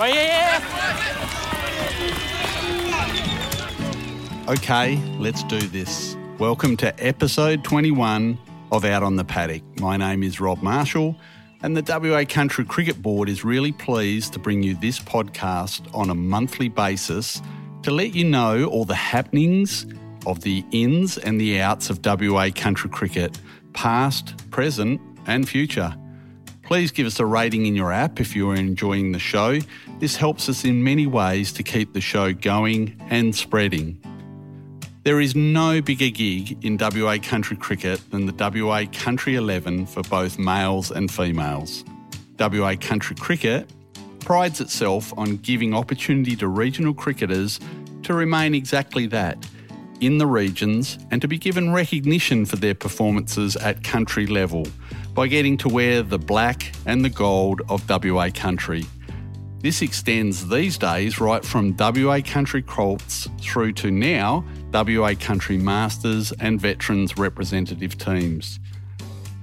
Oh, 0.00 0.04
yeah. 0.04 0.62
Okay, 4.48 4.96
let's 5.18 5.42
do 5.42 5.58
this. 5.58 6.16
Welcome 6.38 6.76
to 6.76 7.04
episode 7.04 7.64
21 7.64 8.38
of 8.70 8.84
Out 8.84 9.02
on 9.02 9.16
the 9.16 9.24
Paddock. 9.24 9.62
My 9.80 9.96
name 9.96 10.22
is 10.22 10.38
Rob 10.38 10.62
Marshall, 10.62 11.16
and 11.62 11.76
the 11.76 11.82
WA 11.82 12.24
Country 12.24 12.64
Cricket 12.64 13.02
Board 13.02 13.28
is 13.28 13.44
really 13.44 13.72
pleased 13.72 14.32
to 14.34 14.38
bring 14.38 14.62
you 14.62 14.76
this 14.76 15.00
podcast 15.00 15.92
on 15.92 16.10
a 16.10 16.14
monthly 16.14 16.68
basis 16.68 17.42
to 17.82 17.90
let 17.90 18.14
you 18.14 18.22
know 18.22 18.66
all 18.66 18.84
the 18.84 18.94
happenings 18.94 19.84
of 20.26 20.42
the 20.42 20.64
ins 20.70 21.18
and 21.18 21.40
the 21.40 21.60
outs 21.60 21.90
of 21.90 21.98
WA 22.04 22.50
country 22.54 22.88
cricket, 22.88 23.40
past, 23.72 24.48
present, 24.52 25.00
and 25.26 25.48
future. 25.48 25.92
Please 26.68 26.90
give 26.90 27.06
us 27.06 27.18
a 27.18 27.24
rating 27.24 27.64
in 27.64 27.74
your 27.74 27.90
app 27.90 28.20
if 28.20 28.36
you 28.36 28.50
are 28.50 28.54
enjoying 28.54 29.12
the 29.12 29.18
show. 29.18 29.58
This 30.00 30.16
helps 30.16 30.50
us 30.50 30.66
in 30.66 30.84
many 30.84 31.06
ways 31.06 31.50
to 31.52 31.62
keep 31.62 31.94
the 31.94 32.02
show 32.02 32.34
going 32.34 32.94
and 33.08 33.34
spreading. 33.34 33.98
There 35.02 35.18
is 35.18 35.34
no 35.34 35.80
bigger 35.80 36.10
gig 36.10 36.62
in 36.62 36.76
WA 36.76 37.16
country 37.22 37.56
cricket 37.56 38.02
than 38.10 38.26
the 38.26 38.34
WA 38.34 38.84
Country 38.92 39.36
11 39.36 39.86
for 39.86 40.02
both 40.02 40.38
males 40.38 40.90
and 40.90 41.10
females. 41.10 41.86
WA 42.38 42.76
country 42.78 43.16
cricket 43.16 43.72
prides 44.20 44.60
itself 44.60 45.16
on 45.16 45.38
giving 45.38 45.72
opportunity 45.72 46.36
to 46.36 46.48
regional 46.48 46.92
cricketers 46.92 47.60
to 48.02 48.12
remain 48.12 48.54
exactly 48.54 49.06
that 49.06 49.38
in 50.02 50.18
the 50.18 50.26
regions 50.26 50.98
and 51.10 51.22
to 51.22 51.28
be 51.28 51.38
given 51.38 51.72
recognition 51.72 52.44
for 52.44 52.56
their 52.56 52.74
performances 52.74 53.56
at 53.56 53.82
country 53.82 54.26
level 54.26 54.66
by 55.18 55.26
getting 55.26 55.56
to 55.56 55.68
wear 55.68 56.00
the 56.00 56.16
black 56.16 56.72
and 56.86 57.04
the 57.04 57.10
gold 57.10 57.60
of 57.68 57.82
WA 57.90 58.28
country. 58.32 58.86
This 59.58 59.82
extends 59.82 60.48
these 60.48 60.78
days 60.78 61.18
right 61.18 61.44
from 61.44 61.74
WA 61.76 62.20
Country 62.24 62.62
Colts 62.62 63.26
through 63.40 63.72
to 63.72 63.90
now 63.90 64.44
WA 64.72 65.14
Country 65.18 65.58
Masters 65.58 66.30
and 66.38 66.60
Veterans 66.60 67.18
representative 67.18 67.98
teams. 67.98 68.60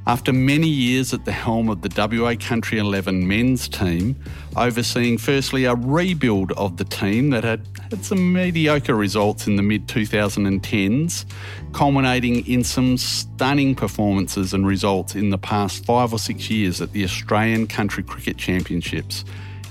After 0.08 0.32
many 0.32 0.68
years 0.68 1.16
at 1.16 1.26
the 1.26 1.32
helm 1.32 1.68
of 1.68 1.82
the 1.82 1.90
WA 2.22 2.36
Country 2.40 2.78
11 2.78 3.28
men's 3.28 3.68
team, 3.68 4.16
overseeing 4.56 5.18
firstly 5.18 5.66
a 5.66 5.74
rebuild 5.74 6.52
of 6.52 6.78
the 6.78 6.84
team 6.84 7.32
that 7.32 7.44
had 7.44 7.66
had 7.90 8.06
some 8.06 8.32
mediocre 8.32 8.94
results 8.94 9.48
in 9.48 9.56
the 9.56 9.64
mid 9.64 9.88
2010s, 9.88 11.26
culminating 11.74 12.46
in 12.46 12.64
some 12.64 12.98
stunning 12.98 13.74
performances 13.74 14.54
and 14.54 14.68
results 14.68 15.16
in 15.16 15.32
the 15.32 15.40
past 15.40 15.84
five 15.86 16.14
or 16.14 16.20
six 16.20 16.52
years 16.52 16.82
at 16.82 16.92
the 16.92 17.04
Australian 17.04 17.66
Country 17.66 18.04
Cricket 18.04 18.38
Championships 18.38 19.26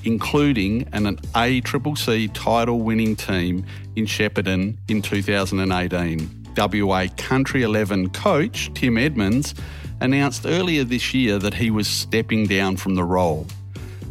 including 0.07 0.87
an 0.93 1.17
ACCC 1.35 2.31
title 2.35 2.81
winning 2.81 3.17
team 3.17 3.65
in 3.97 4.05
Shepparton 4.05 4.77
in 4.89 5.01
2018. 5.01 6.45
WA 6.57 7.07
Country 7.17 7.63
11 7.63 8.11
coach 8.11 8.71
Tim 8.75 8.99
Edmonds 8.99 9.55
announced 10.01 10.47
earlier 10.47 10.85
this 10.85 11.15
year 11.15 11.39
that 11.39 11.55
he 11.55 11.71
was 11.71 11.89
stepping 11.89 12.47
down 12.47 12.77
from 12.77 12.95
the 12.95 13.05
role. 13.05 13.47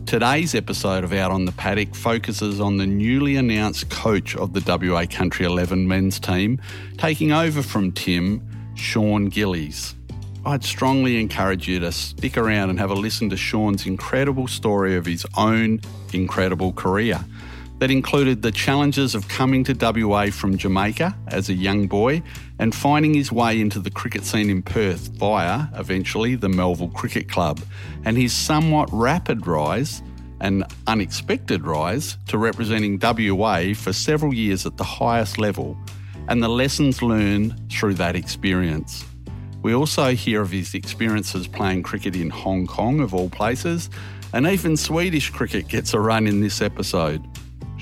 Today's 0.06 0.54
episode 0.54 1.04
of 1.04 1.14
Out 1.14 1.32
on 1.32 1.46
the 1.46 1.52
Paddock 1.54 1.96
focuses 1.96 2.60
on 2.60 2.78
the 2.78 2.86
newly 2.86 3.36
announced 3.36 3.90
coach 3.90 4.36
of 4.36 4.54
the 4.54 4.62
WA 4.66 5.06
Country 5.10 5.46
11 5.46 5.88
men's 5.88 6.20
team, 6.20 6.62
taking 6.98 7.32
over 7.32 7.64
from 7.64 7.92
Tim, 7.92 8.42
Shawn 8.76 9.30
Gillies. 9.30 9.96
I'd 10.46 10.64
strongly 10.64 11.22
encourage 11.22 11.70
you 11.70 11.80
to 11.80 11.92
stick 11.92 12.38
around 12.38 12.70
and 12.70 12.78
have 12.80 12.92
a 12.92 12.96
listen 12.96 13.30
to 13.30 13.38
Shawn's 13.38 13.86
incredible 13.86 14.48
story 14.48 14.96
of 14.96 15.06
his 15.06 15.26
own 15.38 15.80
incredible 16.12 16.74
career 16.74 17.24
that 17.84 17.92
included 17.92 18.42
the 18.42 18.52
challenges 18.54 19.14
of 19.14 19.28
coming 19.28 19.62
to 19.62 19.74
WA 19.74 20.28
from 20.28 20.58
Jamaica 20.58 21.14
as 21.28 21.50
a 21.50 21.54
young 21.54 21.86
boy 21.86 22.24
and 22.58 22.74
finding 22.74 23.14
his 23.14 23.30
way 23.30 23.60
into 23.60 23.78
the 23.78 23.92
cricket 23.92 24.24
scene 24.24 24.50
in 24.50 24.62
Perth 24.62 25.10
via, 25.16 25.68
eventually, 25.76 26.36
the 26.36 26.48
Melville 26.48 26.88
Cricket 26.88 27.28
Club, 27.28 27.60
and 28.06 28.16
his 28.16 28.32
somewhat 28.32 28.88
rapid 28.94 29.46
rise 29.46 30.02
and 30.40 30.64
unexpected 30.88 31.66
rise 31.66 32.18
to 32.30 32.38
representing 32.38 33.00
WA 33.02 33.74
for 33.74 33.92
several 33.92 34.34
years 34.34 34.66
at 34.66 34.78
the 34.78 34.86
highest 34.86 35.38
level, 35.38 35.78
and 36.30 36.42
the 36.42 36.48
lessons 36.48 37.02
learned 37.02 37.54
through 37.70 37.96
that 37.96 38.16
experience. 38.16 39.04
We 39.62 39.74
also 39.74 40.16
hear 40.16 40.40
of 40.40 40.52
his 40.52 40.74
experiences 40.74 41.50
playing 41.50 41.84
cricket 41.84 42.16
in 42.16 42.30
Hong 42.30 42.66
Kong, 42.66 43.02
of 43.02 43.14
all 43.14 43.30
places, 43.30 43.90
and 44.32 44.48
even 44.48 44.78
Swedish 44.78 45.32
cricket 45.32 45.68
gets 45.68 45.94
a 45.94 46.00
run 46.00 46.28
in 46.28 46.40
this 46.40 46.62
episode. 46.62 47.22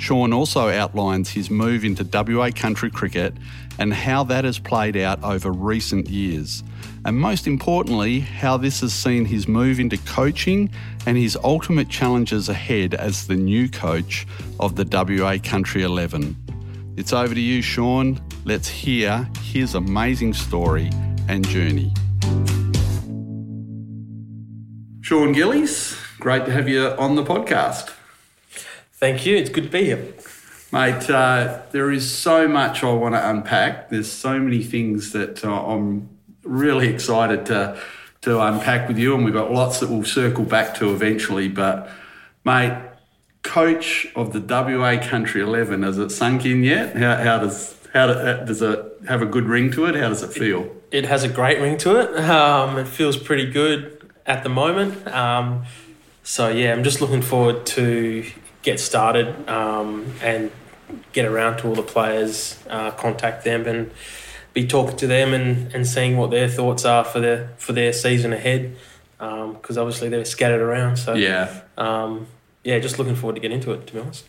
Shawn 0.01 0.33
also 0.33 0.67
outlines 0.67 1.29
his 1.29 1.51
move 1.51 1.85
into 1.85 2.03
WA 2.03 2.49
country 2.49 2.89
cricket 2.89 3.35
and 3.77 3.93
how 3.93 4.23
that 4.23 4.45
has 4.45 4.57
played 4.57 4.97
out 4.97 5.23
over 5.23 5.51
recent 5.51 6.09
years. 6.09 6.63
And 7.05 7.19
most 7.19 7.45
importantly, 7.45 8.21
how 8.21 8.57
this 8.57 8.81
has 8.81 8.93
seen 8.93 9.25
his 9.25 9.47
move 9.47 9.79
into 9.79 9.97
coaching 9.97 10.71
and 11.05 11.19
his 11.19 11.37
ultimate 11.43 11.87
challenges 11.87 12.49
ahead 12.49 12.95
as 12.95 13.27
the 13.27 13.35
new 13.35 13.69
coach 13.69 14.25
of 14.59 14.75
the 14.75 14.85
WA 14.85 15.37
Country 15.37 15.83
11. 15.83 16.35
It's 16.97 17.13
over 17.13 17.35
to 17.35 17.39
you, 17.39 17.61
Shawn. 17.61 18.19
Let's 18.43 18.67
hear 18.67 19.29
his 19.43 19.75
amazing 19.75 20.33
story 20.33 20.89
and 21.29 21.47
journey. 21.47 21.93
Shawn 25.01 25.31
Gillies, 25.31 25.95
great 26.19 26.45
to 26.45 26.51
have 26.51 26.67
you 26.67 26.87
on 26.87 27.13
the 27.13 27.23
podcast. 27.23 27.91
Thank 29.01 29.25
you. 29.25 29.35
It's 29.35 29.49
good 29.49 29.63
to 29.63 29.69
be 29.71 29.85
here. 29.85 30.13
Mate, 30.71 31.09
uh, 31.09 31.63
there 31.71 31.89
is 31.89 32.15
so 32.15 32.47
much 32.47 32.83
I 32.83 32.93
want 32.93 33.15
to 33.15 33.29
unpack. 33.29 33.89
There's 33.89 34.11
so 34.11 34.37
many 34.37 34.61
things 34.61 35.11
that 35.13 35.43
uh, 35.43 35.51
I'm 35.51 36.07
really 36.43 36.89
excited 36.89 37.47
to 37.47 37.81
to 38.21 38.39
unpack 38.39 38.87
with 38.87 38.99
you, 38.99 39.15
and 39.15 39.25
we've 39.25 39.33
got 39.33 39.51
lots 39.51 39.79
that 39.79 39.89
we'll 39.89 40.03
circle 40.03 40.43
back 40.43 40.75
to 40.75 40.93
eventually. 40.93 41.47
But, 41.47 41.89
mate, 42.45 42.77
coach 43.41 44.05
of 44.15 44.33
the 44.33 44.39
WA 44.39 45.01
Country 45.01 45.41
Eleven, 45.41 45.81
has 45.81 45.97
it 45.97 46.11
sunk 46.11 46.45
in 46.45 46.63
yet? 46.63 46.95
How, 46.95 47.15
how 47.15 47.39
does 47.39 47.75
how 47.93 48.05
does 48.05 48.61
it 48.61 48.85
have 49.07 49.23
a 49.23 49.25
good 49.25 49.45
ring 49.45 49.71
to 49.71 49.85
it? 49.85 49.95
How 49.95 50.09
does 50.09 50.21
it 50.21 50.31
feel? 50.31 50.61
It, 50.91 51.05
it 51.05 51.05
has 51.05 51.23
a 51.23 51.29
great 51.29 51.59
ring 51.59 51.79
to 51.79 51.99
it. 52.01 52.19
Um, 52.19 52.77
it 52.77 52.87
feels 52.87 53.17
pretty 53.17 53.49
good 53.49 54.11
at 54.27 54.43
the 54.43 54.49
moment. 54.49 55.07
Um, 55.07 55.65
so 56.21 56.49
yeah, 56.49 56.71
I'm 56.71 56.83
just 56.83 57.01
looking 57.01 57.23
forward 57.23 57.65
to 57.65 58.23
get 58.61 58.79
started 58.79 59.47
um, 59.49 60.13
and 60.21 60.51
get 61.13 61.25
around 61.25 61.57
to 61.57 61.67
all 61.67 61.75
the 61.75 61.83
players, 61.83 62.59
uh, 62.69 62.91
contact 62.91 63.43
them, 63.43 63.65
and 63.65 63.91
be 64.53 64.67
talking 64.67 64.97
to 64.97 65.07
them 65.07 65.33
and, 65.33 65.73
and 65.73 65.87
seeing 65.87 66.17
what 66.17 66.31
their 66.31 66.47
thoughts 66.47 66.85
are 66.85 67.03
for 67.03 67.19
their 67.19 67.49
for 67.57 67.73
their 67.73 67.93
season 67.93 68.33
ahead. 68.33 68.75
Because 69.17 69.77
um, 69.77 69.83
obviously 69.83 70.09
they're 70.09 70.25
scattered 70.25 70.61
around. 70.61 70.97
So 70.97 71.13
yeah, 71.13 71.61
um, 71.77 72.27
yeah, 72.63 72.79
just 72.79 72.97
looking 72.97 73.15
forward 73.15 73.35
to 73.35 73.41
get 73.41 73.51
into 73.51 73.71
it. 73.71 73.87
To 73.87 73.93
be 73.93 73.99
honest. 73.99 74.25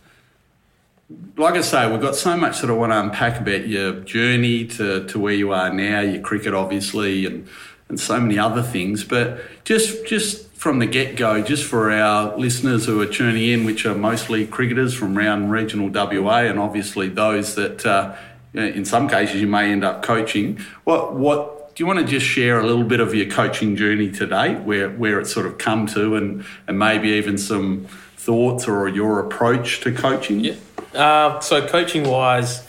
Like 1.36 1.54
I 1.54 1.60
say, 1.60 1.90
we've 1.90 2.00
got 2.00 2.16
so 2.16 2.38
much 2.38 2.62
that 2.62 2.70
I 2.70 2.72
want 2.72 2.92
to 2.92 3.00
unpack 3.00 3.38
about 3.38 3.68
your 3.68 4.00
journey 4.00 4.64
to, 4.66 5.06
to 5.08 5.18
where 5.18 5.34
you 5.34 5.52
are 5.52 5.70
now, 5.70 6.00
your 6.00 6.22
cricket 6.22 6.54
obviously, 6.54 7.26
and 7.26 7.48
and 7.88 8.00
so 8.00 8.18
many 8.18 8.38
other 8.38 8.62
things. 8.62 9.04
But 9.04 9.40
just 9.64 10.06
just 10.06 10.51
from 10.62 10.78
the 10.78 10.86
get 10.86 11.16
go, 11.16 11.42
just 11.42 11.64
for 11.64 11.90
our 11.90 12.36
listeners 12.38 12.86
who 12.86 13.00
are 13.00 13.06
tuning 13.06 13.48
in, 13.48 13.64
which 13.64 13.84
are 13.84 13.96
mostly 13.96 14.46
cricketers 14.46 14.94
from 14.94 15.18
around 15.18 15.50
regional 15.50 15.88
WA, 15.88 16.42
and 16.42 16.56
obviously 16.56 17.08
those 17.08 17.56
that 17.56 17.84
uh, 17.84 18.14
in 18.54 18.84
some 18.84 19.08
cases 19.08 19.40
you 19.40 19.48
may 19.48 19.72
end 19.72 19.82
up 19.82 20.04
coaching. 20.04 20.60
What 20.84 21.14
what 21.14 21.74
do 21.74 21.82
you 21.82 21.86
want 21.88 21.98
to 21.98 22.04
just 22.04 22.24
share 22.24 22.60
a 22.60 22.64
little 22.64 22.84
bit 22.84 23.00
of 23.00 23.12
your 23.12 23.28
coaching 23.28 23.74
journey 23.74 24.12
today, 24.12 24.54
where 24.54 24.88
where 24.88 25.18
it's 25.18 25.32
sort 25.32 25.46
of 25.46 25.58
come 25.58 25.88
to, 25.88 26.14
and 26.14 26.44
and 26.68 26.78
maybe 26.78 27.08
even 27.08 27.38
some 27.38 27.88
thoughts 28.16 28.68
or 28.68 28.88
your 28.88 29.18
approach 29.18 29.80
to 29.80 29.90
coaching? 29.90 30.44
Yeah. 30.44 30.54
Uh, 30.94 31.40
so 31.40 31.66
coaching 31.66 32.08
wise. 32.08 32.64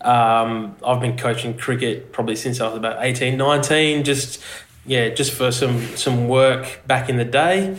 Um, 0.00 0.76
I've 0.82 1.00
been 1.00 1.18
coaching 1.18 1.58
cricket 1.58 2.10
probably 2.12 2.36
since 2.36 2.60
I 2.60 2.68
was 2.68 2.76
about 2.76 3.04
18, 3.04 3.36
19, 3.36 4.04
just 4.04 4.40
yeah, 4.88 5.10
just 5.10 5.32
for 5.32 5.52
some 5.52 5.80
some 5.96 6.28
work 6.28 6.80
back 6.86 7.08
in 7.08 7.18
the 7.18 7.24
day. 7.24 7.76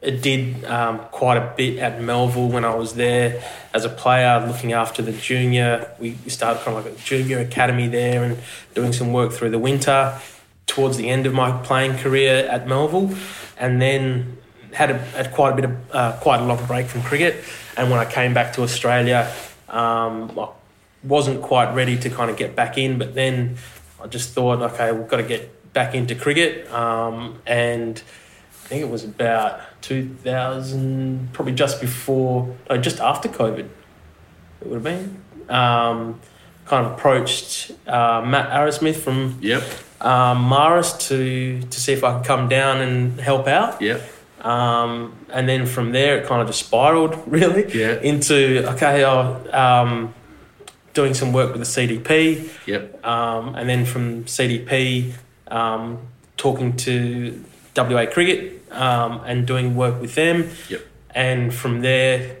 It 0.00 0.22
did 0.22 0.64
um, 0.64 0.98
quite 1.10 1.36
a 1.36 1.52
bit 1.56 1.78
at 1.78 2.00
Melville 2.00 2.48
when 2.48 2.64
I 2.64 2.74
was 2.74 2.94
there 2.94 3.42
as 3.74 3.84
a 3.84 3.88
player, 3.88 4.44
looking 4.46 4.72
after 4.72 5.02
the 5.02 5.12
junior. 5.12 5.92
We 6.00 6.14
started 6.26 6.62
kind 6.64 6.76
of 6.76 6.84
like 6.84 6.94
a 6.94 6.96
junior 6.96 7.38
academy 7.38 7.88
there 7.88 8.24
and 8.24 8.38
doing 8.74 8.92
some 8.92 9.12
work 9.12 9.32
through 9.32 9.50
the 9.50 9.58
winter. 9.58 10.18
Towards 10.66 10.96
the 10.96 11.08
end 11.08 11.26
of 11.26 11.34
my 11.34 11.50
playing 11.62 11.98
career 11.98 12.46
at 12.48 12.66
Melville, 12.66 13.14
and 13.58 13.82
then 13.82 14.38
had 14.72 14.90
a, 14.92 14.98
had 14.98 15.32
quite 15.32 15.52
a 15.52 15.56
bit 15.56 15.64
of 15.66 15.76
uh, 15.92 16.12
quite 16.20 16.40
a 16.40 16.44
long 16.44 16.64
break 16.66 16.86
from 16.86 17.02
cricket. 17.02 17.44
And 17.76 17.90
when 17.90 17.98
I 17.98 18.10
came 18.10 18.32
back 18.32 18.54
to 18.54 18.62
Australia, 18.62 19.30
um, 19.68 20.38
I 20.38 20.48
wasn't 21.02 21.42
quite 21.42 21.74
ready 21.74 21.98
to 21.98 22.10
kind 22.10 22.30
of 22.30 22.36
get 22.36 22.54
back 22.54 22.78
in. 22.78 22.96
But 22.96 23.14
then 23.14 23.56
I 24.02 24.06
just 24.06 24.34
thought, 24.34 24.62
okay, 24.62 24.92
we've 24.92 25.08
got 25.08 25.18
to 25.18 25.24
get 25.24 25.50
back 25.72 25.94
into 25.94 26.14
cricket. 26.14 26.70
Um, 26.72 27.40
and 27.46 28.02
I 28.64 28.68
think 28.68 28.82
it 28.82 28.88
was 28.90 29.04
about 29.04 29.60
2000, 29.82 31.30
probably 31.32 31.52
just 31.54 31.80
before, 31.80 32.54
no, 32.68 32.76
just 32.78 33.00
after 33.00 33.28
COVID, 33.28 33.68
it 34.60 34.66
would 34.66 34.74
have 34.74 34.82
been. 34.84 35.22
Um, 35.48 36.20
kind 36.66 36.86
of 36.86 36.92
approached 36.92 37.72
uh, 37.86 38.22
Matt 38.24 38.50
Arrowsmith 38.50 38.96
from 38.96 39.36
Yep. 39.40 39.62
um, 40.00 40.42
Maris 40.48 40.92
to 41.08 41.60
to 41.60 41.80
see 41.80 41.92
if 41.92 42.04
I 42.04 42.16
could 42.16 42.24
come 42.26 42.48
down 42.48 42.80
and 42.80 43.20
help 43.20 43.48
out. 43.48 43.82
Yep. 43.82 44.00
Um, 44.40 45.14
and 45.32 45.48
then 45.48 45.66
from 45.66 45.92
there, 45.92 46.18
it 46.18 46.26
kind 46.26 46.40
of 46.40 46.46
just 46.46 46.60
spiraled 46.66 47.20
really 47.26 47.66
Yeah. 47.78 48.00
into 48.00 48.64
okay, 48.74 49.02
um, 49.04 50.14
doing 50.94 51.14
some 51.14 51.32
work 51.32 51.52
with 51.52 51.60
the 51.60 51.66
CDP, 51.66 52.48
Yep. 52.66 53.04
um, 53.04 53.54
and 53.56 53.68
then 53.68 53.84
from 53.84 54.24
CDP, 54.24 55.12
um, 55.52 55.98
talking 56.36 56.76
to 56.78 57.44
WA 57.76 58.06
Cricket 58.06 58.62
um, 58.72 59.20
and 59.26 59.46
doing 59.46 59.76
work 59.76 60.00
with 60.00 60.14
them. 60.14 60.50
Yep. 60.68 60.86
And 61.14 61.54
from 61.54 61.82
there, 61.82 62.38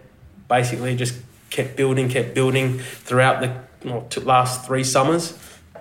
basically 0.48 0.96
just 0.96 1.14
kept 1.50 1.76
building, 1.76 2.08
kept 2.08 2.34
building 2.34 2.78
throughout 2.78 3.40
the 3.40 3.54
well, 3.88 4.08
last 4.24 4.66
three 4.66 4.84
summers 4.84 5.38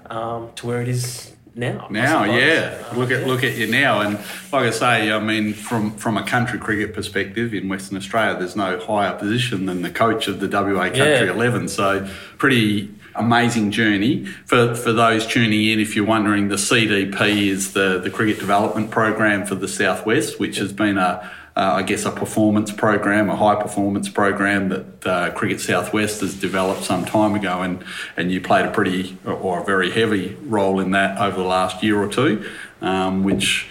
um, 0.07 0.51
to 0.55 0.67
where 0.67 0.81
it 0.81 0.89
is 0.89 1.31
now. 1.55 1.87
Now, 1.89 2.23
yeah. 2.25 2.83
Uh, 2.91 2.95
Look 2.95 3.11
at 3.11 3.21
yeah. 3.21 3.27
look 3.27 3.43
at 3.43 3.55
you 3.55 3.67
now, 3.67 4.01
and 4.01 4.15
like 4.51 4.65
I 4.65 4.69
say, 4.71 5.11
I 5.11 5.19
mean, 5.19 5.53
from 5.53 5.91
from 5.95 6.17
a 6.17 6.25
country 6.25 6.59
cricket 6.59 6.93
perspective 6.93 7.53
in 7.53 7.69
Western 7.69 7.97
Australia, 7.97 8.37
there's 8.37 8.55
no 8.55 8.79
higher 8.79 9.13
position 9.17 9.65
than 9.65 9.81
the 9.81 9.89
coach 9.89 10.27
of 10.27 10.39
the 10.39 10.47
WA 10.47 10.83
Country 10.83 11.27
Yeah. 11.27 11.33
Eleven. 11.33 11.67
So, 11.67 12.07
pretty 12.37 12.93
amazing 13.15 13.71
journey 13.71 14.25
for 14.25 14.75
for 14.75 14.93
those 14.93 15.25
tuning 15.25 15.65
in. 15.65 15.79
If 15.79 15.95
you're 15.95 16.05
wondering, 16.05 16.47
the 16.47 16.55
CDP 16.55 17.47
is 17.47 17.73
the 17.73 17.99
the 17.99 18.09
cricket 18.09 18.39
development 18.39 18.91
program 18.91 19.45
for 19.45 19.55
the 19.55 19.67
Southwest, 19.67 20.39
which 20.39 20.57
has 20.57 20.73
been 20.73 20.97
a 20.97 21.31
uh, 21.55 21.73
I 21.75 21.83
guess 21.83 22.05
a 22.05 22.11
performance 22.11 22.71
program, 22.71 23.29
a 23.29 23.35
high 23.35 23.61
performance 23.61 24.07
program 24.07 24.69
that 24.69 25.07
uh, 25.07 25.31
Cricket 25.31 25.59
Southwest 25.59 26.21
has 26.21 26.33
developed 26.33 26.83
some 26.83 27.03
time 27.03 27.35
ago, 27.35 27.61
and 27.61 27.83
and 28.15 28.31
you 28.31 28.39
played 28.39 28.65
a 28.65 28.71
pretty 28.71 29.17
or 29.25 29.61
a 29.61 29.65
very 29.65 29.91
heavy 29.91 30.37
role 30.43 30.79
in 30.79 30.91
that 30.91 31.19
over 31.19 31.37
the 31.37 31.47
last 31.47 31.83
year 31.83 32.01
or 32.01 32.07
two, 32.07 32.49
um, 32.81 33.23
which 33.23 33.67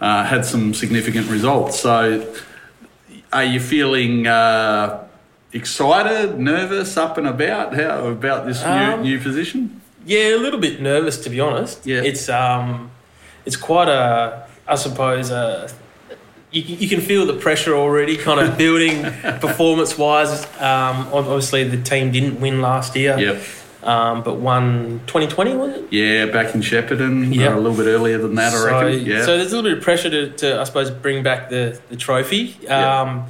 uh, 0.00 0.24
had 0.24 0.44
some 0.44 0.74
significant 0.74 1.28
results. 1.28 1.80
So, 1.80 2.34
are 3.32 3.44
you 3.44 3.58
feeling 3.58 4.28
uh, 4.28 5.03
excited, 5.54 6.38
nervous, 6.38 6.96
up 6.96 7.16
and 7.16 7.26
about? 7.26 7.74
How 7.74 8.06
about 8.08 8.46
this 8.46 8.62
Um, 8.62 9.02
new 9.02 9.16
new 9.16 9.18
position? 9.20 9.80
Yeah, 10.04 10.36
a 10.36 10.38
little 10.38 10.60
bit 10.60 10.80
nervous 10.82 11.16
to 11.24 11.30
be 11.30 11.40
honest. 11.40 11.86
Yeah. 11.86 12.02
it's 12.02 12.28
um, 12.28 12.90
it's 13.46 13.56
quite 13.56 13.88
a, 13.88 14.46
I 14.68 14.74
suppose 14.74 15.30
a. 15.30 15.70
You, 16.50 16.62
you 16.62 16.88
can 16.88 17.00
feel 17.00 17.26
the 17.26 17.34
pressure 17.34 17.74
already, 17.74 18.16
kind 18.16 18.38
of 18.40 18.56
building 18.64 19.02
performance 19.40 19.98
wise. 19.98 20.44
Um, 20.60 21.08
obviously, 21.12 21.64
the 21.64 21.82
team 21.82 22.12
didn't 22.12 22.40
win 22.40 22.60
last 22.60 22.94
year, 22.94 23.18
Yep. 23.18 23.42
um, 23.82 24.22
but 24.22 24.34
won 24.36 25.00
2020, 25.08 25.56
was 25.56 25.74
it? 25.74 25.84
Yeah, 25.92 26.26
back 26.26 26.54
in 26.54 26.60
Shepparton, 26.60 27.34
Yep. 27.34 27.50
uh, 27.50 27.56
a 27.56 27.60
little 27.60 27.76
bit 27.76 27.88
earlier 27.88 28.18
than 28.18 28.36
that, 28.36 28.52
I 28.54 28.56
so, 28.56 28.66
reckon. 28.70 29.04
Yeah. 29.04 29.24
so 29.24 29.36
there's 29.36 29.52
a 29.52 29.56
little 29.56 29.68
bit 29.68 29.78
of 29.78 29.82
pressure 29.84 30.10
to, 30.10 30.30
to 30.30 30.60
I 30.60 30.64
suppose, 30.64 30.92
bring 30.92 31.24
back 31.24 31.48
the, 31.50 31.76
the 31.88 31.96
trophy. 31.96 32.54
Um, 32.68 33.24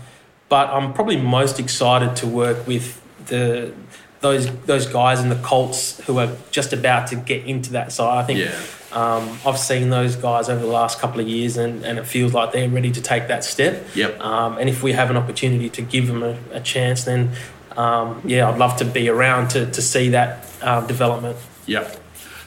but 0.55 0.71
I'm 0.71 0.93
probably 0.93 1.17
most 1.17 1.59
excited 1.59 2.15
to 2.21 2.29
work 2.29 2.65
with 2.65 3.03
the 3.27 3.73
those 4.21 4.49
those 4.67 4.87
guys 4.87 5.19
in 5.21 5.29
the 5.29 5.41
Colts 5.51 5.99
who 6.07 6.21
are 6.21 6.31
just 6.53 6.73
about 6.73 7.09
to 7.09 7.17
get 7.17 7.45
into 7.45 7.73
that 7.73 7.91
side. 7.91 8.19
I 8.19 8.23
think 8.23 8.39
yeah. 8.39 8.55
um, 8.93 9.37
I've 9.45 9.59
seen 9.59 9.91
those 9.91 10.15
guys 10.15 10.49
over 10.49 10.65
the 10.65 10.71
last 10.71 11.01
couple 11.01 11.19
of 11.21 11.27
years, 11.27 11.57
and, 11.57 11.85
and 11.85 11.99
it 11.99 12.07
feels 12.07 12.33
like 12.33 12.53
they're 12.53 12.69
ready 12.69 12.93
to 12.93 13.03
take 13.03 13.27
that 13.27 13.43
step. 13.43 13.85
Yep. 13.97 14.21
Um, 14.21 14.59
and 14.59 14.69
if 14.69 14.85
we 14.85 14.93
have 14.93 15.11
an 15.11 15.17
opportunity 15.17 15.69
to 15.71 15.83
give 15.83 16.07
them 16.07 16.23
a, 16.23 16.39
a 16.53 16.61
chance, 16.61 17.03
then 17.03 17.33
um, 17.77 18.23
yeah, 18.25 18.49
I'd 18.49 18.57
love 18.57 18.77
to 18.77 18.85
be 18.85 19.09
around 19.09 19.49
to, 19.55 19.69
to 19.69 19.83
see 19.83 20.11
that 20.11 20.47
um, 20.63 20.87
development. 20.87 21.37
Yep. 21.67 21.97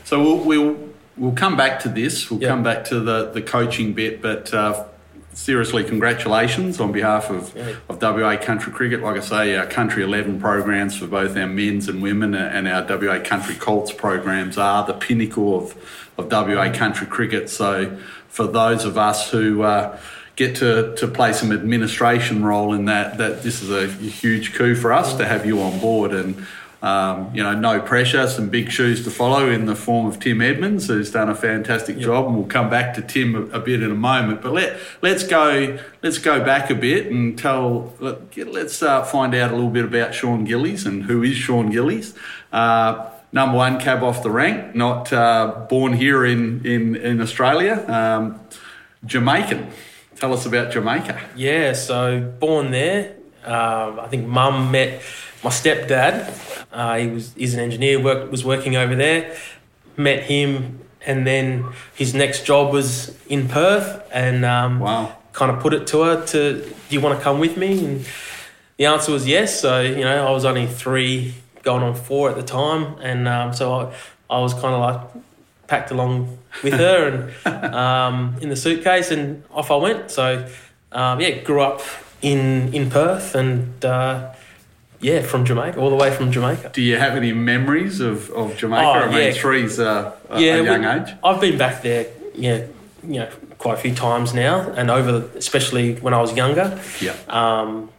So 0.06 0.24
we'll 0.24 0.40
we'll, 0.46 0.78
we'll 1.18 1.36
come 1.36 1.58
back 1.58 1.82
to 1.82 1.90
this. 1.90 2.32
We'll 2.32 2.40
Yep. 2.40 2.50
come 2.50 2.64
back 2.64 2.86
to 2.86 3.02
the, 3.02 3.32
the 3.32 3.42
coaching 3.42 3.92
bit, 3.92 4.22
but 4.22 4.54
uh, 4.54 4.86
seriously, 5.38 5.84
congratulations 5.84 6.80
on 6.80 6.92
behalf 6.92 7.30
of, 7.30 7.54
Yeah. 7.56 7.74
of 7.90 8.02
WA 8.02 8.36
Country 8.38 8.74
Cricket. 8.74 9.02
Like 9.02 9.18
I 9.18 9.20
say, 9.22 9.56
our 9.56 9.68
Country 9.68 10.04
11 10.04 10.42
programs 10.42 10.98
for 10.98 11.06
both 11.08 11.38
our 11.38 11.48
men's 11.48 11.88
and 11.88 12.02
women 12.02 12.34
and 12.34 12.68
our 12.68 12.82
WA 12.84 13.20
Country 13.20 13.56
Colts 13.56 13.92
programs 13.92 14.58
are 14.58 14.86
the 14.86 14.94
pinnacle 14.94 15.56
of, 15.56 15.76
of 16.18 16.32
WA 16.32 16.72
Country 16.74 17.06
Cricket. 17.08 17.50
So 17.50 17.98
for 18.28 18.48
those 18.48 18.84
of 18.84 18.98
us 18.98 19.30
who 19.30 19.62
uh, 19.62 19.98
get 20.36 20.56
to, 20.58 20.96
to 20.96 21.08
play 21.08 21.34
some 21.34 21.52
administration 21.52 22.44
role 22.44 22.74
in 22.74 22.86
that, 22.86 23.20
that 23.20 23.44
this 23.44 23.62
is 23.62 23.70
a 23.70 23.88
huge 23.88 24.56
coup 24.56 24.76
for 24.76 24.92
us 24.92 25.16
to 25.18 25.26
have 25.26 25.46
you 25.46 25.62
on 25.62 25.80
board 25.80 26.14
and 26.14 26.46
um, 26.82 27.32
you 27.34 27.42
know, 27.42 27.54
no 27.56 27.80
pressure, 27.82 28.28
some 28.28 28.50
big 28.50 28.70
shoes 28.72 29.04
to 29.06 29.10
follow 29.10 29.50
in 29.50 29.66
the 29.66 29.76
form 29.76 30.06
of 30.06 30.20
Tim 30.20 30.42
Edmonds, 30.42 30.88
who's 30.88 31.12
done 31.12 31.28
a 31.28 31.36
fantastic 31.36 31.98
job, 31.98 32.28
and 32.28 32.36
we'll 32.36 32.46
come 32.46 32.70
back 32.70 32.94
to 32.96 33.02
Tim 33.02 33.36
a, 33.36 33.58
a 33.58 33.60
bit 33.60 33.82
in 33.82 33.92
a 33.92 33.96
moment. 33.96 34.44
But 34.44 34.54
let 34.54 34.78
let's 35.02 35.24
go 35.24 35.80
let's 36.04 36.20
go 36.20 36.44
back 36.44 36.70
a 36.70 36.76
bit 36.76 37.08
and 37.08 37.38
tell 37.38 37.94
let, 38.00 38.38
let's 38.48 38.84
uh, 38.84 39.04
find 39.04 39.34
out 39.34 39.52
a 39.52 39.56
little 39.56 39.72
bit 39.72 39.86
about 39.86 40.14
Shawn 40.14 40.46
Gillies 40.46 40.86
and 40.86 41.04
who 41.04 41.24
is 41.24 41.36
Shawn 41.36 41.72
Gillies. 41.72 42.14
Uh, 42.52 43.10
number 43.32 43.58
one 43.58 43.80
cab 43.80 44.04
off 44.04 44.22
the 44.22 44.32
rank, 44.32 44.76
not 44.76 45.12
uh, 45.12 45.66
born 45.68 45.94
here 45.94 46.26
in 46.26 46.64
in 46.64 46.96
in 46.96 47.22
Australia, 47.22 47.84
um, 47.88 48.40
Jamaican. 49.04 49.72
Tell 50.16 50.34
us 50.34 50.46
about 50.46 50.72
Jamaica. 50.72 51.20
Yeah, 51.36 51.74
so 51.74 52.22
born 52.40 52.72
there. 52.72 53.16
Um, 53.44 54.00
I 54.00 54.08
think 54.10 54.28
mum 54.28 54.72
met 54.72 55.02
my 55.44 55.50
stepdad. 55.50 56.34
Uh, 56.72 56.98
he 56.98 57.08
was 57.08 57.34
he's 57.36 57.54
an 57.54 57.60
engineer. 57.60 58.02
Work 58.02 58.32
was 58.32 58.44
working 58.46 58.76
over 58.76 58.96
there. 58.96 59.36
Met 59.96 60.24
him, 60.24 60.80
and 61.06 61.26
then 61.26 61.66
his 61.96 62.14
next 62.14 62.46
job 62.46 62.72
was 62.74 63.16
in 63.28 63.48
Perth. 63.48 64.04
And 64.12 64.46
um, 64.46 64.80
Wow. 64.80 65.16
kind 65.34 65.52
of 65.52 65.60
put 65.60 65.74
it 65.74 65.88
to 65.88 66.02
her 66.02 66.26
to, 66.28 66.62
do 66.62 66.96
you 66.96 67.02
want 67.02 67.18
to 67.18 67.24
come 67.24 67.40
with 67.40 67.58
me? 67.58 67.84
And 67.86 68.06
the 68.78 68.86
answer 68.86 69.12
was 69.12 69.28
yes. 69.28 69.60
So 69.60 69.82
you 69.82 70.04
know, 70.04 70.28
I 70.28 70.32
was 70.32 70.46
only 70.46 70.68
three, 70.68 71.34
going 71.64 71.84
on 71.84 71.96
four 71.96 72.30
at 72.30 72.36
the 72.36 72.44
time, 72.44 72.96
and 73.02 73.28
um, 73.28 73.54
so 73.54 73.74
I, 73.74 73.94
I 74.30 74.40
was 74.40 74.54
kind 74.54 74.74
of 74.76 74.80
like 74.82 75.02
packed 75.68 75.92
along 75.92 76.38
with 76.64 76.74
her 76.86 77.32
and 77.44 77.74
um, 77.76 78.36
in 78.42 78.50
the 78.50 78.56
suitcase, 78.56 79.12
and 79.12 79.44
off 79.52 79.72
I 79.72 79.76
went. 79.78 80.12
So 80.12 80.48
um, 80.92 81.20
yeah, 81.22 81.42
grew 81.42 81.62
up 81.62 81.82
in 82.22 82.74
in 82.74 82.90
Perth, 82.90 83.36
and 83.36 83.84
uh, 83.84 84.34
yeah, 85.00 85.22
from 85.22 85.46
Jamaica, 85.46 85.80
all 85.80 85.90
the 85.90 85.96
way 85.96 86.12
from 86.12 86.32
Jamaica. 86.32 86.72
Do 86.74 86.82
you 86.82 86.98
have 86.98 87.16
any 87.16 87.34
memories 87.34 88.00
of, 88.00 88.30
of 88.32 88.58
Jamaica? 88.58 88.86
Oh, 88.86 88.92
I 88.92 89.08
mean, 89.08 89.18
yeah. 89.18 89.32
three's 89.42 89.80
uh, 89.80 90.16
a, 90.30 90.42
yeah, 90.42 90.56
a 90.56 90.64
young 90.64 90.82
we- 90.82 90.88
age. 90.88 91.16
I've 91.24 91.42
been 91.42 91.58
back 91.58 91.82
there, 91.84 92.08
yeah, 92.36 92.66
you 93.04 93.20
know, 93.20 93.30
quite 93.58 93.76
a 93.76 93.82
few 93.82 93.94
times 93.96 94.34
now, 94.34 94.70
and 94.72 94.90
over, 94.90 95.12
the, 95.20 95.38
especially 95.38 95.96
when 95.96 96.14
I 96.14 96.22
was 96.22 96.36
younger. 96.36 96.80
Yeah. 97.02 97.16
Um, 97.28 97.90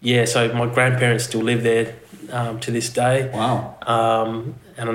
yeah, 0.00 0.24
so 0.24 0.52
my 0.54 0.66
grandparents 0.66 1.24
still 1.24 1.42
live 1.42 1.62
there 1.62 1.94
um, 2.32 2.58
to 2.60 2.70
this 2.70 2.88
day, 2.90 3.28
Wow. 3.32 3.76
um, 3.86 4.54
and 4.76 4.88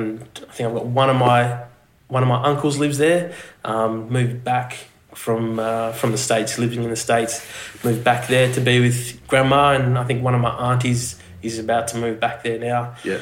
I 0.48 0.52
think 0.52 0.70
I've 0.70 0.76
got 0.76 0.86
one 0.88 1.10
of 1.10 1.16
my 1.18 1.64
one 2.08 2.22
of 2.24 2.30
my 2.30 2.42
uncles 2.44 2.78
lives 2.78 2.98
there. 2.98 3.34
Um, 3.64 4.10
moved 4.10 4.44
back 4.44 4.78
from 5.14 5.60
uh, 5.60 5.92
from 5.94 6.12
the 6.12 6.18
states, 6.18 6.58
living 6.60 6.84
in 6.84 6.90
the 6.90 6.96
states, 6.96 7.46
moved 7.84 8.04
back 8.04 8.28
there 8.28 8.52
to 8.54 8.62
be 8.62 8.80
with 8.80 9.26
grandma, 9.28 9.74
and 9.74 9.98
I 9.98 10.04
think 10.06 10.24
one 10.24 10.34
of 10.36 10.42
my 10.42 10.72
aunties 10.72 11.20
is 11.46 11.60
about 11.60 11.88
to 11.90 11.98
move 11.98 12.20
back 12.20 12.44
there 12.44 12.60
now. 12.60 12.96
Yeah. 13.04 13.20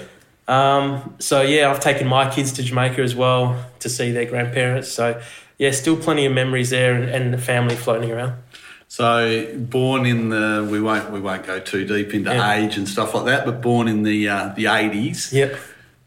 Um, 0.47 1.15
so 1.19 1.41
yeah, 1.41 1.69
I've 1.71 1.79
taken 1.79 2.07
my 2.07 2.29
kids 2.29 2.51
to 2.53 2.63
Jamaica 2.63 3.01
as 3.01 3.15
well 3.15 3.65
to 3.79 3.89
see 3.89 4.11
their 4.11 4.25
grandparents. 4.25 4.91
So 4.91 5.21
yeah, 5.57 5.71
still 5.71 5.95
plenty 5.97 6.25
of 6.25 6.33
memories 6.33 6.69
there, 6.71 6.93
and, 6.95 7.09
and 7.09 7.33
the 7.33 7.37
family 7.37 7.75
floating 7.75 8.11
around. 8.11 8.33
So 8.87 9.55
born 9.57 10.05
in 10.05 10.29
the 10.29 10.67
we 10.69 10.79
won't 10.81 11.11
we 11.11 11.19
won't 11.19 11.45
go 11.45 11.59
too 11.59 11.85
deep 11.85 12.13
into 12.13 12.29
Yeah. 12.31 12.55
age 12.55 12.77
and 12.77 12.87
stuff 12.87 13.13
like 13.15 13.25
that, 13.25 13.45
but 13.45 13.61
born 13.61 13.87
in 13.87 14.03
the 14.03 14.29
uh, 14.29 14.49
the 14.55 14.67
eighties. 14.67 15.31
Yep. 15.33 15.57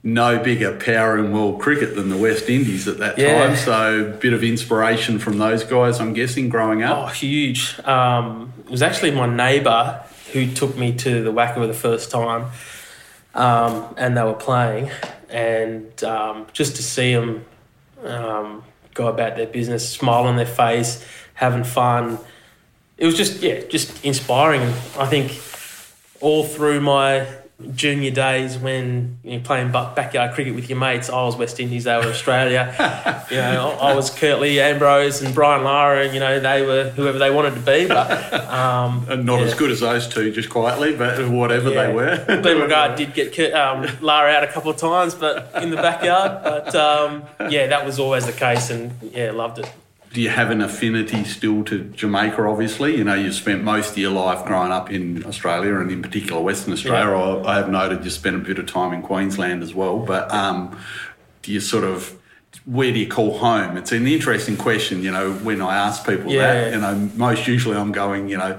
No 0.02 0.38
bigger 0.38 0.76
power 0.76 1.18
in 1.18 1.32
world 1.32 1.60
cricket 1.60 1.96
than 1.96 2.10
the 2.10 2.16
West 2.16 2.48
Indies 2.48 2.86
at 2.86 2.98
that 2.98 3.18
Yeah. 3.18 3.48
time. 3.48 3.56
So 3.56 4.12
bit 4.20 4.32
of 4.34 4.44
inspiration 4.44 5.18
from 5.18 5.38
those 5.38 5.64
guys, 5.64 5.98
I'm 5.98 6.12
guessing, 6.12 6.48
growing 6.48 6.84
up. 6.84 6.96
Oh, 6.96 7.06
huge. 7.06 7.76
Um, 7.84 8.52
it 8.66 8.70
was 8.70 8.82
actually 8.82 9.10
my 9.12 9.26
neighbour 9.26 10.00
who 10.32 10.52
took 10.52 10.76
me 10.76 10.92
to 10.94 11.22
the 11.22 11.32
WACA 11.32 11.54
for 11.54 11.66
the 11.66 11.74
first 11.74 12.10
time, 12.10 12.50
um, 13.34 13.94
and 13.96 14.16
they 14.16 14.22
were 14.22 14.34
playing, 14.34 14.90
and 15.28 16.02
um, 16.04 16.46
just 16.52 16.76
to 16.76 16.82
see 16.82 17.14
them 17.14 17.44
um, 18.04 18.64
go 18.94 19.08
about 19.08 19.36
their 19.36 19.46
business, 19.46 19.88
smile 19.88 20.24
on 20.24 20.36
their 20.36 20.46
face, 20.46 21.04
having 21.34 21.64
fun. 21.64 22.18
It 22.98 23.06
was 23.06 23.16
just 23.16 23.42
yeah, 23.42 23.60
just 23.60 24.04
inspiring. 24.04 24.62
I 24.98 25.06
think 25.06 25.38
all 26.20 26.44
through 26.44 26.80
my 26.80 27.26
junior 27.74 28.10
days 28.10 28.58
when 28.58 29.18
you 29.24 29.38
know, 29.38 29.42
playing 29.42 29.72
backyard 29.72 30.34
cricket 30.34 30.54
with 30.54 30.68
your 30.68 30.78
mates. 30.78 31.08
I 31.08 31.22
was 31.24 31.36
West 31.36 31.58
Indies, 31.58 31.84
they 31.84 31.96
were 31.96 32.04
Australia. 32.04 32.74
you 33.30 33.36
know, 33.36 33.76
I 33.80 33.94
was 33.94 34.10
Curtly 34.10 34.60
Ambrose 34.60 35.22
and 35.22 35.34
Brian 35.34 35.64
Lara, 35.64 36.04
and 36.04 36.12
you 36.14 36.20
know 36.20 36.38
they 36.38 36.62
were 36.62 36.90
whoever 36.90 37.18
they 37.18 37.30
wanted 37.30 37.54
to 37.54 37.60
be. 37.60 37.86
But 37.86 38.34
um, 38.34 39.06
and 39.08 39.24
not 39.24 39.40
yeah. 39.40 39.46
as 39.46 39.54
good 39.54 39.70
as 39.70 39.80
those 39.80 40.06
two, 40.06 40.30
just 40.32 40.50
quietly, 40.50 40.94
but 40.94 41.28
whatever 41.28 41.70
yeah. 41.70 41.86
they 41.86 41.94
were. 41.94 42.24
Glenn 42.26 42.68
McGrath 42.68 42.96
did 42.96 43.14
get 43.14 43.34
Kurt, 43.34 43.54
um, 43.54 43.86
Lara 44.00 44.32
out 44.32 44.44
a 44.44 44.48
couple 44.48 44.70
of 44.70 44.76
times, 44.76 45.14
but 45.14 45.50
in 45.62 45.70
the 45.70 45.76
backyard. 45.76 46.42
But 46.42 46.74
um, 46.74 47.24
yeah, 47.50 47.68
that 47.68 47.86
was 47.86 47.98
always 47.98 48.26
the 48.26 48.32
case, 48.32 48.68
and 48.70 48.92
yeah, 49.14 49.30
loved 49.30 49.60
it 49.60 49.72
do 50.16 50.22
you 50.22 50.30
have 50.30 50.50
an 50.50 50.62
affinity 50.62 51.24
still 51.24 51.62
to 51.64 51.78
Jamaica? 51.78 52.40
Obviously, 52.40 52.96
you 52.96 53.04
know 53.04 53.12
you've 53.12 53.34
spent 53.34 53.62
most 53.62 53.90
of 53.90 53.98
your 53.98 54.12
life 54.12 54.46
growing 54.46 54.72
up 54.72 54.90
in 54.90 55.22
Australia 55.26 55.74
and 55.74 55.90
in 55.90 56.00
particular 56.00 56.40
Western 56.40 56.72
Australia. 56.72 57.14
Yeah. 57.14 57.42
I, 57.46 57.52
I 57.52 57.56
have 57.56 57.68
noted 57.68 58.02
you 58.02 58.10
spent 58.10 58.34
a 58.34 58.38
bit 58.38 58.58
of 58.58 58.64
time 58.64 58.94
in 58.94 59.02
Queensland 59.02 59.62
as 59.62 59.74
well. 59.74 59.98
But 59.98 60.32
um, 60.32 60.80
do 61.42 61.52
you 61.52 61.60
sort 61.60 61.84
of 61.84 62.16
where 62.64 62.90
do 62.94 62.98
you 62.98 63.06
call 63.06 63.36
home? 63.36 63.76
It's 63.76 63.92
an 63.92 64.06
interesting 64.06 64.56
question. 64.56 65.02
You 65.02 65.12
know, 65.12 65.34
when 65.34 65.60
I 65.60 65.76
ask 65.76 66.06
people 66.06 66.32
yeah. 66.32 66.40
that, 66.40 66.72
you 66.72 66.80
know, 66.80 67.10
most 67.14 67.46
usually 67.46 67.76
I'm 67.76 67.92
going, 67.92 68.30
you 68.30 68.38
know, 68.38 68.58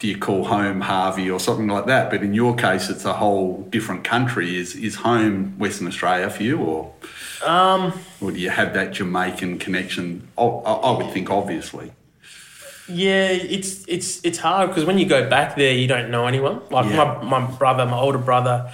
do 0.00 0.08
you 0.08 0.16
call 0.18 0.44
home 0.44 0.80
Harvey 0.80 1.30
or 1.30 1.38
something 1.38 1.68
like 1.68 1.86
that? 1.86 2.10
But 2.10 2.22
in 2.22 2.32
your 2.32 2.56
case, 2.56 2.88
it's 2.88 3.04
a 3.04 3.12
whole 3.12 3.62
different 3.68 4.02
country. 4.02 4.58
Is 4.58 4.74
is 4.74 4.96
home 4.96 5.58
Western 5.58 5.86
Australia 5.86 6.28
for 6.30 6.42
you, 6.42 6.58
or? 6.58 6.92
Um, 7.46 7.92
or 8.20 8.32
do 8.32 8.38
you 8.38 8.50
have 8.50 8.72
that 8.74 8.92
Jamaican 8.92 9.58
connection? 9.58 10.26
I, 10.36 10.42
I 10.42 10.96
would 10.96 11.12
think, 11.12 11.30
obviously. 11.30 11.92
Yeah, 12.88 13.28
it's 13.28 13.84
it's 13.86 14.24
it's 14.24 14.38
hard 14.38 14.70
because 14.70 14.86
when 14.86 14.98
you 14.98 15.06
go 15.06 15.28
back 15.28 15.54
there, 15.56 15.74
you 15.74 15.86
don't 15.86 16.10
know 16.10 16.26
anyone. 16.26 16.62
Like 16.70 16.86
yeah. 16.86 17.20
my, 17.22 17.40
my 17.40 17.50
brother, 17.50 17.84
my 17.84 17.98
older 17.98 18.18
brother, 18.18 18.72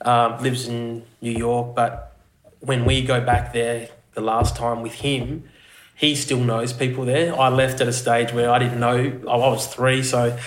uh, 0.00 0.38
lives 0.40 0.68
in 0.68 1.02
New 1.20 1.32
York, 1.32 1.74
but 1.74 2.16
when 2.60 2.84
we 2.84 3.02
go 3.02 3.20
back 3.20 3.52
there 3.52 3.88
the 4.14 4.20
last 4.20 4.56
time 4.56 4.82
with 4.82 4.94
him, 4.94 5.48
he 5.96 6.14
still 6.14 6.40
knows 6.40 6.72
people 6.72 7.04
there. 7.04 7.38
I 7.38 7.48
left 7.48 7.80
at 7.80 7.88
a 7.88 7.92
stage 7.92 8.32
where 8.32 8.50
I 8.50 8.58
didn't 8.58 8.80
know. 8.80 9.20
I 9.28 9.36
was 9.36 9.66
three, 9.66 10.02
so 10.02 10.38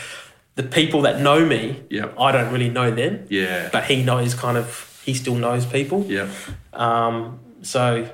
the 0.55 0.63
people 0.63 1.01
that 1.03 1.21
know 1.21 1.45
me, 1.45 1.81
yep. 1.89 2.13
I 2.19 2.31
don't 2.31 2.51
really 2.51 2.69
know 2.69 2.91
them. 2.91 3.25
Yeah. 3.29 3.69
But 3.71 3.85
he 3.85 4.03
knows 4.03 4.33
kind 4.33 4.57
of. 4.57 4.87
He 5.05 5.15
still 5.15 5.35
knows 5.35 5.65
people. 5.65 6.05
Yeah. 6.07 6.29
Um, 6.73 7.39
so 7.63 8.07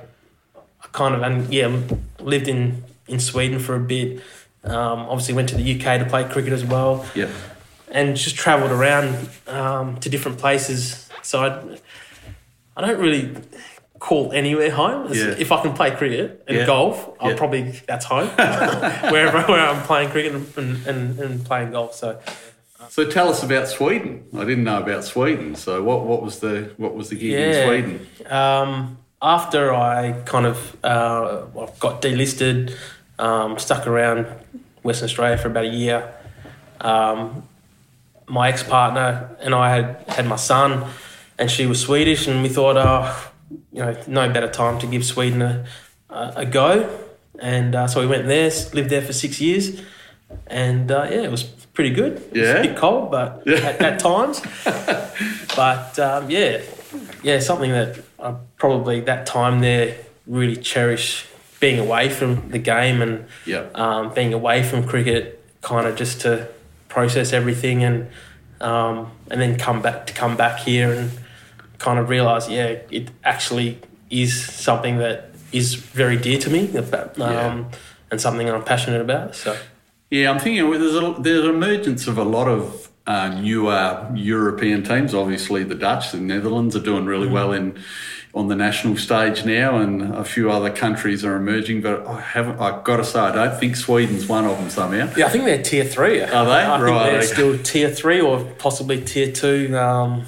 I 0.54 0.86
kind 0.92 1.14
of 1.14 1.22
and 1.22 1.52
yeah 1.52 1.80
lived 2.20 2.48
in 2.48 2.84
in 3.06 3.20
Sweden 3.20 3.58
for 3.58 3.74
a 3.74 3.80
bit. 3.80 4.22
Um, 4.64 5.00
obviously 5.00 5.34
went 5.34 5.48
to 5.50 5.56
the 5.56 5.74
UK 5.74 5.98
to 6.00 6.06
play 6.06 6.24
cricket 6.24 6.52
as 6.52 6.64
well. 6.64 7.06
Yeah. 7.14 7.30
And 7.90 8.16
just 8.16 8.36
travelled 8.36 8.70
around 8.70 9.30
um, 9.46 9.98
to 10.00 10.10
different 10.10 10.38
places. 10.38 11.08
So 11.22 11.40
I, 11.40 11.78
I 12.76 12.86
don't 12.86 13.00
really 13.00 13.34
call 13.98 14.32
anywhere 14.32 14.70
home. 14.70 15.12
Yeah. 15.12 15.34
If 15.38 15.52
I 15.52 15.62
can 15.62 15.72
play 15.72 15.90
cricket 15.90 16.44
and 16.46 16.58
yeah. 16.58 16.66
golf, 16.66 17.10
I'll 17.20 17.30
yeah. 17.30 17.36
probably 17.36 17.62
that's 17.86 18.04
home. 18.04 18.28
Wherever 18.36 19.42
where 19.42 19.68
I'm 19.68 19.82
playing 19.82 20.10
cricket 20.10 20.34
and, 20.34 20.86
and, 20.86 21.18
and 21.18 21.44
playing 21.44 21.72
golf. 21.72 21.94
So. 21.94 22.20
So 22.90 23.04
tell 23.10 23.28
us 23.28 23.42
about 23.42 23.68
Sweden. 23.68 24.24
I 24.34 24.44
didn't 24.44 24.64
know 24.64 24.80
about 24.80 25.04
Sweden. 25.04 25.56
So 25.56 25.82
what, 25.82 26.04
what 26.04 26.22
was 26.22 26.38
the 26.38 26.72
what 26.76 26.94
was 26.94 27.10
the 27.10 27.16
gig 27.16 27.32
in 27.32 27.66
Sweden? 27.66 28.06
Um, 28.32 28.98
after 29.20 29.74
I 29.74 30.12
kind 30.24 30.46
of 30.46 30.76
uh, 30.84 31.46
got 31.80 32.00
delisted, 32.00 32.74
um, 33.18 33.58
stuck 33.58 33.86
around 33.86 34.26
Western 34.82 35.06
Australia 35.06 35.36
for 35.36 35.48
about 35.48 35.64
a 35.64 35.68
year, 35.68 36.14
um, 36.80 37.42
my 38.28 38.48
ex 38.48 38.62
partner 38.62 39.36
and 39.40 39.54
I 39.54 39.74
had 39.74 40.04
had 40.08 40.26
my 40.26 40.36
son, 40.36 40.88
and 41.38 41.50
she 41.50 41.66
was 41.66 41.80
Swedish, 41.80 42.26
and 42.26 42.42
we 42.42 42.48
thought, 42.48 42.76
oh, 42.76 43.27
you 43.50 43.82
know, 43.82 43.96
no 44.06 44.28
better 44.30 44.48
time 44.48 44.78
to 44.80 44.86
give 44.86 45.04
Sweden 45.04 45.42
a, 45.42 45.64
a, 46.10 46.32
a 46.36 46.46
go. 46.46 46.88
And 47.38 47.74
uh, 47.74 47.86
so 47.86 48.00
we 48.00 48.06
went 48.06 48.26
there, 48.26 48.50
lived 48.72 48.90
there 48.90 49.02
for 49.02 49.12
six 49.12 49.40
years, 49.40 49.80
and 50.46 50.90
uh, 50.90 51.06
yeah, 51.08 51.22
it 51.22 51.30
was 51.30 51.44
pretty 51.44 51.90
good. 51.90 52.20
Yeah. 52.32 52.42
It 52.42 52.42
was 52.42 52.50
a 52.50 52.68
bit 52.68 52.76
cold, 52.76 53.10
but 53.10 53.42
yeah. 53.46 53.56
at, 53.58 53.80
at, 53.80 53.98
times. 54.00 54.42
but 55.56 55.98
um, 55.98 56.28
yeah, 56.28 56.62
yeah, 57.22 57.38
something 57.38 57.70
that 57.70 58.00
I 58.18 58.34
probably 58.56 59.00
that 59.02 59.26
time 59.26 59.60
there 59.60 59.96
really 60.26 60.56
cherish 60.56 61.26
being 61.60 61.78
away 61.78 62.08
from 62.08 62.50
the 62.50 62.58
game 62.58 63.02
and 63.02 63.26
um, 63.74 64.12
being 64.14 64.32
away 64.32 64.62
from 64.62 64.84
cricket, 64.84 65.44
kind 65.62 65.86
of 65.86 65.96
just 65.96 66.20
to 66.22 66.48
process 66.88 67.32
everything 67.32 67.84
and 67.84 68.08
um, 68.60 69.12
and 69.30 69.40
then 69.40 69.56
come 69.56 69.82
back 69.82 70.06
to 70.06 70.12
come 70.12 70.36
back 70.36 70.58
here 70.60 70.92
and 70.92 71.10
kind 71.78 71.98
of 71.98 72.08
realize, 72.08 72.48
yeah, 72.48 72.78
it 72.90 73.10
actually 73.24 73.78
is 74.10 74.44
something 74.44 74.98
that 74.98 75.30
is 75.52 75.74
very 75.74 76.16
dear 76.16 76.38
to 76.38 76.50
me 76.50 76.76
um, 76.76 77.14
yeah. 77.18 77.64
and 78.10 78.20
something 78.20 78.48
I'm 78.48 78.64
passionate 78.64 79.00
about. 79.00 79.34
So. 79.34 79.56
Yeah, 80.10 80.30
I'm 80.30 80.38
thinking 80.38 80.70
there's 80.70 80.94
a, 80.94 81.16
there's 81.20 81.44
an 81.44 81.50
emergence 81.50 82.06
of 82.06 82.18
a 82.18 82.24
lot 82.24 82.48
of 82.48 82.88
uh, 83.06 83.28
newer 83.40 84.10
European 84.14 84.82
teams. 84.82 85.14
Obviously, 85.14 85.64
the 85.64 85.74
Dutch, 85.74 86.12
the 86.12 86.20
Netherlands 86.20 86.76
are 86.76 86.80
doing 86.80 87.06
really 87.06 87.28
mm. 87.28 87.32
well 87.32 87.52
in 87.52 87.78
on 88.34 88.48
the 88.48 88.54
national 88.54 88.96
stage 88.96 89.44
now, 89.44 89.78
and 89.78 90.14
a 90.14 90.24
few 90.24 90.50
other 90.50 90.70
countries 90.70 91.24
are 91.24 91.34
emerging. 91.36 91.82
But 91.82 92.06
I 92.06 92.20
haven't. 92.20 92.60
I've 92.60 92.84
got 92.84 92.98
to 92.98 93.04
say, 93.04 93.18
I 93.18 93.32
don't 93.34 93.58
think 93.58 93.76
Sweden's 93.76 94.26
one 94.26 94.44
of 94.44 94.58
them 94.58 94.70
somehow. 94.70 95.12
Yeah, 95.16 95.26
I 95.26 95.28
think 95.30 95.44
they're 95.44 95.62
tier 95.62 95.84
three. 95.84 96.20
Are 96.20 96.44
they? 96.44 96.52
I 96.52 96.80
right. 96.80 97.02
Think 97.02 97.12
they're 97.12 97.22
still 97.22 97.58
tier 97.58 97.90
three, 97.90 98.20
or 98.20 98.44
possibly 98.58 99.02
tier 99.02 99.32
two. 99.32 99.76
Um, 99.76 100.24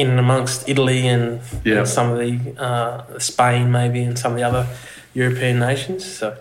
in 0.00 0.18
amongst 0.18 0.68
Italy 0.68 1.06
and, 1.06 1.40
and 1.64 1.86
some 1.86 2.12
of 2.12 2.18
the 2.18 2.60
uh, 2.60 3.18
Spain, 3.18 3.70
maybe, 3.70 4.02
and 4.02 4.18
some 4.18 4.32
of 4.32 4.38
the 4.38 4.44
other 4.44 4.66
European 5.14 5.58
nations. 5.58 6.04
So 6.04 6.36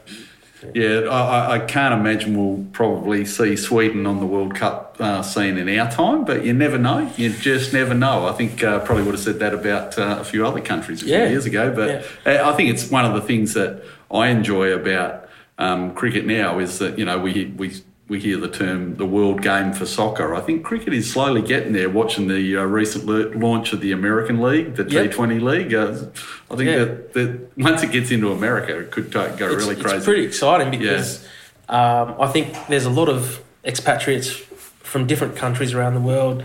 yeah, 0.73 1.01
I, 1.09 1.55
I, 1.55 1.59
can't 1.59 1.93
imagine 1.93 2.37
we'll 2.37 2.65
probably 2.73 3.25
see 3.25 3.55
Sweden 3.55 4.05
on 4.05 4.19
the 4.19 4.25
World 4.25 4.55
Cup 4.55 4.97
uh, 4.99 5.21
scene 5.21 5.57
in 5.57 5.79
our 5.79 5.89
time, 5.89 6.25
but 6.25 6.43
you 6.45 6.53
never 6.53 6.77
know. 6.77 7.11
You 7.15 7.31
just 7.31 7.71
never 7.71 7.93
know. 7.93 8.27
I 8.27 8.33
think 8.33 8.63
uh, 8.63 8.79
probably 8.79 9.03
would 9.03 9.15
have 9.15 9.23
said 9.23 9.39
that 9.39 9.53
about 9.53 9.97
uh, 9.97 10.17
a 10.19 10.23
few 10.23 10.45
other 10.45 10.61
countries 10.61 11.01
a 11.01 11.05
few 11.05 11.13
yeah. 11.13 11.29
years 11.29 11.45
ago, 11.45 11.73
but 11.73 12.05
yeah. 12.25 12.49
I 12.49 12.53
think 12.53 12.69
it's 12.69 12.91
one 12.91 13.05
of 13.05 13.13
the 13.13 13.21
things 13.21 13.53
that 13.53 13.83
I 14.11 14.27
enjoy 14.27 14.73
about 14.73 15.29
um, 15.57 15.93
cricket 15.93 16.25
now 16.25 16.59
is 16.59 16.79
that 16.79 16.97
you 16.97 17.05
know 17.05 17.19
we 17.19 17.53
we 17.57 17.81
we 18.09 18.19
hear 18.19 18.37
the 18.37 18.49
term 18.49 18.95
the 18.95 19.05
world 19.05 19.43
game 19.43 19.71
for 19.71 19.85
soccer. 19.85 20.33
I 20.33 20.41
think 20.41 20.65
cricket 20.65 20.93
is 20.93 21.13
slowly 21.13 21.43
getting 21.43 21.73
there. 21.73 21.89
Watching 21.89 22.27
the 22.27 22.57
uh, 22.57 22.63
recent 22.63 23.05
launch 23.37 23.71
of 23.71 23.81
the 23.81 23.91
American 23.91 24.41
League, 24.41 24.75
the 24.75 24.83
yep. 24.83 25.11
T20 25.11 25.41
League, 25.41 25.73
uh, 25.75 26.07
I 26.51 26.55
think 26.55 26.69
yeah. 26.69 26.77
that, 26.79 27.13
that 27.13 27.57
once 27.57 27.83
it 27.83 27.91
gets 27.91 28.09
into 28.09 28.31
America, 28.31 28.77
it 28.79 28.89
could 28.89 29.11
go 29.11 29.21
it's, 29.25 29.39
really 29.39 29.75
crazy. 29.75 29.97
It's 29.97 30.05
pretty 30.05 30.25
exciting 30.25 30.71
because 30.71 31.25
yeah. 31.69 32.01
um, 32.01 32.15
I 32.19 32.27
think 32.27 32.57
there's 32.67 32.85
a 32.85 32.89
lot 32.89 33.09
of 33.09 33.43
expatriates 33.63 34.31
from 34.31 35.05
different 35.05 35.35
countries 35.35 35.75
around 35.75 35.93
the 35.93 36.01
world 36.01 36.43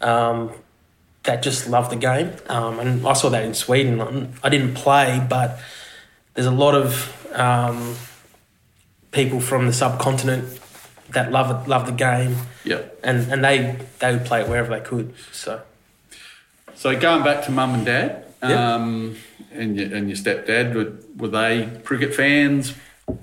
um, 0.00 0.52
that 1.24 1.42
just 1.42 1.68
love 1.68 1.90
the 1.90 1.96
game, 1.96 2.32
um, 2.48 2.78
and 2.78 3.04
I 3.04 3.14
saw 3.14 3.28
that 3.30 3.44
in 3.44 3.54
Sweden. 3.54 4.32
I 4.44 4.48
didn't 4.48 4.74
play, 4.74 5.26
but 5.28 5.58
there's 6.34 6.46
a 6.46 6.52
lot 6.52 6.76
of 6.76 7.16
um, 7.34 7.96
people 9.10 9.40
from 9.40 9.66
the 9.66 9.72
subcontinent 9.72 10.59
that 11.12 11.30
love 11.30 11.68
love 11.68 11.86
the 11.86 11.92
game. 11.92 12.36
Yeah. 12.64 12.82
And 13.02 13.30
and 13.32 13.44
they 13.44 13.76
they 13.98 14.12
would 14.12 14.24
play 14.24 14.42
it 14.42 14.48
wherever 14.48 14.70
they 14.70 14.84
could. 14.84 15.14
So. 15.32 15.62
So 16.74 16.98
going 16.98 17.22
back 17.22 17.44
to 17.44 17.50
mum 17.50 17.74
and 17.74 17.84
dad, 17.84 18.24
yep. 18.42 18.58
um, 18.58 19.16
and 19.52 19.76
your, 19.76 19.94
and 19.94 20.08
your 20.08 20.16
stepdad 20.16 20.74
were, 20.74 20.94
were 21.14 21.28
they 21.28 21.68
cricket 21.84 22.14
fans? 22.14 22.74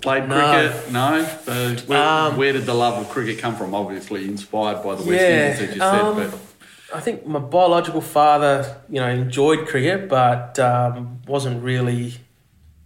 Played 0.01 0.29
no. 0.29 0.35
cricket? 0.35 0.91
No. 0.91 1.25
So 1.43 1.75
where, 1.87 2.07
um, 2.07 2.37
where, 2.37 2.53
did 2.53 2.67
the 2.67 2.75
love 2.75 3.01
of 3.01 3.09
cricket 3.09 3.39
come 3.39 3.55
from? 3.55 3.73
Obviously 3.73 4.25
inspired 4.25 4.83
by 4.83 4.95
the 4.95 5.03
West 5.03 5.09
yeah, 5.09 5.51
Indies, 5.51 5.69
as 5.69 5.75
you 5.75 5.81
said. 5.81 6.01
Um, 6.01 6.15
but 6.15 6.39
I 6.93 6.99
think 6.99 7.25
my 7.25 7.39
biological 7.39 8.01
father, 8.01 8.79
you 8.89 8.99
know, 8.99 9.09
enjoyed 9.09 9.67
cricket, 9.67 10.07
but 10.07 10.59
um, 10.59 11.21
wasn't 11.27 11.63
really 11.63 12.15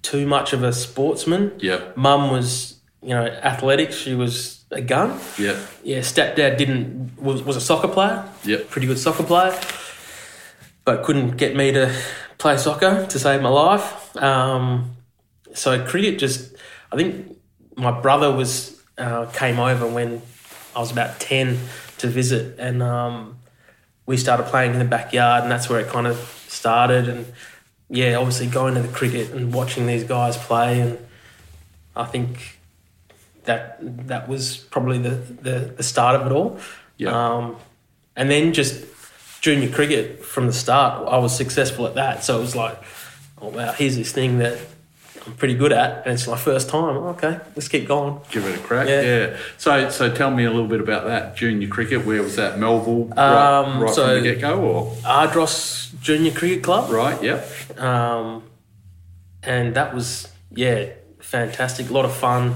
too 0.01 0.25
much 0.25 0.53
of 0.53 0.63
a 0.63 0.73
sportsman. 0.73 1.53
Yeah. 1.59 1.91
Mum 1.95 2.31
was, 2.31 2.79
you 3.01 3.09
know, 3.09 3.25
athletic. 3.25 3.91
She 3.91 4.15
was 4.15 4.60
a 4.71 4.81
gun. 4.81 5.19
Yeah. 5.37 5.59
Yeah. 5.83 5.99
Stepdad 5.99 6.57
didn't 6.57 7.19
was 7.21 7.43
was 7.43 7.55
a 7.55 7.61
soccer 7.61 7.87
player. 7.87 8.27
Yeah. 8.43 8.57
Pretty 8.69 8.87
good 8.87 8.99
soccer 8.99 9.23
player, 9.23 9.59
but 10.85 11.03
couldn't 11.03 11.37
get 11.37 11.55
me 11.55 11.71
to 11.71 11.93
play 12.37 12.57
soccer 12.57 13.05
to 13.05 13.19
save 13.19 13.41
my 13.41 13.49
life. 13.49 14.17
Um, 14.17 14.95
so 15.53 15.85
cricket 15.85 16.17
just, 16.17 16.55
I 16.91 16.95
think 16.95 17.37
my 17.75 17.91
brother 17.91 18.31
was 18.31 18.81
uh, 18.97 19.25
came 19.27 19.59
over 19.59 19.85
when 19.85 20.21
I 20.75 20.79
was 20.79 20.91
about 20.91 21.19
ten 21.19 21.59
to 21.99 22.07
visit, 22.07 22.57
and 22.57 22.81
um, 22.81 23.37
we 24.05 24.17
started 24.17 24.47
playing 24.47 24.73
in 24.73 24.79
the 24.79 24.85
backyard, 24.85 25.43
and 25.43 25.51
that's 25.51 25.69
where 25.69 25.79
it 25.79 25.87
kind 25.87 26.07
of 26.07 26.17
started. 26.47 27.09
And 27.09 27.25
yeah, 27.89 28.15
obviously 28.15 28.47
going 28.47 28.75
to 28.75 28.81
the 28.81 28.87
cricket 28.87 29.31
and 29.31 29.53
watching 29.53 29.85
these 29.85 30.03
guys 30.03 30.37
play, 30.37 30.79
and 30.79 30.97
I 31.95 32.05
think 32.05 32.59
that 33.45 33.77
that 34.07 34.27
was 34.27 34.57
probably 34.57 34.97
the, 34.99 35.09
the, 35.09 35.59
the 35.77 35.83
start 35.83 36.19
of 36.19 36.25
it 36.27 36.31
all. 36.33 36.59
Yeah. 36.97 37.09
Um, 37.37 37.55
and 38.15 38.29
then 38.29 38.53
just 38.53 38.85
junior 39.41 39.69
cricket 39.71 40.23
from 40.23 40.47
the 40.47 40.53
start. 40.53 41.07
I 41.07 41.17
was 41.17 41.35
successful 41.35 41.87
at 41.87 41.95
that, 41.95 42.23
so 42.23 42.37
it 42.37 42.41
was 42.41 42.55
like, 42.55 42.77
oh 43.41 43.49
wow, 43.49 43.71
here's 43.71 43.95
this 43.95 44.11
thing 44.11 44.37
that 44.39 44.59
I'm 45.25 45.33
pretty 45.33 45.53
good 45.55 45.71
at, 45.71 46.05
and 46.05 46.13
it's 46.15 46.27
my 46.27 46.37
first 46.37 46.69
time. 46.69 46.97
Okay, 46.97 47.39
let's 47.55 47.67
keep 47.67 47.87
going. 47.87 48.19
Give 48.31 48.45
it 48.45 48.59
a 48.59 48.61
crack. 48.63 48.87
Yeah. 48.87 49.01
Yeah. 49.01 49.37
So, 49.57 49.89
so 49.89 50.13
tell 50.13 50.29
me 50.31 50.45
a 50.45 50.51
little 50.51 50.67
bit 50.67 50.81
about 50.81 51.05
that 51.05 51.35
junior 51.35 51.67
cricket. 51.67 52.05
Where 52.05 52.21
was 52.21 52.35
that? 52.35 52.59
Melville, 52.59 53.11
Um, 53.17 53.17
right, 53.17 53.81
right 53.83 53.93
so- 53.93 54.05
from 54.07 54.23
the 54.23 54.31
get 54.33 54.41
go, 54.41 54.59
or 54.61 54.95
Ardross 55.05 55.91
Junior 56.01 56.31
Cricket 56.31 56.63
Club. 56.63 56.91
right? 56.91 57.21
Yep. 57.23 57.79
Um, 57.79 58.43
and 59.43 59.73
that 59.75 59.93
was 59.95 60.27
yeah, 60.51 60.89
fantastic. 61.19 61.89
A 61.89 61.93
lot 61.93 62.05
of 62.05 62.13
fun. 62.13 62.55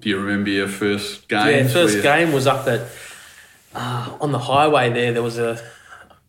Do 0.00 0.08
you 0.08 0.18
remember 0.18 0.50
your 0.50 0.68
first 0.68 1.28
game? 1.28 1.66
Yeah, 1.66 1.68
first 1.68 2.02
game 2.02 2.32
was 2.32 2.46
up 2.46 2.66
at 2.68 2.82
uh, 3.74 4.16
on 4.20 4.32
the 4.32 4.38
highway 4.38 4.90
there. 4.90 5.12
There 5.12 5.22
was 5.22 5.38
a 5.38 5.60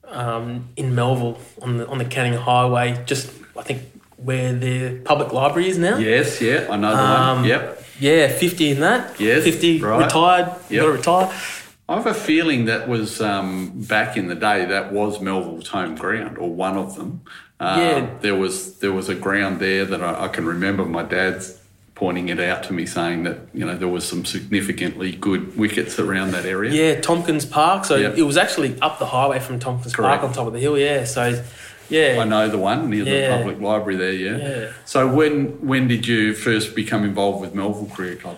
um, 0.07 0.69
in 0.75 0.95
Melville 0.95 1.39
on 1.61 1.77
the 1.77 1.87
on 1.87 1.97
the 1.99 2.05
Canning 2.05 2.33
Highway, 2.33 3.03
just 3.05 3.31
I 3.57 3.63
think 3.63 3.83
where 4.17 4.53
the 4.53 4.99
public 5.05 5.31
library 5.33 5.69
is 5.69 5.77
now. 5.77 5.97
Yes. 5.97 6.41
Yeah. 6.41 6.67
I 6.69 6.75
know 6.77 6.95
the 6.95 7.01
Um, 7.01 7.37
one. 7.39 7.45
Yep. 7.47 7.83
Yeah, 7.99 8.27
fifty 8.29 8.71
in 8.71 8.79
that. 8.79 9.19
Yes, 9.19 9.43
fifty 9.43 9.79
right. 9.81 10.03
retired. 10.03 10.53
Yep. 10.69 10.81
Got 10.81 10.85
to 10.85 10.91
retire. 10.91 11.41
I 11.89 11.95
have 11.95 12.05
a 12.05 12.13
feeling 12.13 12.65
that 12.65 12.87
was 12.87 13.19
um, 13.19 13.71
back 13.75 14.15
in 14.15 14.27
the 14.27 14.35
day. 14.35 14.65
That 14.65 14.91
was 14.93 15.19
Melville's 15.21 15.67
home 15.69 15.95
ground, 15.95 16.37
or 16.37 16.49
one 16.53 16.77
of 16.77 16.95
them. 16.95 17.21
Uh, 17.59 17.75
Yeah. 17.77 18.09
There 18.21 18.35
was 18.35 18.77
there 18.79 18.91
was 18.93 19.09
a 19.09 19.15
ground 19.15 19.59
there 19.59 19.85
that 19.85 20.01
I, 20.01 20.25
I 20.25 20.27
can 20.29 20.45
remember. 20.45 20.85
My 20.85 21.03
dad's 21.03 21.58
pointing 21.99 22.29
it 22.29 22.39
out 22.39 22.63
to 22.63 22.71
me, 22.73 22.85
saying 22.85 23.23
that 23.23 23.37
you 23.53 23.65
know 23.65 23.75
there 23.75 23.89
was 23.89 24.07
some 24.07 24.23
significantly 24.23 25.11
good 25.11 25.57
wickets 25.57 25.99
around 25.99 26.31
that 26.31 26.45
area. 26.45 26.71
Yeah, 26.71 27.01
Tompkins 27.01 27.45
Park. 27.45 27.83
So 27.83 27.95
Yep. 27.97 28.17
it 28.17 28.23
was 28.23 28.37
actually 28.37 28.79
up 28.81 28.99
the 28.99 29.05
highway 29.07 29.39
from 29.39 29.59
Tompkins 29.59 29.93
Correct. 29.93 30.21
Park 30.21 30.29
on 30.29 30.33
top 30.33 30.47
of 30.47 30.53
the 30.53 30.59
hill. 30.59 30.77
Yeah. 30.77 31.03
So 31.03 31.43
yeah. 31.89 32.17
I 32.21 32.23
know 32.23 32.47
the 32.49 32.57
one 32.57 32.89
near 32.89 33.03
Yeah. 33.03 33.29
the 33.29 33.37
public 33.37 33.59
library 33.59 33.97
there. 33.97 34.13
Yeah. 34.13 34.37
Yeah. 34.37 34.67
So 34.85 35.07
when 35.07 35.33
when 35.67 35.87
did 35.89 36.07
you 36.07 36.33
first 36.33 36.73
become 36.73 37.03
involved 37.03 37.41
with 37.41 37.53
Melville 37.53 37.91
Cricket 37.93 38.21
Club? 38.21 38.37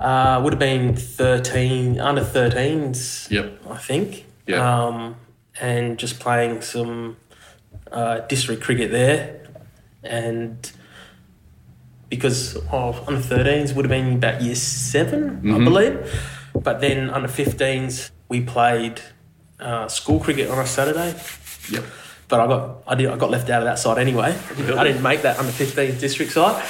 Uh, 0.00 0.40
would 0.42 0.52
have 0.52 0.60
been 0.60 0.94
13, 0.94 1.98
under 1.98 2.22
13s, 2.22 3.30
Yep. 3.30 3.46
I 3.70 3.76
think. 3.78 4.26
Yeah. 4.46 4.60
Um, 4.84 5.16
and 5.60 5.96
just 5.98 6.20
playing 6.20 6.60
some 6.60 7.16
uh, 7.90 8.18
district 8.28 8.62
cricket 8.62 8.90
there. 8.90 9.40
And 10.04 10.70
because 12.08 12.56
of 12.70 13.06
under 13.08 13.20
13s 13.20 13.74
would 13.74 13.84
have 13.84 13.90
been 13.90 14.14
about 14.14 14.42
year 14.42 14.54
7 14.54 15.52
I 15.52 15.64
believe. 15.64 16.20
But 16.54 16.80
then 16.80 17.10
under 17.10 17.28
15s, 17.28 18.10
we 18.28 18.40
played 18.40 19.00
uh, 19.60 19.88
school 19.88 20.20
cricket 20.20 20.50
on 20.50 20.58
a 20.58 20.66
Saturday. 20.66 21.14
Yep. 21.70 21.84
But 22.28 22.40
I 22.40 22.46
got 22.46 22.82
I 22.86 22.94
did 22.94 23.10
I 23.10 23.16
got 23.16 23.30
left 23.30 23.48
out 23.48 23.62
of 23.62 23.66
that 23.66 23.78
side 23.78 23.98
anyway. 23.98 24.36
I 24.50 24.84
didn't 24.84 25.02
make 25.02 25.22
that 25.22 25.38
under 25.38 25.52
15 25.52 25.98
district 25.98 26.32
side. 26.32 26.62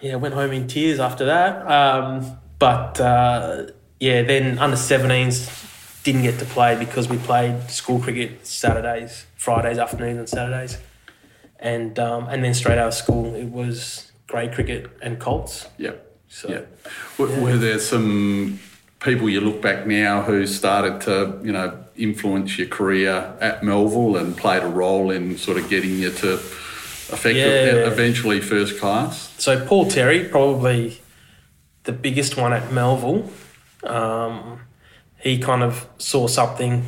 Yeah, 0.00 0.14
went 0.14 0.34
home 0.34 0.52
in 0.52 0.66
tears 0.68 1.00
after 1.00 1.26
that. 1.26 1.66
Um, 1.70 2.38
but 2.58 3.00
uh, 3.00 3.66
yeah, 3.98 4.22
then 4.22 4.58
under 4.58 4.76
17s 4.76 6.02
didn't 6.04 6.22
get 6.22 6.38
to 6.38 6.44
play 6.46 6.76
because 6.78 7.08
we 7.08 7.18
played 7.18 7.70
school 7.70 7.98
cricket 7.98 8.46
Saturdays, 8.46 9.26
Fridays 9.36 9.78
afternoons, 9.78 10.18
and 10.18 10.28
Saturdays, 10.28 10.78
and 11.58 11.98
um, 11.98 12.28
and 12.28 12.44
then 12.44 12.54
straight 12.54 12.78
out 12.78 12.88
of 12.88 12.94
school 12.94 13.34
it 13.34 13.46
was 13.46 14.09
grade 14.30 14.52
cricket 14.52 14.88
and 15.02 15.18
Colts. 15.18 15.66
Yep. 15.78 16.06
So 16.28 16.48
Yeah. 16.48 16.60
Were, 17.18 17.26
were 17.40 17.56
there 17.56 17.80
some 17.80 18.60
people 19.00 19.28
you 19.28 19.40
look 19.40 19.60
back 19.60 19.86
now 19.86 20.22
who 20.22 20.46
started 20.46 21.00
to, 21.02 21.40
you 21.42 21.50
know, 21.52 21.76
influence 21.96 22.56
your 22.56 22.68
career 22.68 23.34
at 23.40 23.64
Melville 23.64 24.16
and 24.16 24.36
played 24.36 24.62
a 24.62 24.68
role 24.68 25.10
in 25.10 25.36
sort 25.36 25.58
of 25.58 25.68
getting 25.68 25.98
you 25.98 26.10
to 26.12 26.34
effectively, 26.34 27.80
Yeah. 27.80 27.88
eventually 27.90 28.40
first 28.40 28.78
class? 28.78 29.34
So 29.38 29.66
Paul 29.66 29.90
Terry, 29.90 30.24
probably 30.24 31.00
the 31.82 31.92
biggest 31.92 32.36
one 32.36 32.52
at 32.52 32.72
Melville. 32.72 33.28
Um, 33.82 34.60
he 35.18 35.38
kind 35.38 35.64
of 35.64 35.88
saw 35.98 36.28
something 36.28 36.84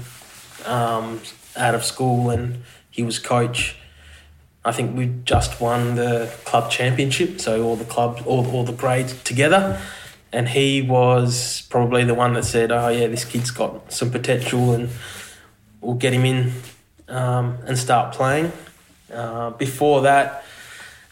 um, 0.64 1.20
out 1.56 1.74
of 1.74 1.84
school, 1.84 2.30
and 2.30 2.62
he 2.90 3.02
was 3.02 3.18
coach. 3.18 3.76
I 4.64 4.70
think 4.72 4.96
we 4.96 5.10
just 5.24 5.60
won 5.60 5.96
the 5.96 6.32
club 6.44 6.70
championship, 6.70 7.40
so 7.40 7.62
all 7.64 7.76
the 7.76 7.84
clubs, 7.84 8.22
all 8.24 8.46
all 8.52 8.64
the 8.64 8.72
grades 8.72 9.12
together, 9.24 9.80
and 10.32 10.48
he 10.48 10.82
was 10.82 11.62
probably 11.68 12.04
the 12.04 12.14
one 12.14 12.34
that 12.34 12.44
said, 12.44 12.70
"Oh 12.70 12.88
yeah, 12.88 13.08
this 13.08 13.24
kid's 13.24 13.50
got 13.50 13.92
some 13.92 14.10
potential, 14.10 14.72
and 14.72 14.88
we'll 15.80 15.96
get 15.96 16.12
him 16.12 16.24
in 16.24 16.52
um, 17.08 17.58
and 17.66 17.76
start 17.76 18.14
playing." 18.14 18.52
Uh, 19.12 19.50
before 19.50 20.02
that, 20.02 20.44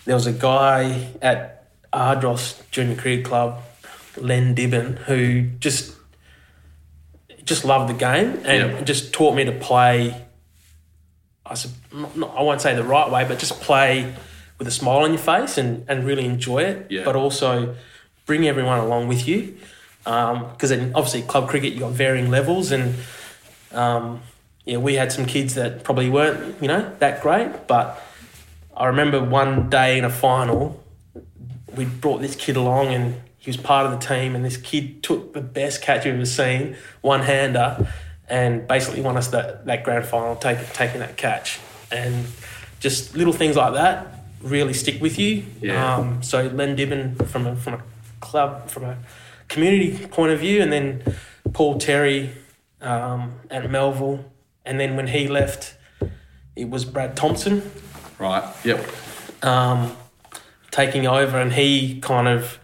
there 0.05 0.15
was 0.15 0.27
a 0.27 0.33
guy 0.33 1.09
at 1.21 1.65
Ardross 1.93 2.63
Junior 2.71 2.95
Cricket 2.97 3.25
Club, 3.25 3.61
Len 4.17 4.55
Dibben, 4.55 4.97
who 4.99 5.43
just 5.59 5.97
just 7.45 7.65
loved 7.65 7.89
the 7.89 7.95
game 7.99 8.39
and 8.45 8.73
Yeah. 8.73 8.81
just 8.83 9.13
taught 9.13 9.35
me 9.35 9.45
to 9.45 9.53
play. 9.53 10.15
I 11.51 11.57
not, 11.93 12.37
I 12.37 12.43
won't 12.43 12.61
say 12.61 12.75
the 12.75 12.85
right 12.85 13.11
way, 13.11 13.25
but 13.25 13.39
just 13.39 13.61
play 13.61 14.15
with 14.59 14.69
a 14.69 14.71
smile 14.71 14.99
on 14.99 15.11
your 15.11 15.19
face 15.19 15.59
and, 15.59 15.85
and 15.89 16.07
really 16.07 16.25
enjoy 16.25 16.63
it. 16.63 16.87
Yeah. 16.91 17.05
But 17.05 17.17
also 17.17 17.75
bring 18.27 18.47
everyone 18.47 18.79
along 18.79 19.09
with 19.09 19.27
you, 19.27 19.59
because 20.05 20.71
then 20.71 20.93
obviously 20.95 21.23
club 21.23 21.49
cricket 21.49 21.73
you've 21.73 21.81
got 21.81 21.93
varying 21.93 22.31
levels 22.31 22.73
and. 22.73 22.95
Um, 23.73 24.23
yeah, 24.67 24.77
we 24.77 24.95
had 24.95 25.11
some 25.11 25.27
kids 25.27 25.55
that 25.55 25.85
probably 25.85 26.11
weren't, 26.11 26.61
you 26.63 26.69
know, 26.69 26.95
that 26.99 27.23
great. 27.23 27.67
But 27.67 28.01
I 28.77 28.87
remember 28.87 29.23
one 29.23 29.71
day 29.71 29.99
in 29.99 30.05
a 30.05 30.11
final, 30.11 30.83
we 31.77 31.87
brought 31.87 32.21
this 32.21 32.37
kid 32.37 32.57
along 32.57 32.89
and 32.89 33.21
he 33.39 33.49
was 33.49 33.57
part 33.57 33.87
of 33.87 33.99
the 33.99 34.07
team. 34.07 34.37
And 34.37 34.45
this 34.45 34.59
kid 34.59 35.03
took 35.03 35.33
the 35.33 35.41
best 35.41 35.83
catch 35.83 36.05
you've 36.05 36.17
ever 36.17 36.27
seen, 36.27 36.77
one 37.01 37.23
hander, 37.23 37.89
and 38.31 38.67
basically 38.67 39.03
won 39.03 39.17
us 39.17 39.29
that, 39.29 39.67
that 39.67 39.85
grand 39.85 40.07
final, 40.07 40.37
take, 40.37 40.73
taking 40.73 41.01
that 41.01 41.17
catch. 41.17 41.59
And 41.91 42.27
just 42.79 43.15
little 43.15 43.33
things 43.33 43.57
like 43.57 43.75
that 43.75 44.21
really 44.41 44.73
stick 44.73 45.03
with 45.03 45.19
you. 45.19 45.45
Yeah. 45.61 45.97
Um, 45.97 46.23
so 46.23 46.45
Len 46.45 46.77
Dibben 46.77 47.27
from 47.29 47.47
a, 47.47 47.57
from 47.57 47.75
a 47.75 47.83
club, 48.21 48.71
from 48.71 48.85
a 48.85 48.97
community 49.49 50.07
point 50.07 50.33
of 50.33 50.41
view, 50.41 50.63
and 50.63 50.73
then 50.73 51.03
Paul 51.53 51.79
Terry 51.79 52.31
um, 52.81 53.35
at 53.51 53.71
Melville. 53.71 54.25
And 54.65 54.79
then 54.79 54.97
when 54.97 55.09
he 55.09 55.29
left, 55.29 55.75
it 56.57 56.71
was 56.71 56.85
Brad 56.85 57.17
Thompson 57.17 57.71
Right. 58.19 58.45
Yep. 58.65 58.87
um, 59.43 59.97
taking 60.71 61.07
over, 61.07 61.39
and 61.39 61.53
he 61.53 62.01
kind 62.01 62.29
of, 62.29 62.59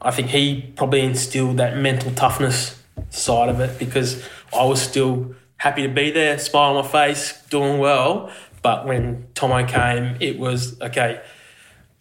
I 0.00 0.12
think 0.12 0.28
he 0.28 0.72
probably 0.76 1.00
instilled 1.00 1.56
that 1.56 1.76
mental 1.76 2.12
toughness 2.12 2.80
side 3.10 3.48
of 3.48 3.60
it 3.60 3.78
because 3.78 4.24
I 4.54 4.64
was 4.64 4.80
still 4.80 5.34
happy 5.56 5.82
to 5.82 5.88
be 5.88 6.10
there, 6.10 6.38
smile 6.38 6.76
on 6.76 6.84
my 6.84 6.90
face, 6.90 7.42
doing 7.50 7.78
well. 7.78 8.30
But 8.62 8.86
when 8.86 9.26
Tomo 9.34 9.66
came, 9.66 10.16
it 10.20 10.38
was 10.38 10.80
okay, 10.80 11.20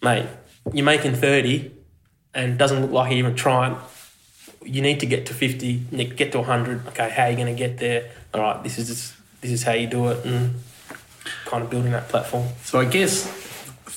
mate. 0.01 0.27
You're 0.71 0.85
making 0.85 1.15
thirty, 1.15 1.71
and 2.33 2.53
it 2.53 2.57
doesn't 2.57 2.81
look 2.81 2.91
like 2.91 3.11
you're 3.11 3.19
even 3.19 3.35
trying. 3.35 3.75
You 4.63 4.81
need 4.81 5.01
to 5.01 5.05
get 5.05 5.25
to 5.25 5.33
fifty, 5.33 5.81
Nick. 5.91 6.15
Get 6.15 6.31
to 6.31 6.43
hundred. 6.43 6.87
Okay, 6.87 7.09
how 7.09 7.23
are 7.23 7.29
you 7.29 7.35
going 7.35 7.53
to 7.53 7.57
get 7.57 7.79
there? 7.79 8.11
All 8.33 8.41
right, 8.41 8.63
this 8.63 8.77
is 8.77 9.13
this 9.41 9.51
is 9.51 9.63
how 9.63 9.73
you 9.73 9.87
do 9.87 10.07
it, 10.07 10.25
and 10.25 10.55
kind 11.45 11.63
of 11.63 11.69
building 11.69 11.91
that 11.91 12.07
platform. 12.07 12.47
So 12.63 12.79
I 12.79 12.85
guess 12.85 13.42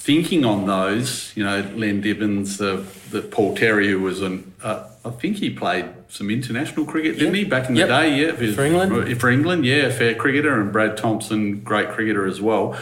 thinking 0.07 0.45
on 0.45 0.67
those, 0.67 1.33
you 1.35 1.43
know, 1.45 1.59
Len 1.75 2.01
Dibbins, 2.01 2.61
uh, 2.61 2.85
the 3.11 3.23
Paul 3.23 3.57
Terry, 3.57 3.89
who 3.89 4.01
was 4.01 4.23
an, 4.23 4.53
uh, 4.63 4.85
I 5.05 5.11
think 5.11 5.39
he 5.39 5.51
played 5.51 5.87
some 6.09 6.31
international 6.31 6.87
cricket, 6.87 7.19
didn't 7.19 7.35
he, 7.35 7.45
back 7.45 7.69
in 7.69 7.75
the 7.75 7.81
Yep. 7.81 7.89
day? 7.89 8.21
Yeah, 8.21 8.53
For 8.55 8.65
England. 8.65 9.21
For 9.21 9.29
England, 9.31 9.67
yeah, 9.67 9.91
fair 9.91 10.15
cricketer, 10.15 10.61
and 10.61 10.71
Brad 10.73 10.97
Thompson, 10.97 11.61
great 11.61 11.89
cricketer 11.91 12.25
as 12.27 12.41
well. 12.41 12.77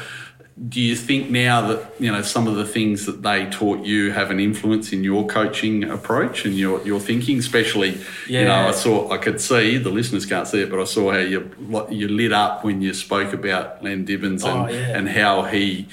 Do 0.69 0.81
you 0.81 0.95
think 0.95 1.31
now 1.31 1.67
that 1.69 1.81
you 1.99 2.13
know 2.13 2.23
some 2.23 2.47
of 2.47 2.55
the 2.55 2.65
things 2.65 3.07
that 3.07 3.23
they 3.25 3.47
taught 3.47 3.85
you 3.85 4.13
have 4.13 4.31
an 4.31 4.39
influence 4.39 4.93
in 4.93 5.03
your 5.03 5.27
coaching 5.27 5.83
approach 5.83 6.45
and 6.45 6.55
your 6.57 6.81
your 6.87 7.01
thinking? 7.01 7.39
Especially, 7.41 7.99
you 8.29 8.45
know, 8.45 8.69
I 8.69 8.71
saw 8.71 9.11
I 9.11 9.19
could 9.19 9.41
see 9.41 9.79
the 9.79 9.91
listeners 9.91 10.25
can't 10.27 10.47
see 10.47 10.61
it, 10.63 10.71
but 10.71 10.79
I 10.79 10.85
saw 10.85 11.11
how 11.11 11.19
you 11.19 11.51
you 11.91 12.07
lit 12.07 12.33
up 12.33 12.63
when 12.65 12.81
you 12.83 12.95
spoke 12.95 13.33
about 13.33 13.83
Len 13.83 14.07
Dibbins 14.07 14.45
and 14.45 14.61
Oh, 14.61 14.69
yeah. 14.73 14.97
and 14.97 15.09
how 15.09 15.43
he 15.43 15.89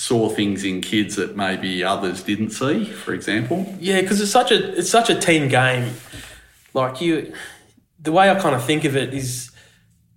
saw 0.00 0.30
things 0.30 0.64
in 0.64 0.80
kids 0.80 1.16
that 1.16 1.36
maybe 1.36 1.84
others 1.84 2.22
didn't 2.22 2.50
see. 2.50 2.84
For 2.86 3.12
example, 3.12 3.58
Yeah, 3.78 4.00
because 4.00 4.18
it's 4.22 4.30
such 4.40 4.50
a 4.50 4.58
it's 4.78 4.90
such 4.90 5.10
a 5.10 5.14
team 5.28 5.48
game. 5.48 5.92
Like 6.72 7.00
you, 7.02 7.32
the 8.06 8.12
way 8.12 8.30
I 8.30 8.34
kind 8.40 8.54
of 8.54 8.64
think 8.64 8.84
of 8.84 8.96
it 8.96 9.12
is, 9.12 9.50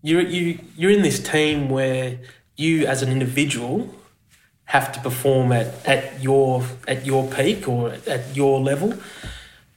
you 0.01 0.19
you 0.19 0.59
you're 0.77 0.91
in 0.97 1.01
this 1.01 1.19
team 1.19 1.69
where 1.69 2.17
you 2.55 2.85
as 2.87 3.01
an 3.03 3.09
individual 3.11 3.75
have 4.65 4.87
to 4.93 4.99
perform 5.01 5.51
at, 5.51 5.67
at 5.85 6.03
your 6.23 6.63
at 6.87 7.05
your 7.05 7.27
peak 7.29 7.67
or 7.67 7.91
at 8.15 8.23
your 8.35 8.61
level, 8.61 8.93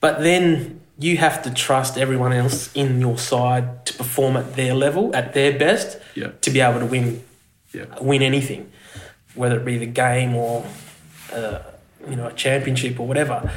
but 0.01 0.15
then 0.23 0.81
you 0.99 1.17
have 1.17 1.43
to 1.43 1.51
trust 1.51 1.99
everyone 1.99 2.33
else 2.33 2.71
in 2.75 3.01
your 3.01 3.19
side 3.19 3.85
to 3.87 3.93
perform 3.95 4.37
at 4.37 4.55
their 4.55 4.73
level, 4.75 5.05
at 5.17 5.35
their 5.35 5.53
best, 5.59 5.99
Yeah. 6.15 6.31
to 6.43 6.51
be 6.51 6.61
able 6.61 6.79
to 6.81 6.87
win 6.87 7.07
Yeah. 7.73 7.87
win 8.01 8.23
anything, 8.23 8.63
whether 9.37 9.59
it 9.59 9.65
be 9.65 9.79
the 9.79 9.87
game 9.87 10.35
or 10.35 10.67
uh, 11.33 11.61
you 12.09 12.17
know 12.17 12.27
a 12.27 12.33
championship 12.33 12.99
or 12.99 13.07
whatever. 13.07 13.53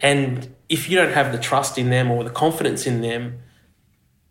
And 0.00 0.54
if 0.68 0.88
you 0.88 0.96
don't 0.96 1.12
have 1.12 1.32
the 1.32 1.38
trust 1.38 1.76
in 1.76 1.90
them 1.90 2.10
or 2.10 2.24
the 2.24 2.30
confidence 2.30 2.86
in 2.86 3.02
them, 3.02 3.40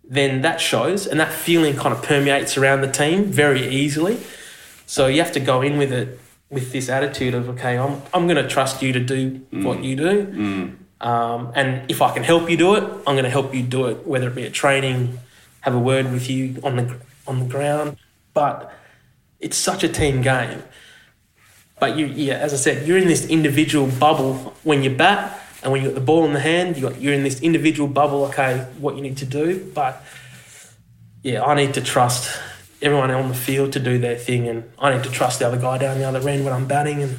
then 0.03 0.41
that 0.41 0.59
shows, 0.59 1.05
and 1.05 1.19
that 1.19 1.31
feeling 1.31 1.75
kind 1.75 1.93
of 1.93 2.01
permeates 2.01 2.57
around 2.57 2.81
the 2.81 2.91
team 2.91 3.25
very 3.25 3.67
easily. 3.67 4.19
So 4.87 5.05
you 5.05 5.21
have 5.21 5.31
to 5.33 5.39
go 5.39 5.61
in 5.61 5.77
with 5.77 5.91
it 5.93 6.19
with 6.49 6.71
this 6.71 6.89
attitude 6.89 7.35
of 7.35 7.49
okay, 7.49 7.77
I'm 7.77 8.01
I'm 8.13 8.25
going 8.27 8.41
to 8.43 8.47
trust 8.47 8.81
you 8.81 8.91
to 8.93 8.99
do 8.99 9.45
what 9.51 9.83
you 9.83 9.95
do, 9.95 10.75
um, 11.01 11.51
and 11.55 11.89
if 11.91 12.01
I 12.01 12.13
can 12.13 12.23
help 12.23 12.49
you 12.49 12.57
do 12.57 12.75
it, 12.75 12.83
I'm 12.83 13.15
going 13.15 13.23
to 13.23 13.29
help 13.29 13.53
you 13.53 13.61
do 13.61 13.85
it, 13.85 14.07
whether 14.07 14.27
it 14.29 14.35
be 14.35 14.45
at 14.45 14.53
training, 14.53 15.19
have 15.61 15.75
a 15.75 15.79
word 15.79 16.11
with 16.11 16.29
you 16.29 16.59
on 16.63 16.77
the 16.77 16.95
on 17.27 17.39
the 17.39 17.45
ground. 17.45 17.97
But 18.33 18.73
it's 19.39 19.57
such 19.57 19.83
a 19.83 19.89
team 19.89 20.21
game. 20.21 20.63
But 21.79 21.97
you, 21.97 22.07
yeah, 22.07 22.35
as 22.35 22.53
I 22.53 22.57
said, 22.57 22.87
you're 22.87 22.97
in 22.97 23.07
this 23.07 23.25
individual 23.27 23.87
bubble 23.87 24.55
when 24.63 24.83
you 24.83 24.89
bat, 24.89 25.41
and 25.63 25.71
when 25.71 25.81
you 25.81 25.89
got 25.89 25.95
the 25.95 26.01
ball 26.01 26.25
in 26.25 26.33
the 26.33 26.39
hand, 26.39 26.75
you 26.75 26.89
got 26.89 26.99
you're 26.99 27.13
in 27.13 27.23
this 27.23 27.41
individual 27.41 27.87
bubble. 27.87 28.25
Okay, 28.25 28.65
what 28.79 28.95
you 28.95 29.01
need 29.01 29.17
to 29.17 29.25
do, 29.25 29.71
but 29.73 30.03
yeah, 31.23 31.43
I 31.43 31.55
need 31.55 31.73
to 31.75 31.81
trust 31.81 32.37
everyone 32.81 33.11
on 33.11 33.29
the 33.29 33.35
field 33.35 33.73
to 33.73 33.79
do 33.79 33.97
their 33.97 34.17
thing, 34.17 34.47
and 34.47 34.69
I 34.77 34.93
need 34.93 35.03
to 35.03 35.11
trust 35.11 35.39
the 35.39 35.47
other 35.47 35.57
guy 35.57 35.77
down 35.77 35.97
the 35.97 36.05
other 36.05 36.27
end 36.27 36.43
when 36.43 36.53
I'm 36.53 36.67
batting, 36.67 37.01
and 37.01 37.17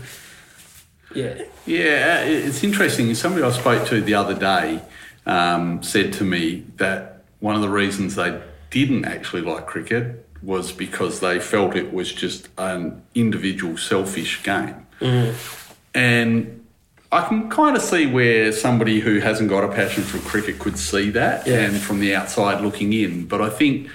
yeah, 1.15 1.43
Yeah, 1.67 2.23
it's 2.25 2.63
interesting. 2.63 3.13
Somebody 3.15 3.45
I 3.45 3.51
spoke 3.51 3.87
to 3.89 4.01
the 4.01 4.15
other 4.15 4.35
day 4.35 4.81
um, 5.27 5.83
said 5.83 6.13
to 6.15 6.25
me 6.25 6.65
that 6.77 7.25
one 7.41 7.55
of 7.55 7.63
the 7.63 7.69
reasons 7.69 8.15
they 8.15 8.41
didn't 8.71 9.07
actually 9.07 9.43
like 9.43 9.67
cricket 9.67 10.27
was 10.43 10.73
because 10.73 11.21
they 11.21 11.39
felt 11.39 11.77
it 11.77 11.93
was 11.93 12.13
just 12.13 12.49
an 12.59 13.03
individual, 13.15 13.77
selfish 13.77 14.43
game. 14.43 14.87
Mm-hmm. 15.01 15.73
And 15.95 16.65
I 17.13 17.27
can 17.27 17.51
kind 17.51 17.77
of 17.77 17.83
see 17.83 18.07
where 18.07 18.53
somebody 18.53 19.01
who 19.01 19.19
hasn't 19.19 19.49
got 19.51 19.65
a 19.65 19.69
passion 19.69 20.03
for 20.05 20.19
cricket 20.29 20.59
could 20.59 20.79
see 20.79 21.11
that 21.11 21.47
Yeah. 21.47 21.61
and 21.61 21.77
from 21.77 22.01
the 22.01 22.15
outside 22.15 22.61
looking 22.63 22.93
in. 22.93 23.27
But 23.27 23.41
I 23.43 23.51
think 23.51 23.89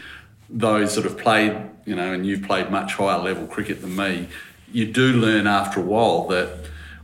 those 0.49 0.95
that 0.95 1.05
have 1.05 1.17
played, 1.17 1.55
you 1.85 1.95
know, 1.95 2.13
and 2.13 2.25
you've 2.25 2.43
played 2.43 2.69
much 2.69 2.93
higher 2.95 3.17
level 3.19 3.47
cricket 3.47 3.81
than 3.81 3.95
me, 3.95 4.27
you 4.71 4.85
do 4.91 5.13
learn 5.13 5.47
after 5.47 5.79
a 5.79 5.83
while 5.83 6.27
that 6.27 6.49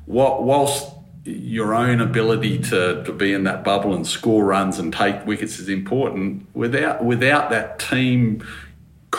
what, 0.05 0.43
whilst 0.43 0.89
your 1.23 1.73
own 1.73 2.01
ability 2.01 2.57
to, 2.57 3.03
to 3.05 3.13
be 3.13 3.31
in 3.31 3.43
that 3.45 3.63
bubble 3.63 3.93
and 3.93 4.05
score 4.05 4.43
runs 4.43 4.79
and 4.79 4.91
take 4.91 5.25
wickets 5.25 5.59
is 5.59 5.69
important, 5.69 6.45
without 6.53 7.05
without 7.05 7.49
that 7.51 7.79
team 7.79 8.43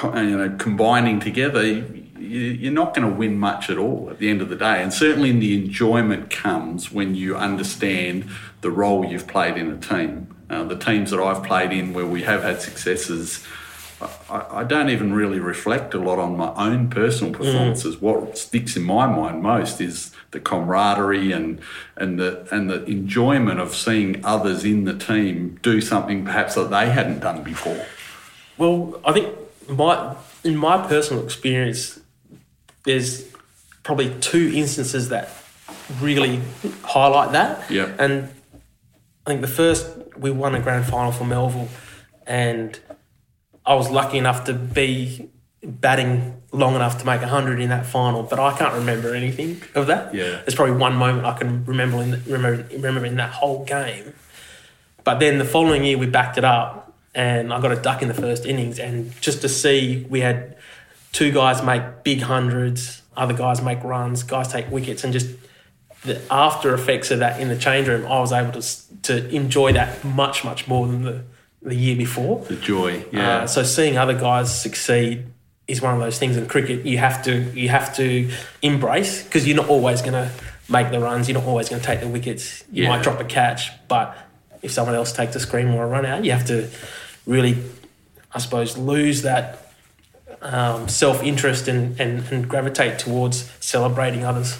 you 0.04 0.36
know, 0.36 0.54
combining 0.58 1.20
together, 1.20 1.64
you, 1.64 1.84
you're 2.18 2.72
not 2.72 2.94
going 2.94 3.08
to 3.08 3.14
win 3.14 3.38
much 3.38 3.68
at 3.68 3.78
all 3.78 4.08
at 4.10 4.18
the 4.18 4.30
end 4.30 4.40
of 4.40 4.48
the 4.48 4.56
day. 4.56 4.82
And 4.82 4.92
certainly, 4.92 5.32
the 5.32 5.54
enjoyment 5.64 6.30
comes 6.30 6.90
when 6.90 7.14
you 7.14 7.36
understand 7.36 8.28
the 8.60 8.70
role 8.70 9.04
you've 9.04 9.26
played 9.26 9.56
in 9.56 9.70
a 9.70 9.76
team. 9.76 10.34
Uh, 10.48 10.64
the 10.64 10.76
teams 10.76 11.10
that 11.10 11.20
I've 11.20 11.42
played 11.42 11.72
in 11.72 11.94
where 11.94 12.06
we 12.06 12.22
have 12.22 12.42
had 12.42 12.60
successes, 12.60 13.46
I, 14.28 14.44
I 14.50 14.64
don't 14.64 14.90
even 14.90 15.14
really 15.14 15.38
reflect 15.38 15.94
a 15.94 15.98
lot 15.98 16.18
on 16.18 16.36
my 16.36 16.52
own 16.54 16.90
personal 16.90 17.32
performances. 17.32 18.00
What 18.00 18.36
sticks 18.36 18.76
in 18.76 18.82
my 18.82 19.06
mind 19.06 19.42
most 19.42 19.80
is 19.80 20.12
the 20.30 20.40
camaraderie 20.40 21.32
and 21.32 21.60
and 21.96 22.18
the 22.18 22.46
and 22.50 22.68
the 22.68 22.84
enjoyment 22.84 23.60
of 23.60 23.74
seeing 23.74 24.24
others 24.24 24.64
in 24.64 24.84
the 24.84 24.94
team 24.94 25.58
do 25.62 25.80
something 25.80 26.24
perhaps 26.24 26.54
that 26.56 26.70
they 26.70 26.90
hadn't 26.90 27.20
done 27.20 27.42
before. 27.42 27.86
Well, 28.58 29.00
I 29.04 29.12
think 29.12 29.34
my 29.68 30.16
in 30.44 30.56
my 30.56 30.86
personal 30.86 31.24
experience, 31.24 32.00
there's 32.84 33.24
probably 33.82 34.14
two 34.20 34.52
instances 34.54 35.08
that 35.10 35.30
really 36.00 36.40
highlight 36.82 37.32
that. 37.32 37.70
Yeah. 37.70 37.94
And 37.98 38.28
I 39.26 39.30
think 39.30 39.40
the 39.40 39.48
first 39.48 39.88
we 40.16 40.30
won 40.30 40.54
a 40.54 40.60
grand 40.60 40.86
final 40.86 41.12
for 41.12 41.24
Melville, 41.24 41.68
and 42.26 42.78
I 43.64 43.74
was 43.74 43.90
lucky 43.90 44.18
enough 44.18 44.44
to 44.44 44.54
be 44.54 45.30
batting 45.62 46.42
long 46.52 46.74
enough 46.74 46.98
to 46.98 47.06
make 47.06 47.20
100 47.20 47.60
in 47.60 47.70
that 47.70 47.86
final, 47.86 48.22
but 48.24 48.38
I 48.38 48.56
can't 48.56 48.74
remember 48.74 49.14
anything 49.14 49.62
of 49.74 49.86
that. 49.86 50.14
Yeah. 50.14 50.42
There's 50.44 50.54
probably 50.54 50.76
one 50.76 50.96
moment 50.96 51.24
I 51.24 51.38
can 51.38 51.64
remember 51.64 52.02
in 52.02 52.10
the, 52.10 52.18
remember 52.26 52.66
remember 52.72 53.06
in 53.06 53.16
that 53.16 53.30
whole 53.30 53.64
game. 53.64 54.12
But 55.04 55.18
then 55.18 55.38
the 55.38 55.44
following 55.44 55.84
year 55.84 55.98
we 55.98 56.06
backed 56.06 56.36
it 56.36 56.44
up 56.44 56.81
and 57.14 57.52
I 57.52 57.60
got 57.60 57.72
a 57.72 57.76
duck 57.76 58.02
in 58.02 58.08
the 58.08 58.14
first 58.14 58.46
innings 58.46 58.78
and 58.78 59.12
just 59.20 59.42
to 59.42 59.48
see 59.48 60.06
we 60.08 60.20
had 60.20 60.56
two 61.12 61.30
guys 61.30 61.62
make 61.62 61.82
big 62.04 62.22
hundreds, 62.22 63.02
other 63.16 63.34
guys 63.34 63.60
make 63.62 63.82
runs, 63.84 64.22
guys 64.22 64.48
take 64.48 64.70
wickets 64.70 65.04
and 65.04 65.12
just 65.12 65.28
the 66.04 66.20
after 66.32 66.74
effects 66.74 67.10
of 67.10 67.20
that 67.20 67.38
in 67.40 67.48
the 67.48 67.56
change 67.56 67.86
room, 67.86 68.04
I 68.06 68.18
was 68.20 68.32
able 68.32 68.52
to 68.60 69.02
to 69.02 69.28
enjoy 69.34 69.72
that 69.74 70.02
much 70.04 70.44
much 70.44 70.66
more 70.66 70.86
than 70.86 71.02
the 71.02 71.22
the 71.62 71.74
year 71.76 71.96
before. 71.96 72.44
The 72.46 72.56
joy, 72.56 73.04
yeah. 73.12 73.42
Uh, 73.42 73.46
so 73.46 73.62
seeing 73.62 73.96
other 73.96 74.14
guys 74.18 74.60
succeed 74.60 75.26
is 75.68 75.80
one 75.80 75.94
of 75.94 76.00
those 76.00 76.18
things 76.18 76.36
in 76.36 76.46
cricket 76.46 76.84
you 76.84 76.98
have 76.98 77.22
to 77.24 77.42
you 77.58 77.68
have 77.68 77.94
to 77.96 78.28
embrace 78.62 79.22
because 79.22 79.46
you're 79.46 79.56
not 79.56 79.68
always 79.68 80.00
going 80.00 80.14
to 80.14 80.30
make 80.68 80.90
the 80.90 80.98
runs. 80.98 81.28
You're 81.28 81.38
not 81.38 81.46
always 81.46 81.68
going 81.68 81.80
to 81.80 81.86
take 81.86 82.00
the 82.00 82.08
wickets. 82.08 82.64
You 82.72 82.84
Yeah. 82.84 82.88
might 82.88 83.02
drop 83.04 83.20
a 83.20 83.24
catch, 83.24 83.70
but 83.86 84.16
if 84.62 84.72
someone 84.72 84.94
else 84.96 85.12
takes 85.12 85.36
a 85.36 85.40
scream 85.40 85.72
or 85.74 85.84
a 85.84 85.86
run 85.86 86.04
out, 86.06 86.24
you 86.24 86.32
have 86.32 86.46
to 86.46 86.68
really, 87.26 87.62
I 88.32 88.38
suppose, 88.38 88.76
lose 88.76 89.22
that 89.22 89.72
um, 90.40 90.88
self 90.88 91.22
interest 91.22 91.68
and, 91.68 91.98
and, 92.00 92.24
and 92.32 92.48
gravitate 92.48 92.98
towards 92.98 93.50
celebrating 93.60 94.24
others. 94.24 94.58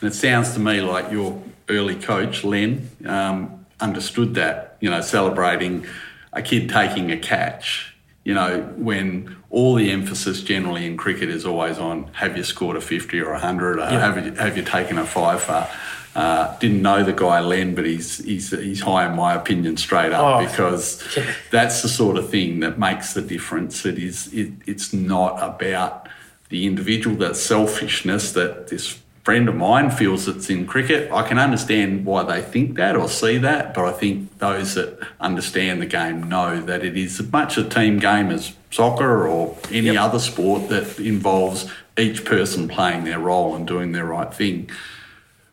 And 0.00 0.10
it 0.10 0.14
sounds 0.14 0.52
to 0.54 0.60
me 0.60 0.80
like 0.80 1.10
your 1.10 1.42
early 1.68 1.96
coach, 1.96 2.44
Len, 2.44 2.90
um, 3.06 3.66
understood 3.80 4.34
that, 4.34 4.76
you 4.80 4.90
know, 4.90 5.00
celebrating 5.00 5.86
a 6.32 6.42
kid 6.42 6.68
taking 6.68 7.10
a 7.10 7.16
catch, 7.16 7.94
you 8.24 8.34
know, 8.34 8.62
when 8.76 9.36
all 9.50 9.74
the 9.74 9.90
emphasis 9.90 10.42
generally 10.42 10.86
in 10.86 10.96
cricket 10.96 11.28
is 11.28 11.44
always 11.44 11.78
on 11.78 12.10
have 12.14 12.36
you 12.36 12.42
scored 12.42 12.76
a 12.76 12.80
50 12.80 13.20
or 13.20 13.28
a 13.28 13.32
100, 13.34 13.78
or 13.78 13.86
have, 13.86 14.24
you, 14.24 14.32
have 14.34 14.56
you 14.56 14.64
taken 14.64 14.98
a 14.98 15.06
fifer. 15.06 15.68
Uh, 16.14 16.56
didn't 16.58 16.80
know 16.80 17.02
the 17.02 17.12
guy 17.12 17.40
Len, 17.40 17.74
but 17.74 17.84
he's 17.84 18.18
he's 18.24 18.50
he's 18.50 18.80
high 18.82 19.04
in 19.06 19.16
my 19.16 19.34
opinion 19.34 19.76
straight 19.76 20.12
up 20.12 20.22
Oh, 20.42 20.46
because 20.46 21.02
yeah. 21.16 21.32
that's 21.50 21.82
the 21.82 21.88
sort 21.88 22.16
of 22.16 22.30
thing 22.30 22.60
that 22.60 22.78
makes 22.78 23.14
the 23.14 23.20
difference. 23.22 23.84
It 23.84 23.98
is 23.98 24.32
it, 24.32 24.52
it's 24.64 24.92
not 24.92 25.42
about 25.42 26.08
the 26.50 26.66
individual, 26.66 27.16
that 27.16 27.34
selfishness 27.36 28.30
that 28.32 28.68
this 28.68 29.00
friend 29.24 29.48
of 29.48 29.56
mine 29.56 29.90
feels 29.90 30.28
it's 30.28 30.48
in 30.50 30.66
cricket. 30.66 31.10
I 31.10 31.26
can 31.26 31.38
understand 31.38 32.04
why 32.04 32.22
they 32.22 32.42
think 32.42 32.76
that 32.76 32.94
or 32.94 33.08
see 33.08 33.38
that, 33.38 33.74
but 33.74 33.86
I 33.86 33.92
think 33.92 34.38
those 34.38 34.74
that 34.74 34.98
understand 35.18 35.82
the 35.82 35.86
game 35.86 36.22
know 36.28 36.60
that 36.60 36.84
it 36.84 36.96
is 36.96 37.18
as 37.18 37.32
much 37.32 37.56
a 37.56 37.64
team 37.64 37.98
game 37.98 38.30
as 38.30 38.52
soccer 38.70 39.26
or 39.26 39.56
any 39.70 39.86
Yep. 39.86 39.96
other 40.00 40.18
sport 40.20 40.68
that 40.68 40.98
involves 41.00 41.66
each 41.98 42.24
person 42.24 42.68
playing 42.68 43.02
their 43.04 43.18
role 43.18 43.56
and 43.56 43.66
doing 43.66 43.92
their 43.92 44.04
right 44.04 44.32
thing. 44.32 44.68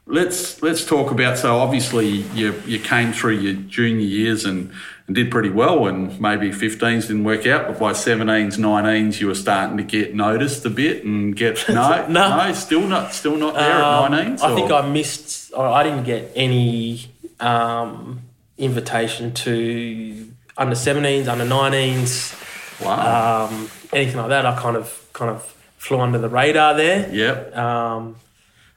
Let's 0.08 0.62
let's 0.64 0.84
talk 0.84 1.12
about 1.12 1.38
so 1.38 1.60
obviously 1.60 2.08
you 2.34 2.54
you 2.66 2.80
came 2.80 3.14
through 3.14 3.38
your 3.38 3.54
junior 3.54 4.06
years 4.06 4.44
and, 4.46 4.72
and 5.08 5.16
did 5.16 5.30
pretty 5.32 5.50
well 5.52 5.86
and 5.88 6.20
maybe 6.20 6.50
15s 6.50 7.08
didn't 7.08 7.24
work 7.24 7.46
out 7.46 7.68
but 7.68 7.80
by 7.80 7.92
17s 7.94 8.58
19s 8.58 9.22
you 9.22 9.28
were 9.28 9.36
starting 9.36 9.78
to 9.78 9.84
get 9.84 10.14
noticed 10.16 10.66
a 10.66 10.70
bit 10.70 11.06
and 11.06 11.36
get 11.36 11.64
no 11.70 12.06
No. 12.08 12.36
no, 12.48 12.52
still 12.54 12.82
not 12.88 13.14
still 13.14 13.38
not 13.38 13.54
there 13.54 13.82
Um, 13.82 14.14
at 14.14 14.26
19s 14.40 14.42
I 14.42 14.56
think 14.56 14.72
I 14.72 14.82
missed, 14.90 15.54
or 15.54 15.68
I 15.68 15.84
didn't 15.84 16.04
get 16.04 16.32
any 16.36 17.08
um, 17.40 18.22
invitation 18.58 19.34
to 19.34 20.28
under 20.58 20.76
17s, 20.76 21.28
under 21.28 21.46
19s, 21.46 22.84
wow 22.84 23.46
um, 23.46 23.70
anything 23.94 24.18
like 24.18 24.30
that. 24.30 24.46
I 24.46 24.60
kind 24.60 24.76
of 24.76 25.08
kind 25.14 25.32
of 25.32 25.44
flew 25.78 26.00
under 26.02 26.18
the 26.18 26.28
radar 26.30 26.74
there. 26.76 27.08
yep 27.14 27.56
Um, 27.56 28.16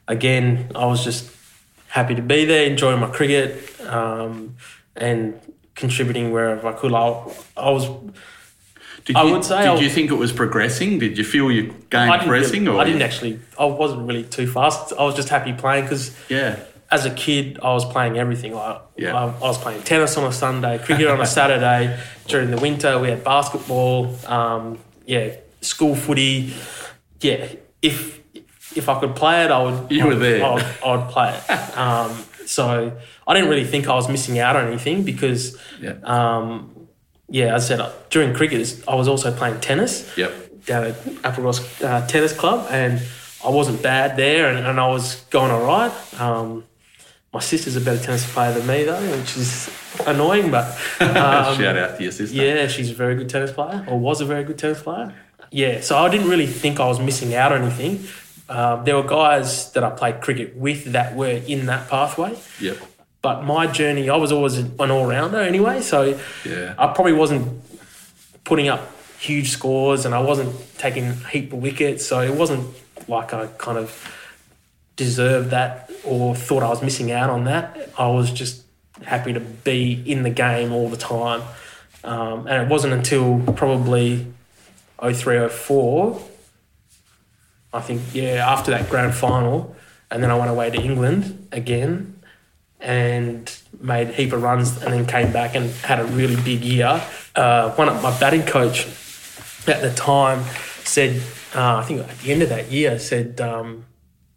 again, 0.09 0.73
I 0.75 0.87
was 0.87 1.05
just 1.05 1.31
happy 1.89 2.15
to 2.15 2.23
be 2.23 2.45
there, 2.45 2.67
enjoying 2.67 3.01
my 3.01 3.09
cricket, 3.09 3.81
um, 3.87 4.57
and 4.97 5.41
contributing 5.75 6.33
wherever 6.33 6.69
I 6.69 6.73
could. 6.73 6.93
I, 6.93 7.25
I 7.57 7.71
was 7.71 7.89
did 9.05 9.17
I 9.17 9.25
you, 9.25 9.33
would 9.33 9.45
say 9.45 9.65
did 9.75 9.83
you 9.83 9.91
think 9.91 10.11
it 10.11 10.15
was 10.15 10.33
progressing 10.33 10.99
did 10.99 11.19
you 11.19 11.25
feel 11.25 11.51
your 11.53 11.65
game 11.91 12.09
progressing 12.09 12.67
or 12.67 12.81
I 12.81 12.85
didn't 12.85 13.03
actually. 13.03 13.39
I 13.59 13.67
wasn't 13.67 14.09
really 14.09 14.25
too 14.25 14.47
fast. 14.47 14.95
I 14.99 15.05
was 15.05 15.15
just 15.15 15.29
happy 15.29 15.53
playing 15.53 15.85
because 15.85 16.17
yeah 16.31 16.59
as 16.91 17.07
a 17.07 17.11
kid, 17.11 17.59
I 17.63 17.73
was 17.73 17.85
playing 17.85 18.19
everything. 18.19 18.55
Like, 18.55 18.81
Yeah. 18.97 19.17
I, 19.17 19.25
I 19.25 19.41
was 19.41 19.59
playing 19.59 19.83
tennis 19.83 20.17
on 20.17 20.25
a 20.25 20.33
Sunday, 20.33 20.79
cricket 20.79 21.09
on 21.09 21.21
a 21.21 21.27
Saturday. 21.39 21.99
During 22.29 22.51
the 22.51 22.57
winter, 22.59 22.99
we 22.99 23.09
had 23.09 23.25
basketball. 23.25 24.15
Um, 24.27 24.79
yeah, 25.05 25.35
school 25.61 25.97
footy. 25.97 26.55
Yeah, 27.21 27.49
if 27.83 28.21
if 28.77 28.89
I 28.89 28.99
could 29.01 29.15
play 29.17 29.45
it, 29.45 29.51
I 29.51 29.63
would. 29.63 29.91
You 29.91 30.07
were 30.07 30.15
there. 30.15 30.45
I 30.45 30.55
would, 30.55 30.67
I 30.85 30.97
would 30.97 31.09
play 31.11 31.35
it. 31.37 31.77
Um, 31.79 32.11
So 32.47 32.93
I 33.27 33.35
didn't 33.35 33.49
really 33.49 33.65
think 33.65 33.89
I 33.89 33.95
was 33.95 34.09
missing 34.09 34.39
out 34.39 34.55
on 34.57 34.67
anything 34.67 35.03
because, 35.03 35.57
Yeah. 35.81 35.95
um, 36.05 36.89
yeah, 37.29 37.55
as 37.55 37.65
I 37.71 37.77
said, 37.77 37.93
during 38.11 38.35
cricket, 38.35 38.83
I 38.87 38.95
was 38.95 39.09
also 39.09 39.33
playing 39.33 39.61
tennis 39.61 39.95
Yep. 40.17 40.33
down 40.67 40.85
at 40.85 40.95
Applecross 41.25 41.61
uh, 41.83 42.07
Tennis 42.07 42.33
Club, 42.35 42.67
and 42.71 43.01
I 43.45 43.49
wasn't 43.49 43.83
bad 43.83 44.17
there, 44.17 44.49
and, 44.51 44.67
and 44.67 44.79
I 44.79 44.89
was 44.89 45.23
going 45.31 45.51
all 45.51 45.65
right. 45.65 45.93
Um, 46.21 46.65
my 47.33 47.41
sister's 47.41 47.77
a 47.77 47.81
better 47.81 48.03
tennis 48.03 48.31
player 48.33 48.53
than 48.53 48.67
me, 48.67 48.85
though, 48.85 49.01
which 49.19 49.37
is 49.37 49.71
annoying, 50.07 50.51
but 50.51 50.67
um, 51.01 51.57
Shout 51.57 51.77
out 51.77 51.97
to 51.97 52.03
your 52.03 52.13
sister. 52.13 52.37
yeah, 52.37 52.69
she's 52.69 52.91
a 52.91 52.95
very 52.95 53.15
good 53.17 53.29
tennis 53.31 53.53
player, 53.53 53.85
or 53.89 53.99
was 53.99 54.21
a 54.21 54.25
very 54.27 54.45
good 54.45 54.59
tennis 54.59 54.83
player. 54.83 55.15
Yeah, 55.51 55.81
so 55.81 55.97
I 55.99 56.09
didn't 56.11 56.29
really 56.29 56.47
think 56.47 56.79
I 56.79 56.87
was 56.87 57.01
missing 57.01 57.35
out 57.35 57.53
on 57.53 57.63
anything. 57.63 58.05
Um, 58.49 58.85
there 58.85 58.97
were 58.97 59.03
guys 59.03 59.73
that 59.73 59.83
I 59.85 59.91
played 59.91 60.21
cricket 60.21 60.57
with 60.57 60.93
that 60.93 61.15
were 61.17 61.29
in 61.47 61.67
that 61.67 61.89
pathway, 61.89 62.37
Yep. 62.61 62.77
but 63.23 63.43
my 63.45 63.67
journey, 63.67 64.11
I 64.11 64.17
was 64.17 64.33
always 64.33 64.59
an 64.59 64.79
all 64.91 65.07
rounder 65.07 65.41
anyway, 65.41 65.81
so 65.81 66.19
Yeah. 66.45 66.75
I 66.79 66.89
probably 66.89 67.15
wasn't 67.15 67.63
putting 68.45 68.69
up 68.69 68.83
huge 69.19 69.49
scores 69.51 70.05
and 70.05 70.15
I 70.15 70.19
wasn't 70.21 70.55
taking 70.77 71.05
a 71.09 71.15
heap 71.29 71.53
of 71.55 71.61
wickets, 71.61 72.05
so 72.05 72.21
it 72.21 72.35
wasn't 72.35 72.67
like 73.09 73.33
I 73.33 73.47
kind 73.59 73.79
of 73.79 73.91
deserved 74.97 75.51
that 75.51 75.91
or 76.05 76.35
thought 76.37 76.63
I 76.63 76.69
was 76.69 76.83
missing 76.83 77.11
out 77.11 77.31
on 77.31 77.45
that. 77.45 77.89
I 77.99 78.09
was 78.09 78.31
just 78.31 78.63
happy 79.03 79.33
to 79.33 79.41
be 79.41 80.03
in 80.07 80.23
the 80.23 80.31
game 80.31 80.73
all 80.73 80.89
the 80.89 80.97
time. 80.99 81.43
Um, 82.05 82.47
and 82.47 82.63
it 82.63 82.69
wasn't 82.69 82.93
until 82.93 83.41
probably 83.57 84.27
03, 85.01 85.49
04, 85.49 86.21
I 87.75 87.81
think, 87.81 88.01
yeah, 88.15 88.47
after 88.49 88.71
that 88.71 88.89
grand 88.89 89.15
final, 89.15 89.75
and 90.11 90.23
then 90.23 90.31
I 90.31 90.39
went 90.39 90.51
away 90.51 90.71
to 90.71 90.81
England 90.81 91.49
again 91.51 92.23
and 92.81 93.53
made 93.81 94.11
a 94.11 94.13
heap 94.13 94.33
of 94.33 94.43
runs 94.43 94.81
and 94.83 94.93
then 94.93 95.07
came 95.07 95.33
back 95.33 95.57
and 95.57 95.71
had 95.83 95.99
a 95.99 96.05
really 96.05 96.37
big 96.37 96.63
year. 96.63 97.03
Uh, 97.35 97.73
one 97.73 97.89
of 97.89 98.01
my 98.01 98.17
batting 98.21 98.43
coach 98.43 98.87
at 99.67 99.81
the 99.81 99.93
time 99.97 100.45
said, 100.85 101.21
uh, 101.55 101.77
I 101.77 101.83
think 101.83 102.01
at 102.01 102.19
the 102.19 102.31
end 102.31 102.43
of 102.43 102.49
that 102.51 102.71
year, 102.71 102.99
said, 102.99 103.41
um, 103.41 103.85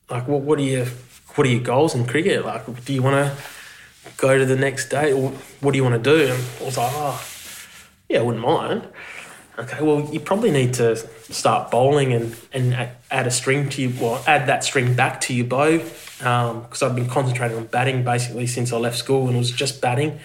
like, 0.09 0.27
what, 0.27 0.41
what 0.41 0.57
are 0.59 0.63
your 0.63 0.85
what 1.35 1.45
are 1.45 1.49
your 1.51 1.61
goals 1.61 1.93
in 1.93 2.05
cricket? 2.05 2.43
Like, 2.43 2.85
do 2.85 2.93
you 2.93 3.03
want 3.03 3.15
to 3.15 3.37
go 4.17 4.35
to 4.35 4.45
the 4.45 4.55
next 4.55 4.89
day, 4.89 5.13
or 5.13 5.29
what 5.61 5.71
do 5.73 5.77
you 5.77 5.83
want 5.83 6.01
to 6.03 6.09
do? 6.09 6.33
And 6.33 6.43
I 6.61 6.63
was 6.63 6.77
like, 6.77 6.91
oh, 6.95 7.23
yeah, 8.09 8.19
I 8.19 8.21
wouldn't 8.23 8.43
mind. 8.43 8.87
Okay, 9.59 9.81
well, 9.81 10.07
you 10.13 10.19
probably 10.19 10.51
need 10.51 10.75
to 10.75 10.95
start 11.33 11.71
bowling 11.71 12.13
and, 12.13 12.35
and 12.53 12.89
add 13.09 13.25
a 13.25 13.31
string 13.31 13.69
to 13.69 13.81
your, 13.81 13.91
well, 13.99 14.23
add 14.27 14.47
that 14.47 14.63
string 14.63 14.93
back 14.93 15.19
to 15.21 15.33
your 15.33 15.47
bow. 15.47 15.79
Because 16.19 16.83
I've 16.83 16.95
been 16.95 17.09
concentrating 17.09 17.57
on 17.57 17.65
batting 17.65 18.03
basically 18.03 18.45
since 18.45 18.71
I 18.71 18.77
left 18.77 18.97
school 18.97 19.27
and 19.27 19.37
was 19.37 19.49
just 19.51 19.81
batting. 19.81 20.19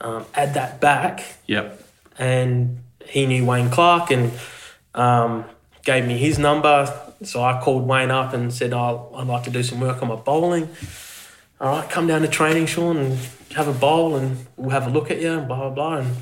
Um, 0.00 0.24
add 0.34 0.54
that 0.54 0.80
back, 0.80 1.24
Yep. 1.46 1.82
and 2.18 2.78
he 3.06 3.26
knew 3.26 3.44
Wayne 3.46 3.70
Clark 3.70 4.10
and 4.10 4.30
um, 4.94 5.44
gave 5.84 6.06
me 6.06 6.16
his 6.18 6.38
number. 6.38 6.92
So 7.22 7.42
I 7.42 7.60
called 7.62 7.86
Wayne 7.86 8.10
up 8.10 8.34
and 8.34 8.52
said, 8.52 8.72
oh, 8.74 9.10
I'd 9.16 9.26
like 9.26 9.44
to 9.44 9.50
do 9.50 9.62
some 9.62 9.80
work 9.80 10.02
on 10.02 10.08
my 10.08 10.16
bowling. 10.16 10.68
All 11.60 11.78
right, 11.78 11.88
come 11.88 12.06
down 12.06 12.20
to 12.22 12.28
training, 12.28 12.66
Shawn, 12.66 12.98
and 12.98 13.18
have 13.54 13.68
a 13.68 13.72
bowl, 13.72 14.16
and 14.16 14.46
we'll 14.56 14.70
have 14.70 14.86
a 14.86 14.90
look 14.90 15.10
at 15.10 15.20
you, 15.20 15.32
and 15.32 15.48
blah, 15.48 15.56
blah, 15.56 15.70
blah. 15.70 15.96
And 15.98 16.14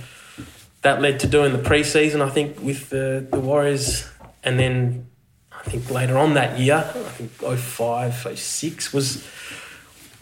that 0.85 1.01
led 1.01 1.19
to 1.21 1.27
doing 1.27 1.53
the 1.53 1.59
preseason, 1.59 2.21
I 2.21 2.29
think, 2.29 2.61
with 2.61 2.91
the, 2.91 3.27
the 3.31 3.41
Warriors. 3.41 4.07
And 4.45 4.61
then 4.61 5.07
I 5.51 5.63
think 5.63 5.91
later 5.91 6.19
on 6.19 6.35
that 6.35 6.59
year, 6.59 6.77
I 6.77 7.09
think 7.09 7.33
05, 7.33 8.39
06 8.39 8.93
was, 8.93 9.27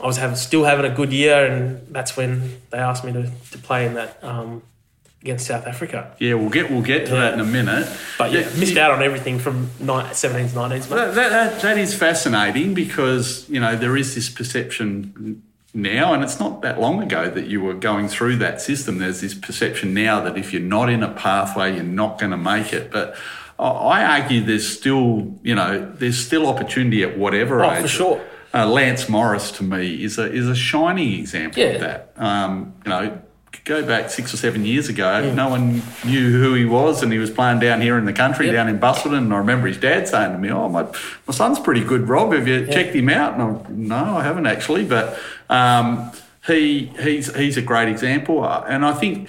I 0.00 0.06
was 0.06 0.16
having, 0.18 0.36
still 0.36 0.62
having 0.62 0.90
a 0.90 0.94
good 0.94 1.12
year, 1.12 1.46
and 1.46 1.92
that's 1.92 2.16
when 2.16 2.62
they 2.70 2.78
asked 2.78 3.04
me 3.04 3.12
to, 3.12 3.30
to 3.50 3.58
play 3.58 3.86
in 3.86 3.94
that 3.94 4.22
um, 4.22 4.62
against 5.20 5.48
South 5.48 5.66
Africa. 5.66 6.14
Yeah, 6.20 6.34
we'll 6.34 6.48
get 6.48 6.70
we'll 6.70 6.82
get 6.82 7.06
to 7.06 7.12
that 7.12 7.34
in 7.34 7.40
a 7.40 7.44
minute. 7.44 7.88
But 8.16 8.30
yeah, 8.30 8.48
missed 8.56 8.76
out 8.76 8.92
on 8.92 9.02
everything 9.02 9.40
from 9.40 9.70
ni- 9.80 9.86
17s, 9.86 10.50
19s. 10.50 10.88
That, 10.88 11.14
that, 11.14 11.30
that, 11.30 11.60
that 11.62 11.78
is 11.78 11.92
fascinating 11.92 12.72
because 12.74 13.48
you 13.48 13.58
know 13.58 13.74
there 13.74 13.96
is 13.96 14.14
this 14.14 14.30
perception 14.30 15.42
now, 15.74 16.12
and 16.12 16.22
it's 16.22 16.38
not 16.38 16.62
that 16.62 16.80
long 16.80 17.02
ago 17.02 17.30
that 17.30 17.46
you 17.46 17.60
were 17.62 17.74
going 17.74 18.08
through 18.08 18.36
that 18.36 18.60
system. 18.60 18.98
There's 18.98 19.20
this 19.20 19.34
perception 19.34 19.94
now 19.94 20.20
that 20.22 20.36
if 20.36 20.52
you're 20.52 20.62
not 20.62 20.88
in 20.90 21.02
a 21.02 21.10
pathway, 21.12 21.74
you're 21.74 21.82
not 21.84 22.18
going 22.18 22.30
to 22.32 22.36
make 22.36 22.72
it. 22.72 22.90
But 22.90 23.16
I- 23.58 24.20
argue 24.20 24.42
there's 24.44 24.68
still 24.68 25.38
you 25.42 25.54
know 25.54 25.90
there's 25.94 26.18
still 26.18 26.46
opportunity 26.46 27.02
at 27.02 27.16
whatever 27.16 27.64
Oh, 27.64 27.72
age. 27.72 27.82
for 27.82 27.88
sure. 27.88 28.20
Uh, 28.54 28.66
Lance 28.66 29.08
Morris 29.08 29.50
to 29.52 29.62
me 29.64 30.02
is 30.04 30.18
a 30.18 30.30
is 30.30 30.46
a 30.48 30.54
shining 30.54 31.18
example 31.20 31.62
Yeah. 31.62 31.68
of 31.70 31.80
that. 31.80 32.12
Um, 32.16 32.74
you 32.84 32.90
know. 32.90 33.18
Go 33.64 33.84
back 33.86 34.10
six 34.10 34.34
or 34.34 34.38
seven 34.38 34.64
years 34.64 34.88
ago, 34.88 35.04
Mm. 35.22 35.34
no 35.36 35.48
one 35.48 35.82
knew 36.04 36.32
who 36.40 36.54
he 36.54 36.64
was, 36.64 37.00
and 37.02 37.12
he 37.12 37.18
was 37.18 37.30
playing 37.30 37.60
down 37.60 37.80
here 37.80 37.96
in 37.96 38.06
the 38.06 38.12
country, 38.12 38.46
Yep. 38.46 38.54
down 38.54 38.68
in 38.68 38.80
Busselton. 38.80 39.18
And 39.18 39.32
I 39.32 39.36
remember 39.36 39.68
his 39.68 39.76
dad 39.76 40.08
saying 40.08 40.32
to 40.32 40.38
me, 40.38 40.50
"Oh, 40.50 40.68
my, 40.68 40.82
my 40.82 41.32
son's 41.32 41.60
pretty 41.60 41.82
good, 41.84 42.08
Rob. 42.08 42.32
Have 42.32 42.48
you 42.48 42.66
checked 42.66 42.92
him 42.92 43.08
out?" 43.08 43.34
And 43.34 43.42
I'm, 43.42 43.88
"No, 43.88 44.16
I 44.16 44.24
haven't 44.24 44.46
actually." 44.46 44.84
But 44.84 45.16
um, 45.52 46.10
he 46.46 46.86
he's 46.98 47.34
he's 47.36 47.56
a 47.56 47.62
great 47.62 47.88
example, 47.88 48.42
Uh, 48.42 48.64
and 48.66 48.84
I 48.84 48.94
think 48.94 49.28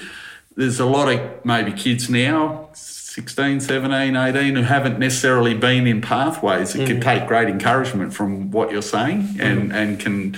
there's 0.56 0.80
a 0.80 0.86
lot 0.86 1.12
of 1.12 1.46
maybe 1.46 1.72
kids 1.72 2.10
now. 2.10 2.70
16, 2.74 3.60
17, 3.60 4.16
18 4.16 4.56
who 4.56 4.64
haven't 4.64 4.98
necessarily 4.98 5.54
been 5.54 5.86
in 5.86 6.02
pathways 6.02 6.74
that 6.74 6.88
can 6.88 7.00
take 7.00 7.28
great 7.28 7.48
encouragement 7.48 8.12
from 8.12 8.50
what 8.50 8.72
you're 8.72 8.82
saying 8.82 9.38
and, 9.40 9.72
and 9.72 10.00
can 10.00 10.36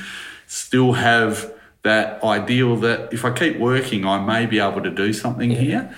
still 0.47 0.91
have 0.91 1.53
that 1.83 2.21
ideal 2.21 2.75
that 2.75 3.13
if 3.13 3.23
I 3.23 3.31
keep 3.31 3.59
working, 3.59 4.05
I 4.05 4.19
may 4.19 4.45
be 4.45 4.59
able 4.59 4.81
to 4.81 4.89
do 4.89 5.13
something 5.13 5.51
here. 5.51 5.95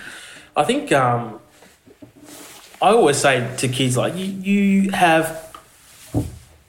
I 0.56 0.65
think 0.65 0.91
um, 0.91 1.39
I 2.80 2.89
always 2.89 3.17
say 3.17 3.56
to 3.58 3.67
kids 3.67 3.97
like 3.97 4.15
you, 4.15 4.26
you 4.26 4.91
have 4.91 5.47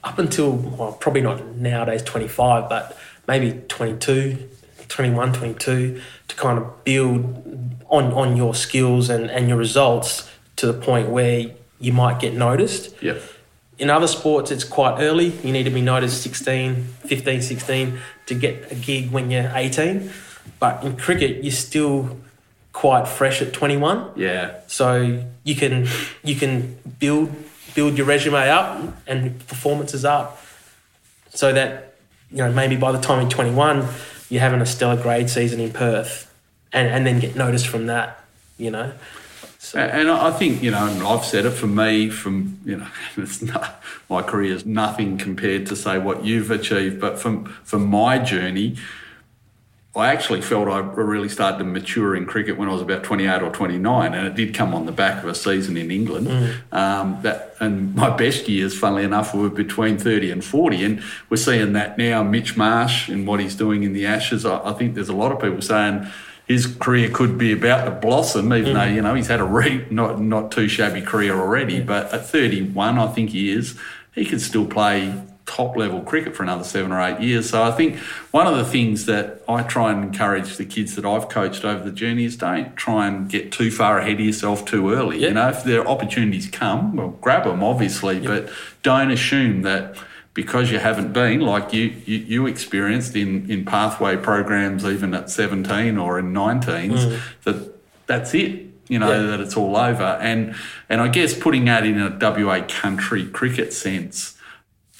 up 0.03 0.17
until 0.17 0.53
well, 0.53 0.93
probably 0.93 1.21
not 1.21 1.55
nowadays 1.55 2.01
25, 2.01 2.67
but 2.67 2.97
maybe 3.29 3.61
22, 3.67 4.49
21, 4.87 5.33
22 5.33 6.01
to 6.29 6.35
kind 6.35 6.57
of 6.57 6.83
build 6.83 7.23
on 7.87 8.11
on 8.13 8.35
your 8.35 8.55
skills 8.55 9.09
and, 9.09 9.29
and 9.29 9.47
your 9.47 9.57
results 9.57 10.29
to 10.55 10.65
the 10.65 10.73
point 10.73 11.09
where 11.09 11.51
you 11.79 11.93
might 11.93 12.19
get 12.19 12.33
noticed. 12.33 13.01
Yep. 13.01 13.21
In 13.77 13.89
other 13.89 14.07
sports, 14.07 14.51
it's 14.51 14.65
quite 14.65 14.99
early. 14.99 15.27
You 15.43 15.53
need 15.53 15.63
to 15.63 15.69
be 15.69 15.81
noticed 15.81 16.21
16, 16.23 16.83
15, 17.05 17.41
16 17.41 17.99
to 18.25 18.33
get 18.35 18.71
a 18.71 18.75
gig 18.75 19.11
when 19.11 19.31
you're 19.31 19.49
18. 19.53 20.11
But 20.59 20.83
in 20.83 20.97
cricket, 20.97 21.43
you're 21.43 21.53
still 21.53 22.17
quite 22.73 23.07
fresh 23.07 23.41
at 23.41 23.53
21. 23.53 24.11
Yeah. 24.15 24.59
So 24.67 25.23
you 25.43 25.55
can 25.55 25.87
you 26.23 26.35
can 26.35 26.77
build 26.99 27.31
build 27.75 27.95
your 27.95 28.07
resume 28.07 28.49
up 28.49 28.67
and 29.05 29.37
performances 29.47 30.03
up, 30.03 30.43
so 31.29 31.53
that 31.53 31.88
you 32.31 32.37
know 32.37 32.51
maybe 32.51 32.75
by 32.75 32.91
the 32.91 32.99
time 32.99 33.21
you're 33.21 33.29
21, 33.29 33.87
you're 34.29 34.41
having 34.41 34.61
a 34.61 34.65
stellar 34.65 35.01
grade 35.01 35.29
season 35.29 35.59
in 35.59 35.71
Perth, 35.71 36.33
and 36.71 36.87
and 36.87 37.05
then 37.05 37.19
get 37.19 37.35
noticed 37.35 37.67
from 37.67 37.87
that. 37.87 38.23
You 38.57 38.71
know. 38.71 38.93
So, 39.61 39.77
And 39.77 40.09
I 40.09 40.31
think, 40.31 40.63
you 40.63 40.71
know, 40.71 40.87
and 40.87 41.03
I've 41.03 41.25
said 41.25 41.45
it 41.45 41.51
for 41.51 41.67
me, 41.67 42.09
from, 42.09 42.61
you 42.63 42.77
know, 42.77 42.87
it's 43.17 43.41
not, 43.41 43.83
my 44.09 44.21
career 44.21 44.53
is 44.53 44.65
nothing 44.65 45.17
compared 45.17 45.65
to, 45.67 45.75
say, 45.75 45.97
what 45.97 46.23
you've 46.23 46.49
achieved. 46.49 47.01
But 47.01 47.19
from, 47.19 47.45
from 47.65 47.85
my 47.87 48.19
journey, 48.19 48.77
I 49.95 50.13
actually 50.13 50.41
felt 50.41 50.67
I 50.67 50.79
really 50.79 51.29
started 51.29 51.57
to 51.57 51.63
mature 51.63 52.15
in 52.15 52.27
cricket 52.27 52.57
when 52.57 52.69
I 52.69 52.73
was 52.73 52.81
about 52.81 53.03
28 53.03 53.41
or 53.41 53.49
29, 53.49 54.13
and 54.13 54.27
it 54.27 54.35
did 54.35 54.53
come 54.53 54.75
on 54.75 54.85
the 54.85 54.91
back 54.91 55.23
of 55.23 55.29
a 55.29 55.33
season 55.33 55.77
in 55.77 55.89
England. 55.89 56.27
Um, 56.71 57.17
that 57.23 57.55
and 57.59 57.95
my 57.95 58.15
best 58.15 58.47
years, 58.47 58.77
funnily 58.77 59.03
enough, 59.03 59.33
were 59.33 59.49
between 59.49 59.97
30 59.97 60.31
and 60.31 60.45
40, 60.45 60.83
and 60.83 61.03
we're 61.29 61.37
seeing 61.37 61.73
that 61.73 61.97
now. 61.97 62.21
Mitch 62.21 62.55
Marsh 62.55 63.09
and 63.09 63.25
what 63.25 63.39
he's 63.39 63.55
doing 63.55 63.81
in 63.83 63.93
the 63.93 64.05
Ashes, 64.05 64.45
I, 64.45 64.69
I 64.69 64.73
think 64.73 64.93
there's 64.93 65.09
a 65.09 65.15
lot 65.15 65.31
of 65.31 65.41
people 65.41 65.61
saying 65.61 66.07
his 66.47 66.67
career 66.67 67.09
could 67.09 67.37
be 67.37 67.51
about 67.51 67.85
to 67.85 67.91
blossom, 67.91 68.53
even 68.53 68.75
though 68.75 68.83
you 68.83 69.01
know 69.01 69.15
he's 69.15 69.27
had 69.27 69.39
a 69.39 69.43
re- 69.43 69.87
not 69.89 70.21
not 70.21 70.51
too 70.51 70.67
shabby 70.67 71.01
career 71.01 71.35
already. 71.35 71.81
But 71.81 72.13
at 72.13 72.27
31, 72.27 72.99
I 72.99 73.07
think 73.07 73.31
he 73.31 73.51
is. 73.51 73.75
He 74.13 74.25
could 74.25 74.41
still 74.41 74.65
play 74.65 75.13
top 75.49 75.75
level 75.75 76.01
cricket 76.01 76.35
for 76.35 76.43
another 76.43 76.63
seven 76.63 76.91
or 76.91 77.01
eight 77.01 77.19
years. 77.19 77.49
So 77.49 77.63
I 77.63 77.71
think 77.71 77.97
one 78.29 78.45
of 78.45 78.55
the 78.55 78.63
things 78.63 79.07
that 79.07 79.41
I 79.49 79.63
try 79.63 79.91
and 79.91 80.03
encourage 80.03 80.57
the 80.57 80.65
kids 80.65 80.95
that 80.95 81.05
I've 81.05 81.27
coached 81.27 81.65
over 81.65 81.83
the 81.83 81.91
journey 81.91 82.25
is 82.25 82.37
don't 82.37 82.75
try 82.75 83.07
and 83.07 83.27
get 83.27 83.51
too 83.51 83.71
far 83.71 83.97
ahead 83.97 84.13
of 84.13 84.19
yourself 84.19 84.63
too 84.63 84.93
early. 84.93 85.17
Yeah. 85.17 85.29
You 85.29 85.33
know, 85.33 85.49
if 85.49 85.63
there 85.63 85.81
are 85.81 85.87
opportunities 85.87 86.47
come, 86.47 86.95
well, 86.95 87.09
grab 87.19 87.45
them 87.45 87.63
obviously, 87.63 88.19
but 88.19 88.49
don't 88.83 89.09
assume 89.09 89.63
that 89.63 89.97
because 90.35 90.71
you 90.71 90.77
haven't 90.77 91.13
been 91.13 91.41
like 91.41 91.73
you, 91.73 91.85
you, 92.05 92.17
you 92.19 92.45
experienced 92.45 93.15
in, 93.15 93.49
in 93.49 93.65
pathway 93.65 94.15
programs 94.15 94.85
even 94.85 95.15
at 95.15 95.31
17 95.31 95.97
or 95.97 96.19
in 96.19 96.31
19s 96.31 96.91
mm. 96.91 97.19
that 97.43 97.75
that's 98.05 98.33
it 98.33 98.67
you 98.87 98.97
know 98.97 99.27
that 99.27 99.39
it's 99.39 99.57
all 99.57 99.75
over 99.75 100.17
and 100.21 100.55
and 100.87 101.01
I 101.01 101.09
guess 101.09 101.37
putting 101.37 101.65
that 101.65 101.85
in 101.85 101.99
a 101.99 102.17
WA 102.21 102.65
country 102.67 103.27
cricket 103.27 103.73
sense 103.73 104.38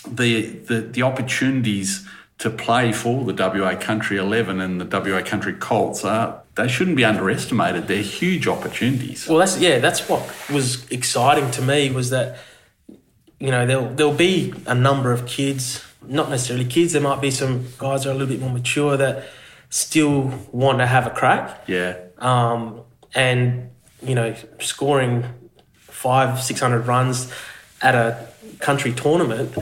the 0.08 0.48
the, 0.48 0.82
the 0.82 1.04
opportunities 1.04 2.08
to 2.40 2.50
play 2.50 2.92
for 2.94 3.26
the 3.26 3.34
WA 3.34 3.76
Country 3.76 4.18
11 4.18 4.62
and 4.62 4.80
the 4.80 4.86
WA 4.86 5.22
Country 5.22 5.54
Colts 5.54 6.06
are 6.06 6.42
they 6.56 6.68
shouldn't 6.68 6.98
be 6.98 7.06
underestimated. 7.06 7.88
They're 7.88 8.02
huge 8.02 8.48
opportunities. 8.48 9.28
Well, 9.28 9.38
that's 9.38 9.60
yeah, 9.60 9.80
that's 9.80 10.08
what 10.10 10.22
was 10.50 10.90
exciting 10.90 11.52
to 11.52 11.62
me 11.62 11.92
was 11.92 12.10
that 12.10 12.38
you 13.40 13.52
know 13.52 13.66
there'll 13.66 13.90
there'll 13.94 14.14
be 14.14 14.54
a 14.66 14.76
number 14.76 15.12
of 15.12 15.26
kids, 15.26 15.86
not 16.06 16.30
necessarily 16.30 16.66
kids. 16.66 16.94
There 16.94 17.02
might 17.02 17.22
be 17.22 17.32
some 17.32 17.68
guys 17.78 18.04
that 18.04 18.10
are 18.10 18.14
a 18.14 18.16
little 18.16 18.28
bit 18.28 18.42
more 18.42 18.52
mature 18.52 18.98
that 18.98 19.28
still 19.70 20.34
want 20.52 20.80
to 20.80 20.88
have 20.88 21.08
a 21.08 21.12
crack. 21.12 21.64
Yeah. 21.68 21.98
Um, 22.18 22.82
and 23.14 23.70
you 24.02 24.16
know, 24.16 24.36
scoring 24.60 25.26
five, 25.78 26.42
six 26.42 26.60
hundred 26.62 26.88
runs 26.88 27.32
at 27.82 27.96
a 27.96 28.28
country 28.60 28.92
tournament 28.92 29.56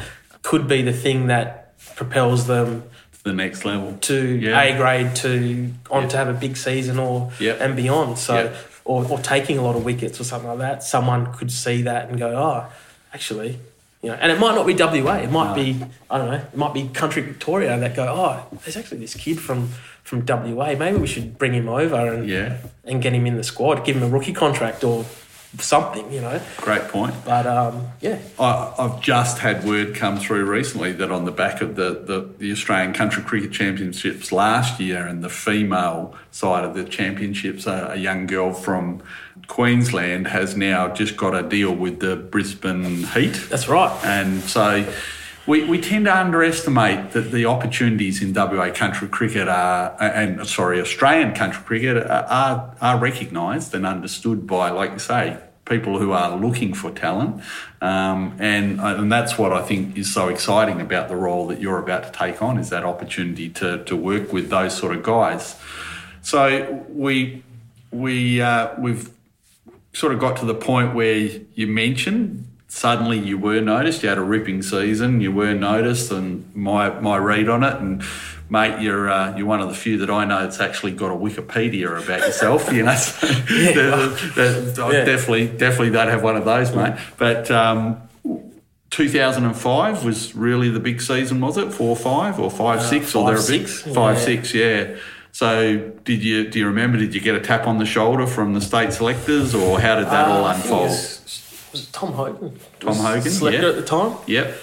could 0.47 0.65
be 0.67 0.81
the 0.81 0.93
thing 0.93 1.27
that 1.27 1.73
propels 1.95 2.47
them 2.47 2.83
to 3.11 3.23
the 3.25 3.33
next 3.33 3.65
level 3.65 3.97
to 3.99 4.15
Yeah. 4.45 4.61
A 4.61 4.77
grade 4.77 5.13
to 5.23 5.71
on 5.91 6.07
to 6.07 6.15
have 6.17 6.29
a 6.29 6.33
big 6.45 6.55
season 6.55 6.97
or 6.99 7.31
Yep. 7.39 7.57
and 7.59 7.75
beyond. 7.75 8.17
So 8.17 8.33
Yep. 8.35 8.55
or, 8.85 9.05
or 9.11 9.17
taking 9.19 9.57
a 9.57 9.61
lot 9.67 9.75
of 9.75 9.83
wickets 9.83 10.21
or 10.21 10.23
something 10.23 10.49
like 10.49 10.59
that. 10.59 10.83
Someone 10.83 11.21
could 11.37 11.51
see 11.51 11.81
that 11.81 12.07
and 12.07 12.17
go, 12.17 12.29
oh, 12.47 12.59
actually, 13.13 13.59
you 14.01 14.09
know, 14.09 14.17
and 14.21 14.31
it 14.31 14.39
might 14.39 14.55
not 14.55 14.65
be 14.65 14.73
WA. 14.73 15.15
It 15.27 15.31
might 15.31 15.49
No. 15.49 15.55
be 15.63 15.69
I 16.09 16.17
don't 16.17 16.29
know. 16.31 16.41
It 16.53 16.55
might 16.63 16.73
be 16.73 16.83
Country 17.01 17.21
Victoria 17.23 17.77
that 17.77 17.93
go, 17.95 18.05
oh, 18.07 18.57
there's 18.63 18.77
actually 18.77 18.99
this 18.99 19.15
kid 19.15 19.39
from 19.47 19.59
from 20.09 20.19
WA. 20.25 20.69
Maybe 20.83 20.97
we 20.97 21.07
should 21.07 21.37
bring 21.37 21.53
him 21.59 21.67
over 21.67 22.01
and 22.13 22.29
Yeah. 22.29 22.53
and 22.85 23.01
get 23.01 23.11
him 23.13 23.25
in 23.27 23.35
the 23.35 23.43
squad, 23.43 23.83
give 23.85 23.97
him 23.97 24.03
a 24.03 24.07
rookie 24.17 24.31
contract 24.43 24.81
or 24.85 25.03
something, 25.59 26.11
you 26.11 26.21
know. 26.21 26.41
Great 26.57 26.83
point. 26.89 27.15
But 27.25 27.47
um, 27.47 27.87
yeah, 28.01 28.19
I, 28.39 28.73
I've 28.77 29.01
just 29.01 29.39
had 29.39 29.63
word 29.63 29.95
come 29.95 30.17
through 30.17 30.45
recently 30.45 30.91
that 30.93 31.11
on 31.11 31.25
the 31.25 31.31
back 31.31 31.61
of 31.61 31.75
the, 31.75 32.03
the, 32.05 32.29
the 32.37 32.51
Australian 32.51 32.93
Country 32.93 33.23
Cricket 33.23 33.51
Championships 33.51 34.31
last 34.31 34.79
year 34.79 35.05
and 35.05 35.23
the 35.23 35.29
female 35.29 36.15
side 36.31 36.63
of 36.63 36.75
the 36.75 36.83
championships, 36.83 37.65
a, 37.65 37.91
a 37.93 37.95
young 37.95 38.27
girl 38.27 38.53
from 38.53 39.01
Queensland 39.47 40.27
has 40.27 40.57
now 40.57 40.93
just 40.93 41.15
got 41.15 41.33
a 41.33 41.41
deal 41.41 41.73
with 41.73 41.99
the 41.99 42.15
Brisbane 42.15 43.03
Heat. 43.07 43.39
that's 43.49 43.67
right. 43.67 43.97
And 44.03 44.41
so 44.41 44.85
we, 45.47 45.63
we 45.63 45.79
tend 45.79 46.05
to 46.05 46.15
underestimate 46.15 47.11
that 47.11 47.31
the 47.31 47.45
opportunities 47.45 48.21
in 48.21 48.33
WA 48.33 48.69
country 48.69 49.07
cricket 49.07 49.47
are, 49.47 49.95
and 49.99 50.45
sorry, 50.45 50.81
Australian 50.81 51.33
country 51.33 51.63
cricket 51.63 52.05
are, 52.05 52.75
are, 52.81 52.99
recognised 52.99 53.73
and 53.73 53.85
understood 53.85 54.45
by, 54.45 54.69
like 54.69 54.91
you 54.91 54.99
say, 54.99 55.37
people 55.63 55.99
who 55.99 56.11
are 56.11 56.35
looking 56.35 56.73
for 56.73 56.91
talent. 56.91 57.41
Um, 57.81 58.35
and, 58.39 58.81
and 58.81 59.09
that's 59.09 59.37
what 59.37 59.53
I 59.53 59.61
think 59.61 59.97
is 59.97 60.13
so 60.13 60.27
exciting 60.27 60.81
about 60.81 61.07
the 61.07 61.15
role 61.15 61.47
that 61.47 61.61
you're 61.61 61.79
about 61.79 62.03
to 62.03 62.11
take 62.11 62.41
on 62.41 62.59
is 62.59 62.69
that 62.69 62.83
opportunity 62.83 63.49
to, 63.51 63.83
to 63.85 63.95
work 63.95 64.33
with 64.33 64.49
those 64.49 64.75
sort 64.75 64.95
of 64.95 65.01
guys. 65.01 65.55
So 66.21 66.85
we, 66.89 67.43
we, 67.91 68.41
uh, 68.41 68.77
we've 68.77 69.09
sort 69.93 70.13
of 70.13 70.19
got 70.19 70.35
to 70.37 70.45
the 70.45 70.55
point 70.55 70.93
where 70.93 71.29
you 71.55 71.67
mentioned 71.67 72.46
suddenly 72.67 73.17
you 73.19 73.37
were 73.37 73.61
noticed. 73.61 74.03
You 74.03 74.09
had 74.09 74.17
a 74.17 74.23
ripping 74.23 74.61
season. 74.61 75.21
You 75.21 75.31
were 75.31 75.53
noticed, 75.53 76.11
and 76.11 76.45
my 76.55 76.89
my 76.99 77.17
read 77.17 77.49
on 77.49 77.63
it. 77.63 77.75
And 77.79 78.03
mate, 78.49 78.81
you're 78.81 79.09
uh, 79.09 79.35
you're 79.37 79.47
one 79.47 79.61
of 79.61 79.69
the 79.69 79.75
few 79.75 79.97
that 79.99 80.09
I 80.09 80.25
know 80.25 80.41
that's 80.43 80.59
actually 80.59 80.91
got 80.93 81.11
a 81.11 81.15
Wikipedia 81.15 82.01
about 82.03 82.19
yourself. 82.21 82.71
You 82.71 82.83
know, 82.83 82.95
so 82.95 83.27
the- 83.27 84.73
the- 84.75 84.83
I 84.83 84.91
Yeah. 84.91 85.05
definitely 85.05 85.47
definitely 85.47 85.91
don't 85.91 86.09
have 86.09 86.23
one 86.23 86.35
of 86.37 86.45
those, 86.45 86.75
mate. 86.75 86.93
But 87.17 87.49
um, 87.51 87.97
2005 88.89 90.03
was 90.05 90.35
really 90.35 90.69
the 90.69 90.79
big 90.79 91.01
season, 91.01 91.41
was 91.41 91.57
it? 91.57 91.73
Four 91.73 91.95
five 91.95 92.39
or 92.39 92.49
five 92.49 92.81
six 92.81 93.13
or 93.15 93.23
Uh, 93.23 93.27
five, 93.27 93.35
there 93.35 93.43
six, 93.59 93.81
five 93.81 94.17
yeah. 94.17 94.23
six, 94.23 94.53
yeah. 94.53 94.95
So 95.31 95.77
did 96.03 96.23
you 96.23 96.49
do 96.49 96.59
you 96.59 96.67
remember? 96.67 96.97
Did 96.97 97.13
you 97.13 97.21
get 97.21 97.35
a 97.35 97.39
tap 97.39 97.67
on 97.67 97.77
the 97.77 97.85
shoulder 97.85 98.25
from 98.25 98.53
the 98.53 98.61
state 98.61 98.91
selectors, 98.93 99.53
or 99.53 99.79
how 99.79 99.95
did 99.97 100.07
that 100.07 100.27
all 100.27 100.45
Uh, 100.45 100.51
it 100.51 100.55
unfold? 100.55 100.91
Was, 101.71 101.83
it 101.83 101.93
Tom 101.93 102.13
Hogan? 102.13 102.59
Tom 102.79 102.95
Hogan, 102.95 103.21
selector 103.21 103.61
yeah. 103.61 103.69
at 103.69 103.75
the 103.75 103.83
time. 103.83 104.17
Yep, 104.27 104.57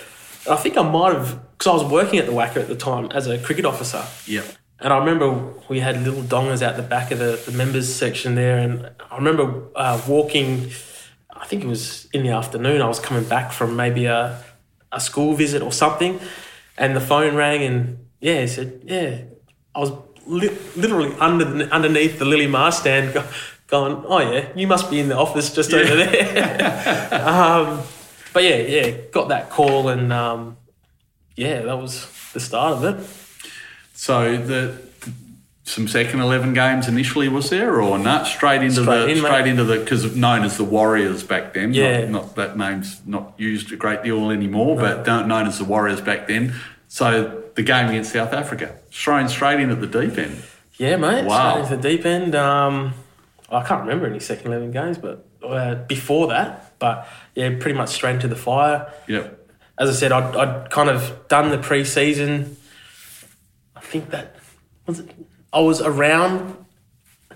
I 0.50 0.56
think 0.56 0.76
I 0.76 0.82
might 0.82 1.14
have 1.14 1.40
because 1.52 1.80
I 1.80 1.84
was 1.84 1.92
working 1.92 2.18
at 2.18 2.26
the 2.26 2.32
WACA 2.32 2.56
at 2.56 2.68
the 2.68 2.76
time 2.76 3.10
as 3.12 3.26
a 3.26 3.38
cricket 3.38 3.64
officer. 3.64 4.04
yep, 4.26 4.44
And 4.80 4.92
I 4.92 4.98
remember 4.98 5.54
we 5.68 5.80
had 5.80 6.02
little 6.02 6.22
dongers 6.22 6.62
out 6.62 6.76
the 6.76 6.82
back 6.82 7.10
of 7.10 7.18
the, 7.18 7.40
the 7.46 7.52
members 7.52 7.94
section 7.94 8.34
there. 8.34 8.58
And 8.58 8.90
I 9.10 9.16
remember 9.16 9.62
uh, 9.76 10.00
walking, 10.06 10.72
I 11.30 11.46
think 11.46 11.62
it 11.64 11.68
was 11.68 12.06
in 12.12 12.22
the 12.24 12.30
afternoon, 12.30 12.82
I 12.82 12.88
was 12.88 12.98
coming 12.98 13.24
back 13.24 13.52
from 13.52 13.76
maybe 13.76 14.06
a, 14.06 14.42
a 14.90 15.00
school 15.00 15.34
visit 15.34 15.62
or 15.62 15.72
something. 15.72 16.20
And 16.76 16.96
the 16.96 17.00
phone 17.00 17.36
rang 17.36 17.62
and 17.62 18.06
yeah, 18.20 18.40
he 18.40 18.46
said, 18.48 18.82
yeah, 18.84 19.18
I 19.74 19.78
was 19.78 19.92
li- 20.26 20.56
literally 20.76 21.14
under 21.20 21.44
underneath 21.70 22.18
the 22.18 22.24
Lillee 22.24 22.50
Marsh 22.50 22.76
stand 22.76 23.16
going, 23.74 24.04
oh 24.06 24.20
yeah, 24.20 24.48
you 24.54 24.66
must 24.66 24.88
be 24.90 25.00
in 25.00 25.08
the 25.08 25.16
office 25.16 25.52
just 25.52 25.72
over 25.72 25.96
there. 25.96 27.08
um, 27.28 27.80
but 28.32 28.44
yeah, 28.44 28.56
yeah, 28.56 28.90
got 29.12 29.28
that 29.28 29.50
call 29.50 29.88
and 29.88 30.12
um, 30.12 30.56
yeah, 31.36 31.62
that 31.62 31.78
was 31.78 32.06
the 32.32 32.40
start 32.40 32.72
of 32.76 32.84
it. 32.84 33.06
So 33.94 34.36
the 34.36 34.78
some 35.66 35.88
second 35.88 36.20
eleven 36.20 36.52
games 36.52 36.88
initially 36.88 37.28
was 37.28 37.48
there, 37.50 37.80
or 37.80 37.98
not 37.98 38.26
straight 38.26 38.62
into 38.62 38.82
Straight 38.82 39.06
the 39.06 39.08
in, 39.08 39.22
mate. 39.22 39.28
straight 39.28 39.46
into 39.46 39.64
the 39.64 39.78
because 39.80 40.14
known 40.14 40.42
as 40.44 40.56
the 40.56 40.64
Warriors 40.64 41.22
back 41.24 41.54
then. 41.54 41.72
Yeah. 41.74 42.00
not, 42.02 42.10
not 42.10 42.34
that 42.36 42.56
name's 42.58 43.00
not 43.06 43.32
used 43.38 43.72
a 43.72 43.76
great 43.76 44.02
deal 44.04 44.30
anymore, 44.30 44.76
but 44.76 45.04
don't- 45.04 45.26
known 45.26 45.46
as 45.46 45.58
the 45.58 45.64
Warriors 45.64 46.00
back 46.00 46.28
then. 46.28 46.54
So 46.88 47.42
the 47.54 47.62
game 47.62 47.88
against 47.88 48.12
South 48.12 48.32
Africa, 48.32 48.76
thrown 48.90 49.28
straight 49.28 49.58
in 49.60 49.70
at 49.70 49.80
the 49.80 49.86
deep 49.86 50.18
end. 50.18 50.42
Yeah, 50.76 50.96
mate. 50.96 51.24
Wow. 51.24 51.50
Straight 51.50 51.62
into 51.64 51.76
the 51.76 51.88
deep 51.88 52.04
end. 52.06 52.34
Um, 52.34 52.94
I 53.54 53.64
can't 53.64 53.80
remember 53.82 54.06
any 54.06 54.20
second 54.20 54.48
eleven 54.48 54.70
games, 54.70 54.98
but 54.98 55.26
uh, 55.42 55.76
before 55.86 56.28
that, 56.28 56.78
but 56.78 57.08
yeah, 57.34 57.50
pretty 57.58 57.76
much 57.76 57.90
straight 57.90 58.16
into 58.16 58.28
the 58.28 58.36
fire. 58.36 58.92
Yep. 59.08 59.50
As 59.78 59.90
I 59.90 59.92
said, 59.92 60.12
I'd, 60.12 60.36
I'd 60.36 60.70
kind 60.70 60.88
of 60.88 61.26
done 61.28 61.50
the 61.50 61.58
pre-season. 61.58 62.56
I 63.74 63.80
think 63.80 64.10
that 64.10 64.36
was 64.86 65.00
it. 65.00 65.10
I 65.52 65.60
was 65.60 65.80
around, 65.80 66.56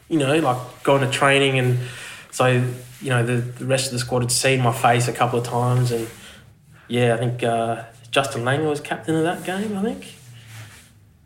you 0.08 0.18
know, 0.18 0.38
like 0.38 0.82
going 0.82 1.02
to 1.02 1.10
training, 1.10 1.58
and 1.58 1.78
so 2.30 2.46
you 3.00 3.10
know 3.10 3.24
the, 3.24 3.36
the 3.36 3.66
rest 3.66 3.86
of 3.86 3.92
the 3.92 3.98
squad 3.98 4.22
had 4.22 4.32
seen 4.32 4.60
my 4.60 4.72
face 4.72 5.08
a 5.08 5.12
couple 5.12 5.38
of 5.38 5.44
times, 5.44 5.92
and 5.92 6.08
yeah, 6.88 7.14
I 7.14 7.18
think 7.18 7.42
uh, 7.42 7.84
Justin 8.10 8.42
Langer 8.42 8.68
was 8.68 8.80
captain 8.80 9.14
of 9.14 9.22
that 9.22 9.44
game. 9.44 9.76
I 9.76 9.82
think. 9.82 10.17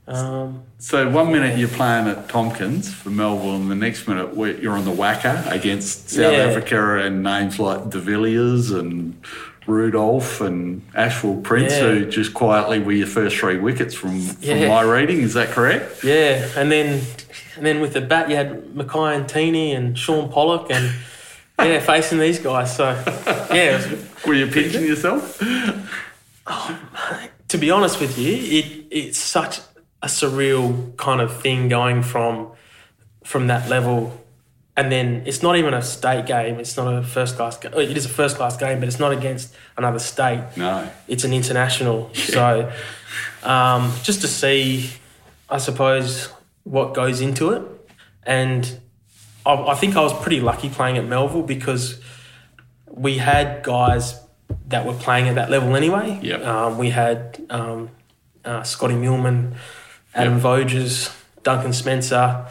Um, 0.08 0.62
So 0.78 1.08
one 1.08 1.30
minute 1.32 1.58
you're 1.58 1.68
playing 1.68 2.08
at 2.08 2.28
Tompkins 2.28 2.92
for 2.92 3.10
Melville, 3.10 3.54
and 3.56 3.70
the 3.70 3.74
next 3.76 4.08
minute 4.08 4.34
you're 4.60 4.72
on 4.76 4.84
the 4.84 4.90
WACA 4.90 5.50
against 5.50 6.10
South 6.10 6.32
Yeah. 6.32 6.38
Africa 6.46 6.98
and 6.98 7.22
names 7.22 7.58
like 7.60 7.88
De 7.90 7.98
Villiers 8.00 8.70
and 8.72 9.14
Rudolph 9.66 10.40
and 10.40 10.82
Ashwell 10.94 11.36
Prince, 11.36 11.72
Yeah. 11.74 11.80
who 11.82 12.06
just 12.10 12.34
quietly 12.34 12.80
were 12.80 12.92
your 12.92 13.06
first 13.06 13.36
three 13.36 13.58
wickets 13.58 13.94
from, 13.94 14.20
from 14.20 14.36
Yeah. 14.42 14.66
my 14.68 14.82
reading. 14.82 15.20
Is 15.20 15.34
that 15.34 15.50
correct? 15.52 16.02
Yeah, 16.02 16.48
and 16.56 16.70
then 16.72 17.00
and 17.56 17.64
then 17.66 17.80
with 17.80 17.92
the 17.92 18.00
bat 18.00 18.28
you 18.28 18.34
had 18.36 18.64
Makhaya 18.74 19.24
Ntini 19.24 19.76
and 19.76 19.96
Shaun 19.96 20.28
Pollock 20.30 20.66
and 20.70 20.90
yeah, 21.60 21.78
facing 21.92 22.18
these 22.18 22.40
guys. 22.40 22.74
So 22.74 22.86
yeah, 23.52 23.76
was- 23.76 23.86
Were 24.26 24.34
you 24.34 24.48
pinching 24.48 24.84
yourself? 24.84 25.38
to 27.48 27.58
be 27.58 27.70
honest 27.70 28.00
with 28.00 28.18
you, 28.18 28.32
it 28.58 28.66
it's 28.90 29.18
such 29.18 29.60
a 30.02 30.06
surreal 30.06 30.96
kind 30.96 31.20
of 31.20 31.40
thing 31.40 31.68
going 31.68 32.02
from 32.02 32.52
from 33.24 33.46
that 33.46 33.68
level. 33.68 34.18
And 34.76 34.90
then 34.90 35.22
it's 35.26 35.42
not 35.42 35.56
even 35.56 35.74
a 35.74 35.82
state 35.82 36.24
game. 36.26 36.58
It's 36.58 36.76
not 36.76 36.92
a 36.92 37.02
first 37.02 37.36
class. 37.36 37.58
Ga- 37.58 37.78
it 37.78 37.96
is 37.96 38.06
a 38.06 38.08
first 38.08 38.36
class 38.36 38.56
game, 38.56 38.80
but 38.80 38.88
it's 38.88 38.98
not 38.98 39.12
against 39.12 39.54
another 39.76 39.98
state. 39.98 40.42
No. 40.56 40.88
it's 41.08 41.24
an 41.24 41.32
international. 41.32 42.10
So 42.32 42.72
um, 43.42 43.92
just 44.02 44.22
to 44.22 44.28
see, 44.28 44.90
I 45.50 45.58
suppose, 45.58 46.32
what 46.64 46.94
goes 46.94 47.20
into 47.20 47.50
it. 47.50 47.62
And 48.22 48.80
I, 49.44 49.54
I 49.54 49.74
think 49.74 49.96
I 49.96 50.00
was 50.00 50.14
pretty 50.14 50.40
lucky 50.40 50.70
playing 50.70 50.96
at 50.96 51.04
Melville 51.04 51.42
because 51.42 52.00
we 52.86 53.18
had 53.18 53.62
guys 53.62 54.18
that 54.68 54.86
were 54.86 54.94
playing 54.94 55.28
at 55.28 55.34
that 55.34 55.50
level 55.50 55.76
anyway. 55.76 56.18
Yep. 56.22 56.44
Um, 56.44 56.78
we 56.78 56.90
had 56.90 57.44
um, 57.50 57.90
uh, 58.44 58.62
Scotty 58.62 58.94
Meuleman, 58.94 59.54
Adam 60.14 60.34
Yep. 60.34 60.42
Voges, 60.42 61.14
Duncan 61.42 61.72
Spencer. 61.72 62.46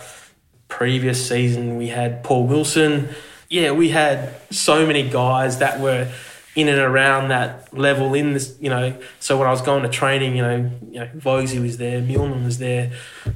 Previous 0.68 1.28
season, 1.28 1.78
we 1.78 1.88
had 1.88 2.24
Paul 2.24 2.47
Wilson. 2.47 3.09
Yeah, 3.49 3.72
we 3.72 3.89
had 3.89 4.34
so 4.49 4.86
many 4.88 5.07
guys 5.09 5.57
that 5.59 5.82
were 5.82 6.09
in 6.55 6.68
and 6.70 6.80
around 6.80 7.30
that 7.30 7.78
level 7.78 8.14
in 8.14 8.34
this, 8.34 8.55
you 8.62 8.70
know. 8.70 8.97
So 9.20 9.38
when 9.38 9.47
I 9.47 9.51
was 9.51 9.62
going 9.62 9.84
to 9.84 9.89
training, 9.89 10.36
you 10.38 10.41
know, 10.41 10.72
you 10.89 10.99
know, 11.01 11.09
Vogsy 11.18 11.62
was 11.62 11.78
there, 11.78 12.01
Meuleman 12.01 12.45
was 12.45 12.57
there. 12.57 12.91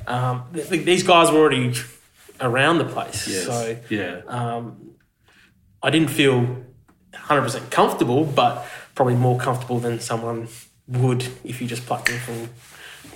Um, 0.07 0.43
th- 0.53 0.69
th- 0.69 0.85
these 0.85 1.03
guys 1.03 1.29
were 1.31 1.39
already 1.39 1.73
around 2.39 2.77
the 2.77 2.85
place. 2.85 3.27
Yes. 3.27 3.45
So 3.45 3.77
yeah. 3.89 4.21
um, 4.27 4.91
I 5.83 5.89
didn't 5.89 6.09
feel 6.09 6.63
100% 7.13 7.69
comfortable, 7.69 8.23
but 8.23 8.65
probably 8.95 9.15
more 9.15 9.37
comfortable 9.37 9.79
than 9.79 9.99
someone 9.99 10.47
would 10.87 11.25
if 11.43 11.61
you 11.61 11.67
just 11.67 11.85
plucked 11.85 12.07
them 12.07 12.19
from 12.19 12.49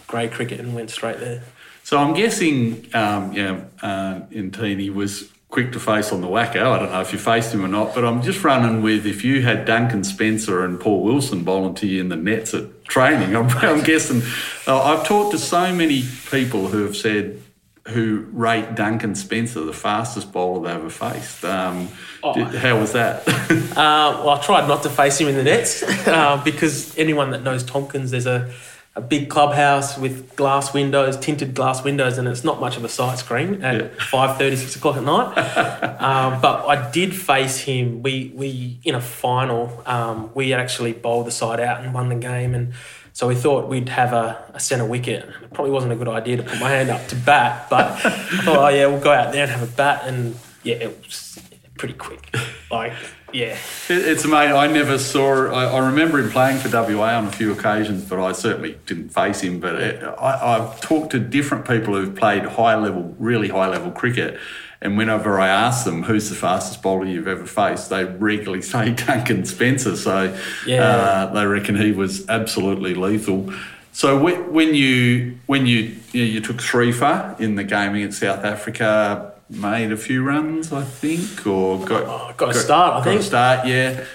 grade 0.10 0.32
cricket 0.32 0.60
and 0.60 0.76
went 0.76 0.89
straight 0.89 1.20
there. 1.20 1.43
So 1.84 1.97
I'm 1.97 2.14
guessing, 2.14 2.88
um, 2.93 3.32
yeah, 3.32 3.62
uh, 3.82 4.22
Ntini 4.32 4.93
was 4.93 5.32
quick 5.49 5.72
to 5.72 5.80
face 5.80 6.12
on 6.12 6.22
the 6.22 6.28
WACA. 6.28 6.62
I 6.62 6.80
don't 6.80 6.91
know 6.91 7.01
if 7.01 7.14
you 7.14 7.20
faced 7.20 7.53
him 7.53 7.64
or 7.64 7.68
not, 7.68 7.95
but 7.95 8.03
I'm 8.03 8.22
just 8.22 8.43
running 8.43 8.82
with 8.82 9.05
if 9.05 9.24
you 9.24 9.41
had 9.41 9.66
Duncan 9.66 10.03
Spencer 10.03 10.64
and 10.64 10.80
Paul 10.80 11.03
Wilson 11.03 11.43
you 11.82 11.99
in 11.99 12.10
the 12.10 12.16
nets 12.16 12.53
at 12.53 12.84
training, 12.86 13.36
I'm, 13.38 13.49
I'm 13.49 13.84
guessing. 13.84 14.22
Uh, 14.68 14.82
I've 14.82 15.07
talked 15.07 15.32
to 15.32 15.39
so 15.39 15.74
many 15.74 16.03
people 16.30 16.68
who 16.68 16.84
have 16.84 16.95
said 16.95 17.41
who 17.88 18.28
rate 18.34 18.76
Duncan 18.76 19.16
Spencer 19.16 19.62
the 19.62 19.74
fastest 19.74 20.32
bowler 20.32 20.68
they 20.68 20.76
ever 20.76 20.89
faced. 20.89 21.43
Um, 21.43 21.89
oh. 22.22 22.34
did, 22.36 22.53
how 22.55 22.80
was 22.80 22.93
that? 22.93 23.28
uh, 23.72 24.22
well, 24.24 24.30
I 24.30 24.41
tried 24.43 24.68
not 24.68 24.84
to 24.84 24.89
face 24.89 25.20
him 25.20 25.28
in 25.28 25.36
the 25.36 25.43
nets 25.43 25.82
uh, 26.07 26.39
because 26.43 26.95
anyone 26.97 27.32
that 27.32 27.41
knows 27.41 27.64
Tompkins, 27.64 28.12
there's 28.12 28.28
a 28.28 28.53
a 29.00 29.02
big 29.02 29.30
clubhouse 29.30 29.97
with 29.97 30.36
glass 30.36 30.74
windows, 30.74 31.18
tinted 31.18 31.56
glass 31.56 31.84
windows, 31.86 32.18
and 32.18 32.28
it's 32.28 32.43
not 32.43 32.60
much 32.60 32.76
of 32.76 32.84
a 32.84 32.89
sight 32.89 33.18
screen 33.18 33.64
at 33.64 33.82
yeah. 33.82 33.88
5.30, 33.97 34.58
6 34.58 34.76
o'clock 34.76 34.97
at 34.97 35.04
night. 35.04 35.38
um, 36.02 36.41
but 36.41 36.68
I 36.68 36.91
did 36.91 37.16
face 37.16 37.60
him. 37.60 38.04
We, 38.04 38.34
we 38.36 38.80
in 38.84 38.95
a 38.95 39.02
final, 39.02 39.82
um, 39.86 40.32
we 40.36 40.54
actually 40.54 40.91
bowled 40.91 41.28
the 41.28 41.32
side 41.32 41.62
out 41.62 41.82
and 41.82 41.93
won 41.93 42.10
the 42.10 42.16
game. 42.16 42.54
And 42.54 42.74
so 43.14 43.26
we 43.26 43.36
thought 43.36 43.70
we'd 43.70 43.88
have 43.88 44.12
a, 44.12 44.52
a 44.54 44.60
centre 44.60 44.86
wicket. 44.86 45.24
It 45.43 45.54
probably 45.54 45.72
wasn't 45.72 45.93
a 45.93 45.95
good 45.95 46.10
idea 46.10 46.36
to 46.38 46.43
put 46.43 46.60
my 46.60 46.70
hand 46.70 46.89
up 46.89 47.08
to 47.08 47.16
bat, 47.16 47.68
but 47.70 47.86
I 48.06 48.10
thought, 48.43 48.58
oh, 48.58 48.68
yeah, 48.68 48.86
we'll 48.88 49.00
go 49.00 49.14
out 49.14 49.32
there 49.32 49.43
and 49.43 49.52
have 49.52 49.64
a 49.64 49.72
bat. 49.72 50.02
And 50.06 50.38
yeah, 50.64 50.76
it 50.76 51.00
was 51.06 51.39
pretty 51.78 51.95
quick. 51.95 52.36
Like, 52.70 52.91
yeah. 53.34 53.58
It's 53.90 54.26
amazing. 54.26 54.56
I 54.56 54.68
never 54.68 54.98
saw. 54.98 55.52
I, 55.52 55.66
I, 55.66 55.86
remember 55.88 56.20
him 56.20 56.30
playing 56.30 56.60
for 56.60 56.70
WA 56.70 57.18
on 57.18 57.28
a 57.28 57.32
few 57.32 57.52
occasions, 57.52 58.06
but 58.06 58.20
I 58.20 58.32
certainly 58.32 58.78
didn't 58.86 59.10
face 59.10 59.42
him. 59.42 59.60
But 59.60 59.76
it, 59.76 60.04
I, 60.04 60.58
I've 60.58 60.82
talked 60.82 61.12
to 61.12 61.20
different 61.20 61.68
people 61.68 61.96
who've 61.96 62.16
played 62.16 62.44
high 62.44 62.76
level, 62.76 63.16
really 63.20 63.50
high 63.50 63.68
level 63.68 63.92
cricket. 63.92 64.40
And 64.82 64.98
whenever 64.98 65.40
I 65.40 65.50
ask 65.50 65.84
them 65.84 66.04
who's 66.04 66.30
the 66.30 66.36
fastest 66.36 66.82
bowler 66.82 67.06
you've 67.06 67.28
ever 67.28 67.46
faced, 67.46 67.90
they 67.90 68.06
regularly 68.06 68.62
say 68.64 68.94
Duncan 68.94 69.46
Spencer. 69.46 69.96
So 69.96 70.38
yeah. 70.66 70.84
uh, 70.84 71.34
they 71.34 71.46
reckon 71.46 71.76
he 71.76 71.92
was 71.92 72.28
absolutely 72.30 72.94
lethal. 72.94 73.54
So 73.92 74.22
when 74.22 74.74
you 74.76 75.38
when 75.48 75.66
you 75.66 75.98
you, 76.12 76.24
know, 76.24 76.32
you 76.32 76.42
took 76.42 76.62
three 76.62 76.92
for 76.92 77.36
in 77.40 77.56
the 77.56 77.64
game 77.64 77.96
against 77.96 78.20
South 78.20 78.46
Africa, 78.46 79.29
made 79.50 79.91
a 79.91 79.97
few 79.97 80.24
runs, 80.24 80.72
I 80.72 80.84
think, 80.84 81.45
or 81.45 81.84
got 81.86 82.04
oh, 82.04 82.34
got 82.38 82.50
a 82.50 82.54
start. 82.54 82.93
I 82.93 82.97
got 82.97 83.04
think 83.06 83.22
a 83.22 83.24
start. 83.24 83.68
Yeah. 83.68 84.06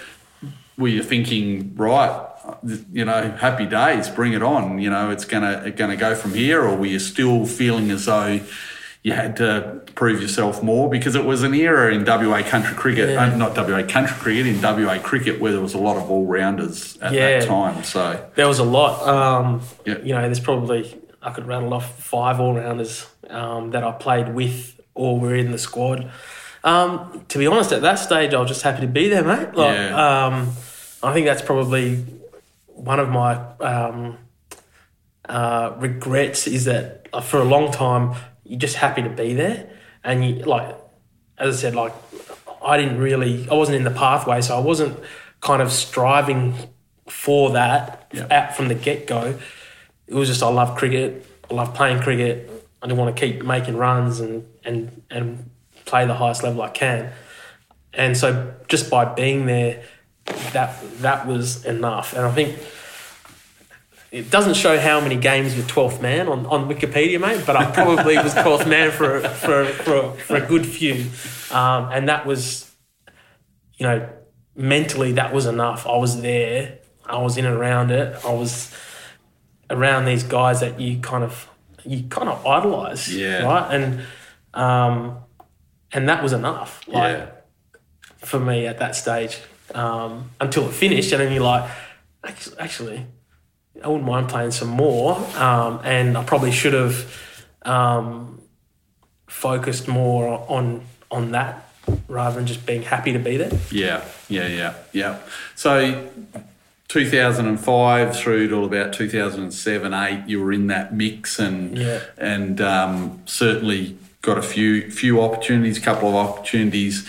Were 0.76 0.88
you 0.88 1.02
thinking 1.02 1.74
right? 1.76 2.28
You 2.92 3.04
know, 3.04 3.30
happy 3.30 3.66
days, 3.66 4.08
bring 4.08 4.32
it 4.32 4.42
on. 4.42 4.78
You 4.78 4.90
know, 4.90 5.10
it's 5.10 5.24
gonna 5.24 5.70
gonna 5.70 5.96
go 5.96 6.14
from 6.14 6.34
here, 6.34 6.62
or 6.62 6.76
were 6.76 6.86
you 6.86 6.98
still 6.98 7.46
feeling 7.46 7.90
as 7.90 8.06
though 8.06 8.40
you 9.04 9.12
had 9.12 9.36
to 9.36 9.82
prove 9.94 10.22
yourself 10.22 10.62
more 10.62 10.88
because 10.88 11.14
it 11.14 11.26
was 11.26 11.42
an 11.42 11.52
era 11.54 11.94
in 11.94 12.06
WA 12.06 12.42
country 12.42 12.74
cricket, 12.74 13.10
yeah. 13.10 13.24
uh, 13.24 13.36
not 13.36 13.54
WA 13.54 13.82
country 13.82 14.16
cricket, 14.16 14.46
in 14.46 14.62
WA 14.62 14.98
cricket 14.98 15.38
where 15.38 15.52
there 15.52 15.60
was 15.60 15.74
a 15.74 15.78
lot 15.78 15.98
of 15.98 16.10
all 16.10 16.24
rounders 16.24 16.96
at 17.02 17.12
yeah. 17.12 17.38
that 17.38 17.46
time. 17.46 17.84
So 17.84 18.26
there 18.34 18.48
was 18.48 18.58
a 18.60 18.64
lot. 18.64 19.06
Um, 19.06 19.60
yeah. 19.84 19.98
You 19.98 20.14
know, 20.14 20.22
there's 20.22 20.40
probably 20.40 20.98
I 21.22 21.32
could 21.32 21.46
rattle 21.46 21.74
off 21.74 22.02
five 22.02 22.40
all 22.40 22.54
rounders 22.54 23.06
um, 23.28 23.72
that 23.72 23.84
I 23.84 23.92
played 23.92 24.34
with 24.34 24.80
or 24.94 25.18
were 25.18 25.34
in 25.34 25.50
the 25.50 25.58
squad. 25.58 26.10
Um, 26.62 27.24
to 27.28 27.38
be 27.38 27.46
honest, 27.46 27.72
at 27.72 27.82
that 27.82 27.96
stage, 27.96 28.32
I 28.32 28.40
was 28.40 28.48
just 28.48 28.62
happy 28.62 28.80
to 28.80 28.86
be 28.86 29.08
there, 29.08 29.24
mate. 29.24 29.54
Like, 29.54 29.76
yeah. 29.76 30.26
um, 30.26 30.52
I 31.02 31.12
think 31.12 31.26
that's 31.26 31.42
probably 31.42 32.04
one 32.68 32.98
of 32.98 33.10
my 33.10 33.34
um, 33.60 34.18
uh, 35.28 35.74
regrets 35.78 36.46
is 36.46 36.64
that 36.64 37.08
for 37.24 37.38
a 37.38 37.44
long 37.44 37.70
time 37.70 38.14
you're 38.44 38.58
just 38.58 38.76
happy 38.76 39.02
to 39.02 39.08
be 39.08 39.34
there, 39.34 39.70
and 40.02 40.24
you 40.24 40.44
like, 40.44 40.76
as 41.38 41.56
I 41.56 41.60
said, 41.60 41.74
like 41.74 41.92
I 42.62 42.76
didn't 42.76 42.98
really, 42.98 43.48
I 43.48 43.54
wasn't 43.54 43.76
in 43.76 43.84
the 43.84 43.90
pathway, 43.90 44.40
so 44.40 44.56
I 44.56 44.60
wasn't 44.60 44.98
kind 45.40 45.62
of 45.62 45.72
striving 45.72 46.54
for 47.08 47.50
that 47.50 48.08
yeah. 48.12 48.26
out 48.30 48.56
from 48.56 48.68
the 48.68 48.74
get 48.74 49.06
go. 49.06 49.38
It 50.06 50.14
was 50.14 50.28
just 50.28 50.42
I 50.42 50.48
love 50.48 50.76
cricket, 50.76 51.26
I 51.50 51.54
love 51.54 51.74
playing 51.74 52.00
cricket, 52.00 52.50
I 52.84 52.86
didn't 52.86 52.98
want 52.98 53.16
to 53.16 53.26
keep 53.26 53.42
making 53.42 53.78
runs 53.78 54.20
and 54.20 54.46
and 54.62 55.02
and 55.10 55.48
play 55.86 56.06
the 56.06 56.12
highest 56.12 56.42
level 56.42 56.60
I 56.60 56.68
can. 56.68 57.12
And 57.94 58.14
so 58.14 58.52
just 58.68 58.90
by 58.90 59.06
being 59.06 59.46
there, 59.46 59.84
that 60.52 60.76
that 61.00 61.26
was 61.26 61.64
enough. 61.64 62.12
And 62.12 62.26
I 62.26 62.30
think 62.30 62.58
it 64.12 64.30
doesn't 64.30 64.54
show 64.54 64.78
how 64.78 65.00
many 65.00 65.16
games 65.16 65.56
with 65.56 65.66
12th 65.66 66.02
man 66.02 66.28
on, 66.28 66.44
on 66.44 66.68
Wikipedia, 66.68 67.18
mate, 67.18 67.44
but 67.46 67.56
I 67.56 67.70
probably 67.70 68.18
was 68.18 68.34
12th 68.34 68.68
man 68.68 68.90
for, 68.92 69.20
for, 69.20 69.64
for, 69.64 70.12
for 70.12 70.36
a 70.36 70.46
good 70.46 70.66
few. 70.66 71.06
Um, 71.50 71.88
and 71.90 72.08
that 72.08 72.24
was, 72.24 72.70
you 73.76 73.86
know, 73.86 74.08
mentally, 74.54 75.12
that 75.12 75.32
was 75.32 75.46
enough. 75.46 75.86
I 75.86 75.96
was 75.96 76.20
there, 76.20 76.78
I 77.06 77.16
was 77.16 77.36
in 77.38 77.44
and 77.44 77.56
around 77.56 77.90
it, 77.90 78.14
I 78.24 78.32
was 78.32 78.72
around 79.68 80.04
these 80.04 80.22
guys 80.22 80.60
that 80.60 80.78
you 80.78 81.00
kind 81.00 81.24
of 81.24 81.48
you 81.84 82.04
kind 82.08 82.28
of 82.28 82.46
idolize, 82.46 83.14
yeah. 83.14 83.44
right? 83.44 83.74
And 83.74 84.02
um, 84.54 85.18
and 85.92 86.08
that 86.08 86.22
was 86.22 86.32
enough, 86.32 86.86
like 86.86 87.18
yeah. 87.18 87.30
for 88.18 88.40
me 88.40 88.66
at 88.66 88.78
that 88.78 88.96
stage 88.96 89.40
um, 89.74 90.30
until 90.40 90.68
it 90.68 90.72
finished, 90.72 91.12
and 91.12 91.20
then 91.20 91.32
you're 91.32 91.42
like, 91.42 91.70
actually, 92.58 93.06
I 93.82 93.88
wouldn't 93.88 94.06
mind 94.06 94.28
playing 94.28 94.52
some 94.52 94.68
more, 94.68 95.16
um, 95.36 95.80
and 95.84 96.16
I 96.16 96.24
probably 96.24 96.52
should 96.52 96.74
have 96.74 97.46
um, 97.62 98.40
focused 99.26 99.88
more 99.88 100.44
on 100.48 100.82
on 101.10 101.32
that 101.32 101.68
rather 102.08 102.36
than 102.36 102.46
just 102.46 102.64
being 102.66 102.82
happy 102.82 103.12
to 103.12 103.18
be 103.18 103.36
there. 103.36 103.52
Yeah, 103.70 104.04
yeah, 104.28 104.46
yeah, 104.48 104.74
yeah. 104.92 105.18
So 105.54 106.08
2005 106.88 108.16
through 108.16 108.48
to 108.48 108.64
about 108.64 108.92
2007, 108.92 109.94
8, 109.94 110.28
you 110.28 110.42
were 110.42 110.52
in 110.52 110.66
that 110.68 110.94
mix 110.94 111.38
and 111.38 111.76
yeah. 111.76 112.00
and 112.18 112.60
um, 112.60 113.22
certainly 113.24 113.96
got 114.22 114.38
a 114.38 114.42
few 114.42 114.90
few 114.90 115.20
opportunities, 115.20 115.78
a 115.78 115.80
couple 115.80 116.08
of 116.08 116.14
opportunities 116.14 117.08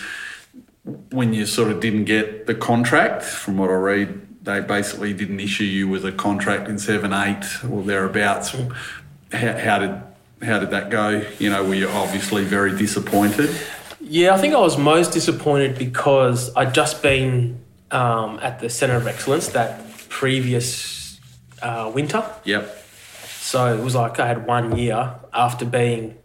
when 1.10 1.34
you 1.34 1.46
sort 1.46 1.70
of 1.70 1.80
didn't 1.80 2.04
get 2.04 2.46
the 2.46 2.54
contract. 2.54 3.22
From 3.22 3.58
what 3.58 3.70
I 3.70 3.74
read, 3.74 4.44
they 4.44 4.60
basically 4.60 5.12
didn't 5.12 5.40
issue 5.40 5.64
you 5.64 5.88
with 5.88 6.04
a 6.04 6.12
contract 6.12 6.68
in 6.68 6.78
7, 6.78 7.12
8 7.12 7.64
or 7.70 7.82
thereabouts. 7.82 8.56
How, 9.32 9.58
how 9.58 9.78
did 9.78 10.02
how 10.42 10.58
did 10.58 10.70
that 10.70 10.90
go? 10.90 11.24
You 11.38 11.50
know, 11.50 11.64
were 11.64 11.74
you 11.74 11.88
obviously 11.88 12.44
very 12.44 12.76
disappointed? 12.76 13.50
Yeah, 14.00 14.34
I 14.34 14.38
think 14.38 14.54
I 14.54 14.60
was 14.60 14.78
most 14.78 15.12
disappointed 15.12 15.78
because 15.78 16.54
I'd 16.54 16.74
just 16.74 17.02
been 17.02 17.60
um, 17.90 18.38
at 18.42 18.60
the 18.60 18.68
Centre 18.68 18.96
of 18.96 19.06
Excellence 19.06 19.48
that 19.48 19.80
previous 20.08 21.20
uh, 21.62 21.90
winter. 21.94 22.24
Yep. 22.44 22.84
So 23.40 23.76
it 23.76 23.82
was 23.82 23.94
like 23.94 24.18
I 24.18 24.26
had 24.26 24.46
one 24.46 24.76
year 24.76 25.14
after 25.32 25.64
being, 25.64 26.16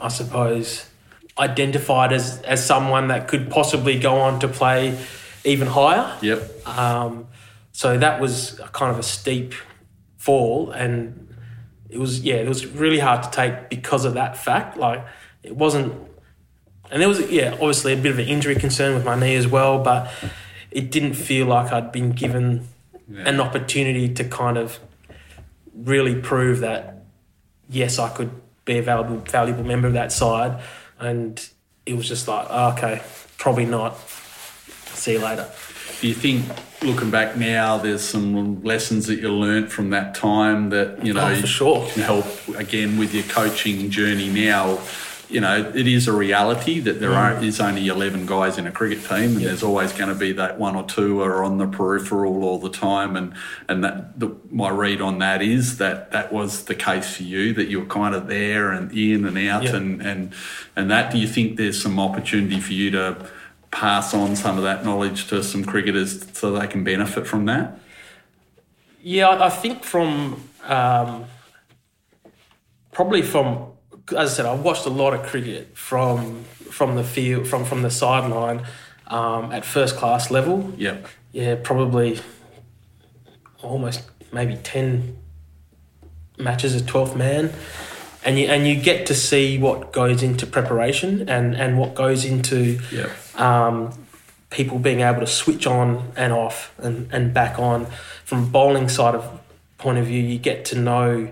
I 0.00 0.08
suppose, 0.08 0.88
identified 1.38 2.12
as, 2.12 2.40
as 2.42 2.64
someone 2.64 3.08
that 3.08 3.28
could 3.28 3.50
possibly 3.50 3.98
go 3.98 4.16
on 4.20 4.40
to 4.40 4.48
play 4.48 4.98
even 5.44 5.68
higher. 5.68 6.16
Yep. 6.20 6.66
Um, 6.66 7.28
so 7.72 7.96
that 7.96 8.20
was 8.20 8.60
kind 8.72 8.92
of 8.92 8.98
a 8.98 9.02
steep 9.02 9.54
fall, 10.18 10.70
and 10.70 11.34
it 11.88 11.98
was 11.98 12.20
yeah, 12.20 12.34
it 12.34 12.48
was 12.48 12.66
really 12.66 12.98
hard 12.98 13.22
to 13.22 13.30
take 13.30 13.70
because 13.70 14.04
of 14.04 14.14
that 14.14 14.36
fact. 14.36 14.76
Like 14.76 15.04
it 15.42 15.56
wasn't, 15.56 15.94
and 16.90 17.00
there 17.00 17.08
was 17.08 17.20
yeah, 17.30 17.52
obviously 17.52 17.94
a 17.94 17.96
bit 17.96 18.12
of 18.12 18.18
an 18.18 18.26
injury 18.26 18.56
concern 18.56 18.94
with 18.94 19.04
my 19.04 19.18
knee 19.18 19.36
as 19.36 19.46
well, 19.46 19.82
but 19.82 20.12
it 20.70 20.90
didn't 20.90 21.14
feel 21.14 21.46
like 21.46 21.72
I'd 21.72 21.92
been 21.92 22.12
given 22.12 22.68
yeah. 23.08 23.28
an 23.28 23.40
opportunity 23.40 24.12
to 24.14 24.24
kind 24.24 24.56
of 24.56 24.78
really 25.74 26.20
prove 26.20 26.60
that 26.60 27.04
yes, 27.68 27.98
I 27.98 28.08
could 28.10 28.30
be 28.64 28.78
a 28.78 28.82
valuable 28.82 29.18
valuable 29.18 29.64
member 29.64 29.88
of 29.88 29.94
that 29.94 30.12
side, 30.12 30.60
and 30.98 31.48
it 31.86 31.94
was 31.94 32.08
just 32.08 32.28
like 32.28 32.46
oh, 32.50 32.72
okay, 32.72 33.02
probably 33.38 33.66
not. 33.66 33.98
See 34.94 35.12
you 35.12 35.20
later. 35.20 35.48
Do 36.00 36.08
you 36.08 36.14
think, 36.14 36.44
looking 36.82 37.10
back 37.10 37.36
now, 37.36 37.76
there's 37.76 38.02
some 38.02 38.62
lessons 38.62 39.06
that 39.06 39.20
you 39.20 39.30
learnt 39.30 39.70
from 39.70 39.90
that 39.90 40.14
time 40.14 40.70
that 40.70 41.04
you 41.04 41.12
oh, 41.12 41.16
know 41.16 41.28
oh, 41.28 41.40
for 41.40 41.46
sure. 41.46 41.86
can 41.92 42.02
help 42.02 42.26
again 42.56 42.98
with 42.98 43.14
your 43.14 43.24
coaching 43.24 43.90
journey 43.90 44.28
now? 44.28 44.78
You 45.30 45.40
know, 45.40 45.72
it 45.74 45.86
is 45.86 46.08
a 46.08 46.12
reality 46.12 46.80
that 46.80 46.98
there 46.98 47.10
mm. 47.10 47.16
are, 47.16 47.42
is 47.42 47.60
only 47.60 47.86
11 47.86 48.26
guys 48.26 48.58
in 48.58 48.66
a 48.66 48.72
cricket 48.72 49.04
team, 49.04 49.36
and 49.36 49.40
there's 49.40 49.62
always 49.62 49.92
going 49.92 50.08
to 50.08 50.14
be 50.14 50.32
that 50.32 50.58
one 50.58 50.74
or 50.74 50.82
two 50.82 51.18
who 51.18 51.22
are 51.22 51.44
on 51.44 51.58
the 51.58 51.66
peripheral 51.66 52.42
all 52.42 52.58
the 52.58 52.70
time. 52.70 53.16
And 53.16 53.34
and 53.68 53.84
that 53.84 54.18
the, 54.18 54.36
my 54.50 54.70
read 54.70 55.00
on 55.00 55.18
that 55.18 55.40
is 55.40 55.78
that 55.78 56.10
that 56.10 56.32
was 56.32 56.64
the 56.64 56.74
case 56.74 57.16
for 57.16 57.22
you, 57.22 57.54
that 57.54 57.68
you 57.68 57.80
were 57.80 57.86
kind 57.86 58.14
of 58.14 58.26
there 58.26 58.72
and 58.72 58.90
in 58.92 59.24
and 59.24 59.38
out, 59.38 59.66
and 59.66 60.02
and 60.02 60.34
and 60.74 60.90
that. 60.90 61.12
Do 61.12 61.18
you 61.18 61.28
think 61.28 61.56
there's 61.56 61.80
some 61.80 62.00
opportunity 62.00 62.60
for 62.60 62.72
you 62.72 62.90
to 62.90 63.30
pass 63.70 64.12
on 64.12 64.34
some 64.34 64.56
of 64.56 64.64
that 64.64 64.84
knowledge 64.84 65.28
to 65.28 65.44
some 65.44 65.64
cricketers 65.64 66.26
so 66.32 66.52
they 66.52 66.66
can 66.66 66.82
benefit 66.82 67.26
from 67.26 67.44
that? 67.44 67.78
Yeah, 69.02 69.28
I 69.28 69.48
think 69.48 69.84
from 69.84 70.42
um, 70.64 71.24
probably 72.92 73.22
from 73.22 73.69
as 74.12 74.32
I 74.32 74.34
said, 74.34 74.46
I've 74.46 74.60
watched 74.60 74.86
a 74.86 74.90
lot 74.90 75.14
of 75.14 75.22
cricket 75.24 75.76
from 75.76 76.44
from 76.70 76.96
the 76.96 77.04
field 77.04 77.46
from 77.48 77.64
from 77.64 77.82
the 77.82 77.90
sideline 77.90 78.64
um, 79.06 79.52
at 79.52 79.64
first 79.64 79.96
class 79.96 80.30
level. 80.30 80.72
Yeah. 80.76 80.98
Yeah, 81.32 81.56
probably 81.62 82.18
almost 83.62 84.02
maybe 84.32 84.56
ten 84.56 85.16
matches 86.38 86.74
as 86.74 86.82
twelfth 86.82 87.16
man, 87.16 87.52
and 88.24 88.38
you 88.38 88.46
and 88.46 88.66
you 88.66 88.80
get 88.80 89.06
to 89.06 89.14
see 89.14 89.58
what 89.58 89.92
goes 89.92 90.22
into 90.22 90.46
preparation 90.46 91.28
and 91.28 91.54
and 91.54 91.78
what 91.78 91.94
goes 91.94 92.24
into 92.24 92.80
Yeah. 92.90 93.08
um, 93.36 93.92
people 94.50 94.78
being 94.78 95.00
able 95.00 95.20
to 95.20 95.26
switch 95.26 95.66
on 95.66 96.12
and 96.16 96.32
off 96.32 96.74
and, 96.78 97.08
and 97.12 97.32
back 97.32 97.58
on. 97.58 97.86
From 98.24 98.50
bowling 98.50 98.88
side 98.88 99.14
of 99.14 99.40
point 99.78 99.98
of 99.98 100.06
view, 100.06 100.22
you 100.22 100.38
get 100.38 100.64
to 100.66 100.78
know 100.78 101.30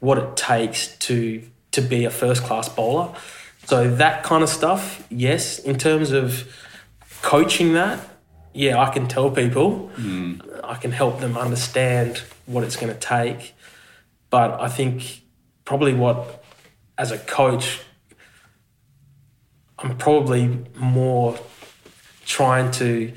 what 0.00 0.18
it 0.18 0.36
takes 0.36 0.94
to 0.98 1.42
to 1.74 1.80
be 1.82 2.04
a 2.04 2.10
first 2.10 2.42
class 2.42 2.68
bowler. 2.68 3.14
So 3.66 3.94
that 3.96 4.22
kind 4.24 4.42
of 4.42 4.48
stuff, 4.48 5.06
yes. 5.10 5.58
In 5.58 5.76
terms 5.78 6.10
of 6.12 6.46
coaching 7.22 7.72
that, 7.74 7.98
yeah, 8.52 8.78
I 8.80 8.90
can 8.92 9.08
tell 9.08 9.30
people, 9.30 9.90
I 10.62 10.74
can 10.74 10.92
help 10.92 11.20
them 11.20 11.36
understand 11.36 12.22
what 12.46 12.62
it's 12.64 12.76
going 12.76 12.92
to 12.92 12.98
take. 12.98 13.54
But 14.30 14.60
I 14.60 14.68
think 14.68 15.22
probably 15.64 15.94
what, 15.94 16.44
as 16.98 17.10
a 17.10 17.18
coach, 17.18 17.80
I'm 19.78 19.96
probably 19.96 20.58
more 20.76 21.38
trying 22.26 22.70
to 22.72 23.12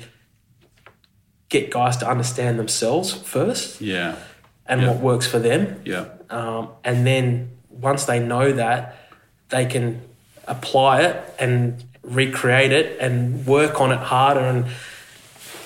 get 1.48 1.70
guys 1.70 1.96
to 1.98 2.08
understand 2.08 2.58
themselves 2.58 3.12
first 3.12 3.80
Yeah. 3.80 4.16
and 4.66 4.82
Yeah. 4.82 4.88
what 4.88 4.98
works 5.00 5.26
for 5.26 5.38
them. 5.38 5.80
Yeah. 5.84 6.06
Um, 6.30 6.70
and 6.84 7.06
then 7.06 7.57
once 7.80 8.04
they 8.04 8.18
know 8.18 8.52
that, 8.52 8.96
they 9.48 9.66
can 9.66 10.02
apply 10.46 11.02
it 11.02 11.34
and 11.38 11.84
recreate 12.02 12.72
it 12.72 12.98
and 13.00 13.46
work 13.46 13.80
on 13.80 13.92
it 13.92 13.98
harder 13.98 14.40
and 14.40 14.66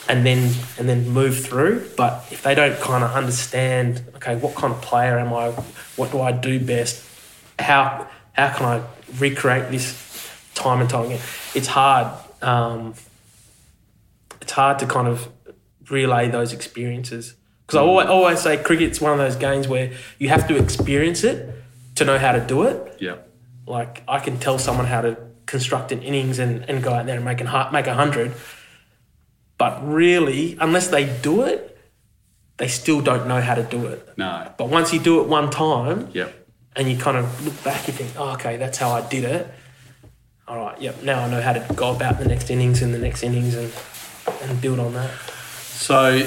and 0.09 0.27
then 0.27 0.53
and 0.79 0.89
then 0.89 1.09
move 1.09 1.45
through. 1.45 1.89
But 1.97 2.27
if 2.31 2.43
they 2.43 2.55
don't 2.55 2.79
kind 2.81 3.05
of 3.05 3.13
understand, 3.13 4.03
okay, 4.17 4.37
what 4.37 4.55
kind 4.55 4.73
of 4.73 4.81
player 4.83 5.19
am 5.19 5.33
I? 5.33 5.51
What 5.97 6.11
do 6.11 6.21
I 6.21 6.33
do 6.33 6.59
best? 6.61 7.05
How 7.59 8.09
how 8.33 8.53
can 8.53 8.67
I 8.67 8.83
recreate 9.19 9.71
this 9.71 10.31
time 10.55 10.81
and 10.81 10.91
time 10.91 11.07
again? 11.07 11.21
It's 11.55 11.69
hard. 11.69 12.09
Um, 12.43 12.95
it's 14.41 14.53
hard 14.53 14.81
to 14.81 14.87
kind 14.87 15.07
of 15.07 15.29
relay 15.89 16.29
those 16.29 16.53
experiences 16.53 17.35
because 17.67 17.79
I 17.79 17.83
always, 17.83 18.09
always 18.09 18.41
say 18.41 18.57
cricket's 18.57 19.01
one 19.01 19.13
of 19.13 19.19
those 19.19 19.37
games 19.37 19.69
where 19.69 19.93
you 20.19 20.29
have 20.31 20.49
to 20.49 20.57
experience 20.57 21.23
it 21.23 21.62
to 21.97 22.05
know 22.05 22.19
how 22.19 22.33
to 22.33 22.41
do 22.41 22.63
it. 22.63 22.97
Yeah. 23.01 23.17
Like 23.67 24.03
I 24.09 24.19
can 24.19 24.39
tell 24.39 24.59
someone 24.59 24.87
how 24.87 25.01
to 25.03 25.17
construct 25.47 25.93
an 25.93 26.03
innings 26.03 26.39
and, 26.39 26.69
and 26.69 26.83
go 26.83 26.93
out 26.93 27.07
there 27.07 27.17
and 27.17 27.25
make 27.25 27.41
a 27.41 27.71
make 27.73 27.87
a 27.87 27.95
hundred, 27.95 28.33
but 29.59 29.87
really, 29.87 30.57
unless 30.61 30.89
they 30.89 31.05
do 31.21 31.43
it, 31.43 31.79
they 32.57 32.69
still 32.69 33.01
don't 33.01 33.27
know 33.27 33.41
how 33.41 33.55
to 33.55 33.63
do 33.63 33.87
it. 33.87 34.09
No. 34.17 34.51
But 34.57 34.69
once 34.69 34.93
you 34.93 35.01
do 35.01 35.21
it 35.21 35.29
one 35.29 35.51
time 35.51 36.09
Yeah. 36.13 36.29
and 36.77 36.89
you 36.91 36.97
kind 36.97 37.17
of 37.17 37.45
look 37.45 37.63
back, 37.65 37.87
you 37.87 37.93
think, 37.93 38.13
oh, 38.17 38.33
okay, 38.35 38.57
that's 38.57 38.79
how 38.79 38.91
I 38.91 39.07
did 39.09 39.25
it. 39.25 39.49
All 40.49 40.57
right, 40.59 40.81
yep. 40.81 41.03
Now 41.03 41.25
I 41.25 41.31
know 41.31 41.41
how 41.41 41.53
to 41.53 41.75
go 41.75 41.95
about 41.95 42.19
the 42.19 42.25
next 42.27 42.51
innings 42.51 42.83
and 42.83 42.93
the 42.93 42.99
next 42.99 43.23
innings 43.23 43.55
and 43.55 43.73
and 44.43 44.61
build 44.61 44.79
on 44.79 44.93
that. 44.95 45.11
So 45.67 46.19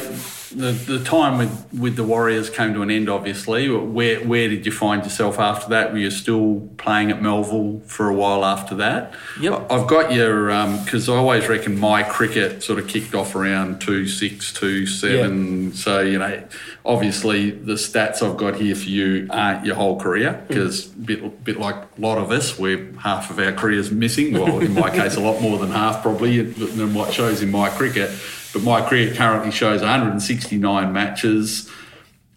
the 0.55 0.71
the 0.71 1.03
time 1.03 1.37
with, 1.37 1.67
with 1.77 1.95
the 1.95 2.03
Warriors 2.03 2.49
came 2.49 2.73
to 2.73 2.81
an 2.81 2.89
end. 2.89 3.09
Obviously, 3.09 3.69
where 3.69 4.19
where 4.21 4.47
did 4.47 4.65
you 4.65 4.71
find 4.71 5.03
yourself 5.03 5.39
after 5.39 5.69
that? 5.69 5.91
Were 5.91 5.97
you 5.97 6.11
still 6.11 6.69
playing 6.77 7.11
at 7.11 7.21
Melville 7.21 7.81
for 7.85 8.09
a 8.09 8.13
while 8.13 8.45
after 8.45 8.75
that? 8.75 9.13
Yep. 9.39 9.71
I've 9.71 9.87
got 9.87 10.13
your 10.13 10.51
um, 10.51 10.83
because 10.83 11.09
I 11.09 11.15
always 11.15 11.47
reckon 11.49 11.79
my 11.79 12.03
cricket 12.03 12.63
sort 12.63 12.79
of 12.79 12.87
kicked 12.87 13.13
off 13.13 13.35
around 13.35 13.81
two 13.81 14.07
six 14.07 14.53
two 14.53 14.85
seven. 14.85 15.73
So 15.73 15.99
you 15.99 16.19
know, 16.19 16.43
obviously 16.85 17.51
the 17.51 17.73
stats 17.73 18.21
I've 18.21 18.37
got 18.37 18.55
here 18.55 18.75
for 18.75 18.89
you 18.89 19.27
aren't 19.29 19.65
your 19.65 19.75
whole 19.75 19.99
career 19.99 20.33
mm. 20.33 20.47
because 20.47 20.85
bit 20.85 21.43
bit 21.43 21.59
like 21.59 21.75
a 21.75 22.01
lot 22.01 22.17
of 22.17 22.31
us, 22.31 22.57
we're 22.57 22.93
half 22.99 23.29
of 23.29 23.39
our 23.39 23.51
careers 23.51 23.91
missing. 23.91 24.33
Well, 24.33 24.59
in 24.59 24.73
my 24.73 24.89
case, 24.95 25.15
a 25.15 25.21
lot 25.21 25.41
more 25.41 25.57
than 25.57 25.71
half 25.71 26.01
probably 26.01 26.41
than 26.41 26.93
what 26.93 27.13
shows 27.13 27.41
in 27.41 27.51
my 27.51 27.69
cricket. 27.69 28.09
But 28.55 28.63
my 28.63 28.87
career 28.87 29.13
currently 29.13 29.51
shows 29.51 29.81
169 29.81 30.93
matches, 30.93 31.69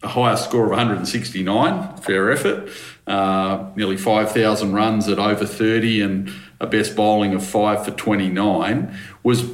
a 0.03 0.09
highest 0.09 0.47
score 0.47 0.65
of 0.65 0.71
169, 0.71 1.97
fair 1.99 2.33
effort, 2.33 2.71
uh, 3.07 3.71
nearly 3.77 3.97
5,000 3.97 4.73
runs 4.73 5.09
at 5.09 5.21
over 5.21 5.47
30, 5.47 6.03
and 6.03 6.33
a 6.59 6.67
best 6.67 6.97
bowling 6.97 7.35
of 7.35 7.47
5 7.47 7.85
for 7.85 7.93
29. 7.93 8.99
Was 9.23 9.45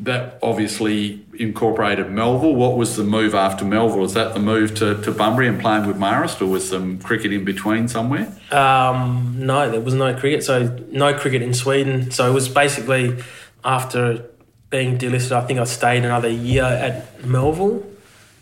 that 0.00 0.38
obviously 0.42 1.24
incorporated 1.38 2.10
Melville? 2.10 2.54
What 2.54 2.76
was 2.76 2.96
the 2.96 3.04
move 3.04 3.34
after 3.34 3.64
Melville? 3.64 4.00
Was 4.00 4.12
that 4.12 4.34
the 4.34 4.40
move 4.40 4.74
to, 4.74 5.00
to 5.00 5.12
Bunbury 5.12 5.48
and 5.48 5.58
playing 5.58 5.86
with 5.86 5.96
Marist, 5.96 6.42
or 6.42 6.46
was 6.48 6.68
some 6.68 6.98
cricket 6.98 7.32
in 7.32 7.46
between 7.46 7.88
somewhere? 7.88 8.30
Um, 8.50 9.36
no, 9.38 9.70
there 9.70 9.80
was 9.80 9.94
no 9.94 10.14
cricket. 10.14 10.44
So 10.44 10.84
no 10.90 11.18
cricket 11.18 11.40
in 11.40 11.54
Sweden. 11.54 12.10
So 12.10 12.30
it 12.30 12.34
was 12.34 12.50
basically 12.50 13.24
after 13.64 14.26
being 14.70 14.96
delisted. 14.98 15.32
I 15.32 15.46
think 15.46 15.58
I 15.58 15.64
stayed 15.64 16.04
another 16.04 16.28
year 16.30 16.64
at 16.64 17.24
Melville, 17.26 17.84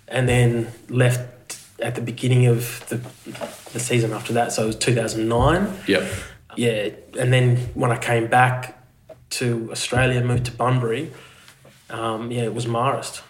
and 0.07 0.29
then 0.29 0.69
left 0.89 1.59
at 1.81 1.95
the 1.95 2.01
beginning 2.03 2.47
of 2.47 2.87
the 2.89 2.97
the 3.73 3.81
season 3.81 4.13
after 4.13 4.33
that. 4.35 4.53
So 4.53 4.65
it 4.65 4.67
was 4.67 4.77
two 4.77 4.95
thousand 4.95 5.29
nine. 5.29 5.73
Yep. 5.87 6.09
Yeah, 6.57 6.91
and 7.19 7.33
then 7.33 7.57
when 7.75 7.91
I 7.93 7.97
came 7.99 8.27
back 8.27 8.79
to 9.31 9.69
Australia, 9.71 10.23
moved 10.23 10.47
to 10.47 10.53
Bunbury. 10.53 11.13
Um, 11.91 12.31
yeah, 12.31 12.43
it 12.43 12.55
was 12.55 12.67
Marist. 12.67 13.23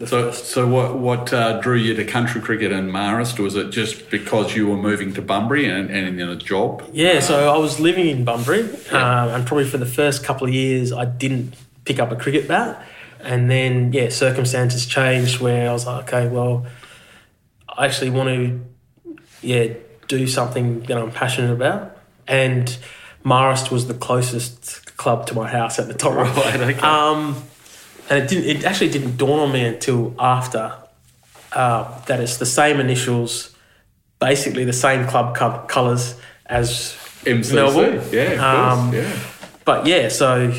So, 0.00 0.06
first. 0.06 0.44
so 0.46 0.68
what 0.68 0.96
what 0.98 1.32
uh, 1.32 1.60
drew 1.60 1.74
you 1.76 1.92
to 1.94 2.04
country 2.04 2.40
cricket 2.40 2.70
and 2.70 2.92
Marist? 2.92 3.40
Was 3.40 3.56
it 3.56 3.70
just 3.70 4.10
because 4.10 4.54
you 4.54 4.68
were 4.68 4.76
moving 4.76 5.12
to 5.14 5.22
Bunbury 5.22 5.66
and, 5.66 5.90
and 5.90 6.20
in 6.20 6.28
a 6.28 6.36
job? 6.36 6.88
Yeah, 6.92 7.18
so 7.18 7.52
I 7.52 7.58
was 7.58 7.80
living 7.80 8.06
in 8.06 8.24
Bunbury, 8.24 8.68
Yeah. 8.92 9.22
um, 9.24 9.28
and 9.30 9.46
probably 9.46 9.64
for 9.68 9.78
the 9.78 9.86
first 9.86 10.22
couple 10.22 10.46
of 10.46 10.54
years, 10.54 10.92
I 10.92 11.04
didn't 11.04 11.54
pick 11.88 11.98
up 11.98 12.12
a 12.12 12.16
cricket 12.16 12.46
bat. 12.46 12.84
And 13.20 13.50
then, 13.50 13.92
yeah, 13.92 14.10
circumstances 14.10 14.86
changed 14.86 15.40
where 15.40 15.68
I 15.70 15.72
was 15.72 15.86
like, 15.86 16.04
okay, 16.12 16.28
well, 16.28 16.66
I 17.68 17.86
actually 17.86 18.10
want 18.10 18.28
to, 18.28 19.16
yeah, 19.42 19.72
do 20.06 20.26
something 20.28 20.80
that 20.82 20.96
I'm 20.96 21.10
passionate 21.10 21.52
about. 21.52 21.96
And 22.28 22.76
Marist 23.24 23.70
was 23.72 23.88
the 23.88 23.94
closest 23.94 24.96
club 24.96 25.26
to 25.28 25.34
my 25.34 25.48
house 25.48 25.78
at 25.78 25.88
the 25.88 25.94
time. 25.94 26.16
Right, 26.36 26.60
okay. 26.60 26.80
Um, 26.80 27.42
and 28.10 28.22
it 28.22 28.28
didn't. 28.28 28.44
It 28.56 28.64
actually 28.64 28.90
didn't 28.90 29.16
dawn 29.16 29.40
on 29.40 29.52
me 29.52 29.64
until 29.66 30.14
after 30.18 30.74
uh, 31.52 32.00
that 32.06 32.20
it's 32.20 32.36
the 32.38 32.46
same 32.46 32.80
initials, 32.80 33.54
basically 34.18 34.64
the 34.64 34.72
same 34.72 35.06
club 35.06 35.36
co- 35.36 35.64
colours 35.68 36.14
as 36.46 36.96
MCC, 37.24 37.54
Melville. 37.54 38.02
yeah, 38.14 38.72
Um, 38.72 38.94
yeah. 38.94 39.18
But 39.66 39.86
yeah, 39.86 40.08
so 40.08 40.50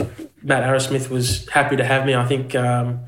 Matt 0.44 0.64
Arrowsmith 0.64 1.10
was 1.10 1.48
happy 1.50 1.76
to 1.76 1.84
have 1.84 2.06
me. 2.06 2.16
I 2.16 2.26
think 2.26 2.56
um, 2.56 3.02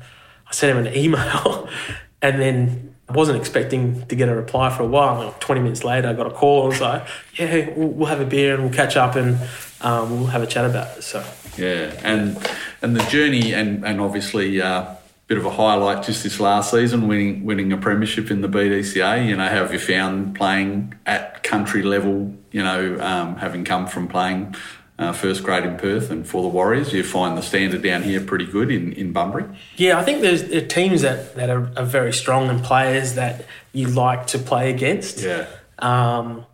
I 0.46 0.52
sent 0.52 0.76
him 0.76 0.86
an 0.86 0.96
email, 0.96 1.68
and 2.22 2.40
then 2.40 2.94
I 3.08 3.12
wasn't 3.12 3.38
expecting 3.38 4.06
to 4.06 4.16
get 4.16 4.28
a 4.28 4.34
reply 4.34 4.74
for 4.74 4.82
a 4.82 4.86
while. 4.86 5.26
Like 5.26 5.40
Twenty 5.40 5.60
minutes 5.60 5.84
later, 5.84 6.08
I 6.08 6.12
got 6.12 6.26
a 6.26 6.30
call. 6.30 6.64
I 6.64 6.68
was 6.68 6.80
like, 6.80 7.06
"Yeah, 7.34 7.70
we'll, 7.76 7.88
we'll 7.88 8.08
have 8.08 8.20
a 8.20 8.26
beer 8.26 8.54
and 8.54 8.64
we'll 8.64 8.72
catch 8.72 8.96
up 8.96 9.16
and 9.16 9.38
um, 9.80 10.10
we'll 10.10 10.26
have 10.28 10.42
a 10.42 10.46
chat 10.46 10.64
about 10.64 10.98
it." 10.98 11.02
So 11.02 11.24
Yeah, 11.56 11.98
and 12.02 12.38
and 12.80 12.96
the 12.96 13.04
journey, 13.04 13.54
and 13.54 13.84
and 13.84 14.00
obviously 14.00 14.58
a 14.58 14.66
uh, 14.66 14.96
bit 15.26 15.38
of 15.38 15.46
a 15.46 15.50
highlight 15.50 16.04
just 16.04 16.22
this 16.22 16.38
last 16.40 16.70
season, 16.70 17.08
winning 17.08 17.44
winning 17.44 17.72
a 17.72 17.76
premiership 17.76 18.30
in 18.30 18.40
the 18.40 18.48
BDCA. 18.48 19.26
You 19.26 19.36
know, 19.36 19.48
have 19.48 19.72
you 19.72 19.78
found 19.78 20.34
playing 20.34 20.94
at 21.06 21.42
country 21.42 21.82
level? 21.82 22.34
You 22.50 22.62
know, 22.62 23.00
um, 23.00 23.36
having 23.36 23.64
come 23.64 23.86
from 23.86 24.08
playing 24.08 24.54
uh, 25.02 25.12
first 25.12 25.42
grade 25.42 25.64
in 25.64 25.76
Perth 25.76 26.10
and 26.10 26.26
for 26.26 26.42
the 26.42 26.48
Warriors, 26.48 26.92
you 26.92 27.02
find 27.02 27.36
the 27.36 27.42
standard 27.42 27.82
down 27.82 28.02
here 28.02 28.20
pretty 28.20 28.46
good 28.46 28.70
in 28.70 28.92
in 28.92 29.12
Bunbury. 29.12 29.44
Yeah, 29.76 29.98
I 29.98 30.04
think 30.04 30.20
there's 30.22 30.44
there 30.44 30.62
are 30.62 30.66
teams 30.66 31.02
that, 31.02 31.34
that 31.36 31.50
are, 31.50 31.70
are 31.76 31.84
very 31.84 32.12
strong 32.12 32.48
and 32.48 32.62
players 32.62 33.14
that 33.14 33.44
you 33.72 33.88
like 33.88 34.26
to 34.28 34.38
play 34.38 34.70
against. 34.70 35.20
Yeah, 35.20 35.46
Um, 35.78 36.46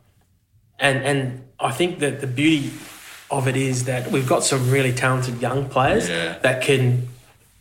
and 0.78 0.98
and 1.04 1.44
I 1.60 1.72
think 1.72 1.98
that 2.00 2.20
the 2.20 2.26
beauty 2.26 2.70
of 3.30 3.46
it 3.48 3.56
is 3.56 3.84
that 3.84 4.10
we've 4.10 4.28
got 4.28 4.42
some 4.44 4.70
really 4.70 4.92
talented 4.92 5.40
young 5.40 5.68
players 5.68 6.08
Yeah. 6.08 6.38
that 6.38 6.62
can 6.62 7.08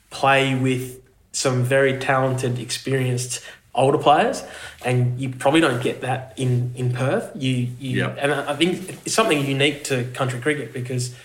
play 0.10 0.56
with 0.56 1.02
some 1.34 1.64
very 1.64 1.98
talented, 2.00 2.58
experienced 2.60 3.42
older 3.78 3.98
players, 3.98 4.44
and 4.84 5.20
you 5.20 5.30
probably 5.30 5.62
don't 5.62 5.82
get 5.82 6.02
that 6.02 6.34
in 6.36 6.74
in 6.76 6.92
Perth. 6.94 7.32
You 7.36 7.52
you 7.80 8.00
Yeah. 8.02 8.16
and 8.20 8.34
I 8.34 8.52
I 8.52 8.56
think 8.56 8.90
it's 9.06 9.14
something 9.16 9.46
unique 9.46 9.84
to 9.86 10.04
country 10.14 10.40
cricket 10.40 10.74
because 10.74 11.16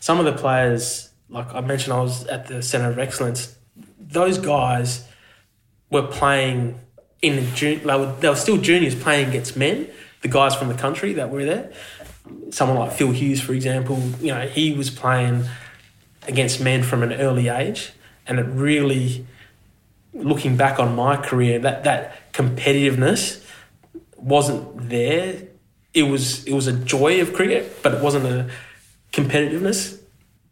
some 0.00 0.18
of 0.18 0.24
the 0.26 0.32
players, 0.32 1.10
like 1.30 1.54
I 1.54 1.60
mentioned, 1.60 1.92
I 1.94 2.00
was 2.00 2.26
at 2.26 2.48
the 2.48 2.62
Centre 2.62 2.90
of 2.90 2.98
Excellence. 2.98 3.54
Those 3.98 4.36
guys 4.38 5.04
were 5.90 6.02
playing 6.02 6.78
in 7.22 7.36
the 7.36 7.42
jun- 7.54 7.80
they 7.86 7.96
were, 7.96 8.12
they 8.20 8.28
were 8.28 8.36
still 8.36 8.56
juniors 8.58 8.94
playing 8.96 9.28
against 9.28 9.56
men, 9.56 9.86
the 10.22 10.28
guys 10.28 10.54
from 10.56 10.68
the 10.68 10.74
country 10.74 11.12
that 11.14 11.30
were 11.30 11.44
there. 11.44 11.70
Someone 12.50 12.78
like 12.78 12.92
Phil 12.92 13.12
Hughes, 13.12 13.40
for 13.40 13.52
example, 13.54 13.98
you 14.20 14.28
know, 14.34 14.46
he 14.48 14.72
was 14.72 14.90
playing 14.90 15.44
against 16.26 16.60
men 16.60 16.82
from 16.82 17.02
an 17.02 17.12
early 17.12 17.48
age, 17.48 17.92
and 18.26 18.38
it 18.38 18.46
really, 18.46 19.26
looking 20.14 20.56
back 20.56 20.78
on 20.78 20.94
my 20.94 21.16
career, 21.16 21.58
that 21.60 21.84
that 21.84 22.32
competitiveness 22.32 23.44
wasn't 24.16 24.88
there. 24.88 25.48
It 25.94 26.04
was 26.04 26.44
it 26.44 26.52
was 26.52 26.66
a 26.66 26.72
joy 26.72 27.20
of 27.20 27.32
cricket, 27.32 27.82
but 27.82 27.94
it 27.94 28.02
wasn't 28.02 28.26
a 28.26 28.50
competitiveness. 29.12 29.98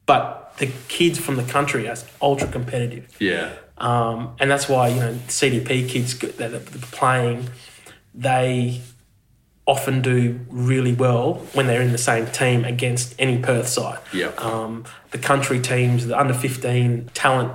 But 0.06 0.54
the 0.58 0.70
kids 0.88 1.18
from 1.18 1.36
the 1.36 1.44
country 1.44 1.88
are 1.88 1.96
ultra 2.20 2.48
competitive. 2.48 3.16
Yeah. 3.18 3.52
Um, 3.78 4.36
and 4.38 4.50
that's 4.50 4.68
why 4.68 4.88
you 4.88 5.00
know 5.00 5.14
CDP 5.28 5.88
kids 5.88 6.18
that 6.18 6.52
are 6.52 6.60
playing, 6.92 7.48
they 8.14 8.82
often 9.66 10.02
do 10.02 10.40
really 10.48 10.92
well 10.92 11.34
when 11.54 11.66
they're 11.66 11.80
in 11.80 11.92
the 11.92 11.98
same 11.98 12.26
team 12.26 12.64
against 12.64 13.14
any 13.18 13.38
Perth 13.38 13.68
side. 13.68 13.98
Yeah. 14.12 14.32
Um, 14.36 14.84
the 15.12 15.18
country 15.18 15.60
teams, 15.60 16.06
the 16.06 16.18
under 16.18 16.34
fifteen 16.34 17.10
talent 17.14 17.52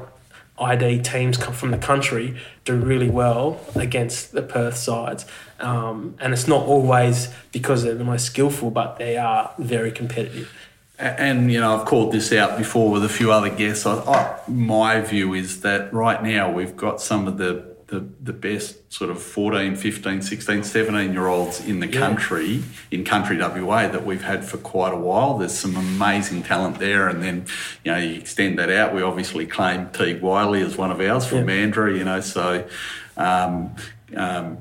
ID 0.57 1.01
teams 1.01 1.37
come 1.37 1.53
from 1.53 1.71
the 1.71 1.77
country 1.77 2.37
do 2.63 2.75
really 2.75 3.09
well 3.09 3.59
against 3.75 4.31
the 4.31 4.41
Perth 4.41 4.77
sides. 4.77 5.25
Um, 5.59 6.15
and 6.19 6.33
it's 6.33 6.47
not 6.47 6.65
always 6.65 7.29
because 7.51 7.83
they're 7.83 7.95
the 7.95 8.03
most 8.03 8.25
skillful, 8.25 8.71
but 8.71 8.97
they 8.97 9.17
are 9.17 9.53
very 9.57 9.91
competitive. 9.91 10.51
And 10.97 11.51
you 11.51 11.59
know, 11.59 11.77
I've 11.77 11.85
called 11.85 12.13
this 12.13 12.31
out 12.31 12.57
before 12.57 12.89
with 12.89 13.03
a 13.03 13.09
few 13.09 13.31
other 13.31 13.49
guests. 13.49 13.85
I, 13.85 13.95
I, 13.95 14.39
my 14.47 15.01
view 15.01 15.33
is 15.33 15.61
that 15.61 15.93
right 15.93 16.23
now 16.23 16.51
we've 16.51 16.77
got 16.77 17.01
some 17.01 17.27
of 17.27 17.37
the, 17.37 17.74
the, 17.95 18.05
the 18.31 18.33
best 18.33 18.91
sort 18.91 19.09
of 19.09 19.21
14, 19.21 19.75
15, 19.75 20.21
16, 20.21 20.63
17 20.63 21.13
year 21.13 21.27
olds 21.27 21.65
in 21.65 21.79
the 21.79 21.87
Yeah. 21.87 21.99
country, 21.99 22.63
in 22.91 23.03
country 23.05 23.37
WA, 23.37 23.87
that 23.87 24.05
we've 24.05 24.23
had 24.23 24.43
for 24.43 24.57
quite 24.57 24.93
a 24.93 24.97
while. 24.97 25.37
There's 25.37 25.57
some 25.57 25.75
amazing 25.77 26.43
talent 26.43 26.79
there. 26.79 27.07
And 27.07 27.23
then, 27.23 27.45
you 27.83 27.91
know, 27.91 27.97
you 27.97 28.15
extend 28.15 28.59
that 28.59 28.69
out. 28.69 28.93
We 28.93 29.01
obviously 29.01 29.45
claim 29.45 29.89
Teague 29.93 30.21
Wyllie 30.21 30.61
as 30.61 30.77
one 30.77 30.91
of 30.91 30.99
ours 30.99 31.25
from 31.25 31.47
Yeah. 31.49 31.55
Mandurah, 31.55 31.97
you 31.97 32.03
know, 32.03 32.19
so. 32.21 32.65
Um, 33.17 33.75
um, 34.15 34.57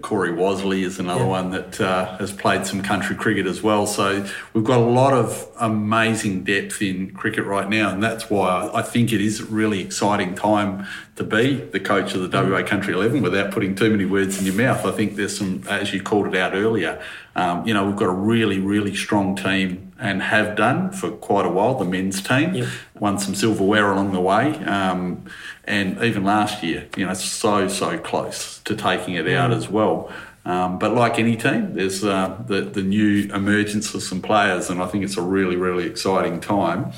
Corey 0.00 0.30
Wasley 0.30 0.84
is 0.84 1.00
another 1.00 1.22
Yeah. 1.24 1.26
one 1.38 1.50
that 1.50 1.80
uh, 1.80 2.16
has 2.18 2.30
played 2.30 2.64
some 2.66 2.82
country 2.82 3.16
cricket 3.16 3.46
as 3.48 3.64
well. 3.64 3.84
So 3.88 4.24
we've 4.52 4.62
got 4.62 4.78
a 4.78 4.84
lot 4.84 5.12
of 5.12 5.44
amazing 5.58 6.44
depth 6.44 6.80
in 6.80 7.10
cricket 7.10 7.44
right 7.46 7.68
now, 7.68 7.90
and 7.90 8.00
that's 8.00 8.30
why 8.30 8.70
I 8.72 8.82
think 8.82 9.12
it 9.12 9.20
is 9.20 9.40
a 9.40 9.44
really 9.46 9.80
exciting 9.80 10.36
time 10.36 10.86
to 11.16 11.24
be 11.24 11.56
the 11.56 11.80
coach 11.80 12.14
of 12.14 12.22
the 12.22 12.28
WA 12.42 12.62
Country 12.62 12.94
Eleven. 12.94 13.22
Without 13.22 13.50
putting 13.52 13.74
too 13.74 13.90
many 13.90 14.06
words 14.06 14.38
in 14.38 14.46
your 14.46 14.54
mouth, 14.54 14.86
I 14.86 14.92
think 14.92 15.16
there's 15.16 15.36
some, 15.36 15.62
as 15.68 15.92
you 15.92 16.02
called 16.02 16.28
it 16.28 16.36
out 16.36 16.54
earlier. 16.54 17.02
Um, 17.36 17.66
you 17.66 17.74
know, 17.74 17.86
we've 17.86 17.96
got 17.96 18.06
a 18.08 18.12
really, 18.14 18.58
really 18.58 18.94
strong 18.94 19.36
team 19.36 19.92
and 19.98 20.22
have 20.22 20.56
done 20.56 20.90
for 20.90 21.10
quite 21.10 21.44
a 21.44 21.50
while. 21.50 21.74
The 21.78 21.84
men's 21.84 22.22
team 22.22 22.54
Yep. 22.54 22.68
won 22.98 23.18
some 23.18 23.34
silverware 23.34 23.92
along 23.92 24.12
the 24.12 24.20
way. 24.20 24.52
Um, 24.64 25.24
and 25.64 26.02
even 26.02 26.24
last 26.24 26.62
year, 26.62 26.88
you 26.96 27.06
know, 27.06 27.14
so, 27.14 27.68
so 27.68 27.98
close 27.98 28.60
to 28.60 28.74
taking 28.74 29.14
it 29.14 29.28
out 29.28 29.52
as 29.52 29.68
well. 29.68 30.10
Um, 30.44 30.78
but 30.78 30.92
like 30.94 31.18
any 31.18 31.36
team, 31.36 31.74
there's 31.74 32.02
uh, 32.02 32.42
the, 32.46 32.62
the 32.62 32.82
new 32.82 33.32
emergence 33.32 33.94
of 33.94 34.02
some 34.02 34.20
players, 34.20 34.70
and 34.70 34.82
I 34.82 34.86
think 34.88 35.04
it's 35.04 35.16
a 35.16 35.22
really, 35.22 35.56
really 35.56 35.84
exciting 35.86 36.40
time. 36.40 36.92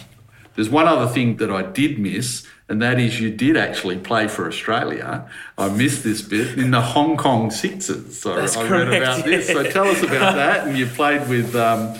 There's 0.54 0.70
one 0.70 0.86
other 0.86 1.12
thing 1.12 1.36
that 1.38 1.50
I 1.50 1.62
did 1.62 1.98
miss, 1.98 2.46
and 2.68 2.80
that 2.82 2.98
is 2.98 3.20
you 3.20 3.30
did 3.30 3.56
actually 3.56 3.98
play 3.98 4.26
for 4.28 4.46
Australia. 4.48 5.28
I 5.58 5.68
missed 5.68 6.02
this 6.02 6.22
bit 6.22 6.58
in 6.58 6.70
the 6.70 6.80
Hong 6.80 7.16
Kong 7.16 7.50
Sixers. 7.50 8.18
So 8.20 8.34
That's 8.36 8.56
I 8.56 8.62
read 8.62 8.68
correct, 8.88 9.02
about 9.02 9.24
this. 9.24 9.46
So 9.48 9.62
tell 9.70 9.86
us 9.88 10.02
about 10.02 10.34
that. 10.42 10.66
And 10.66 10.76
you 10.78 10.86
played 10.86 11.28
with 11.28 11.54
um, 11.54 11.94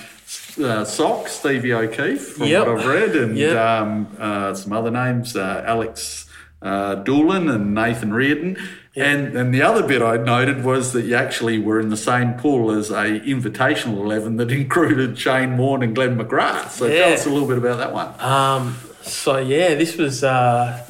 uh, 0.62 0.84
Sock, 0.84 1.28
Stevie 1.28 1.72
O'Keefe, 1.74 2.28
from 2.34 2.46
Yep. 2.46 2.66
what 2.66 2.78
I've 2.80 2.86
read, 2.86 3.16
and 3.16 3.36
Yep. 3.36 3.56
um, 3.56 4.16
uh, 4.18 4.54
some 4.54 4.72
other 4.72 4.90
names, 4.90 5.36
uh, 5.36 5.64
Alex 5.66 6.26
uh, 6.62 6.94
Doolan 6.96 7.50
and 7.50 7.74
Nathan 7.74 8.12
Reardon. 8.14 8.56
And 8.96 9.36
and 9.36 9.52
the 9.52 9.60
other 9.60 9.82
bit 9.86 10.00
I 10.02 10.16
noted 10.16 10.64
was 10.64 10.92
that 10.92 11.02
you 11.04 11.16
actually 11.16 11.58
were 11.58 11.80
in 11.80 11.88
the 11.90 11.96
same 11.96 12.34
pool 12.34 12.70
as 12.70 12.90
a 12.90 13.20
invitational 13.20 13.98
eleven 13.98 14.36
that 14.36 14.50
included 14.62 15.18
Shane 15.18 15.58
Warne 15.58 15.82
and 15.82 15.94
Glenn 15.94 16.16
McGrath. 16.16 16.70
So 16.70 16.88
tell 16.88 17.12
us 17.12 17.26
a 17.26 17.28
little 17.30 17.48
bit 17.48 17.58
about 17.58 17.78
that 17.78 17.92
one. 17.92 18.14
Um, 18.20 18.76
so 19.04 19.38
yeah, 19.38 19.74
this 19.74 19.96
was 19.96 20.24
uh, 20.24 20.84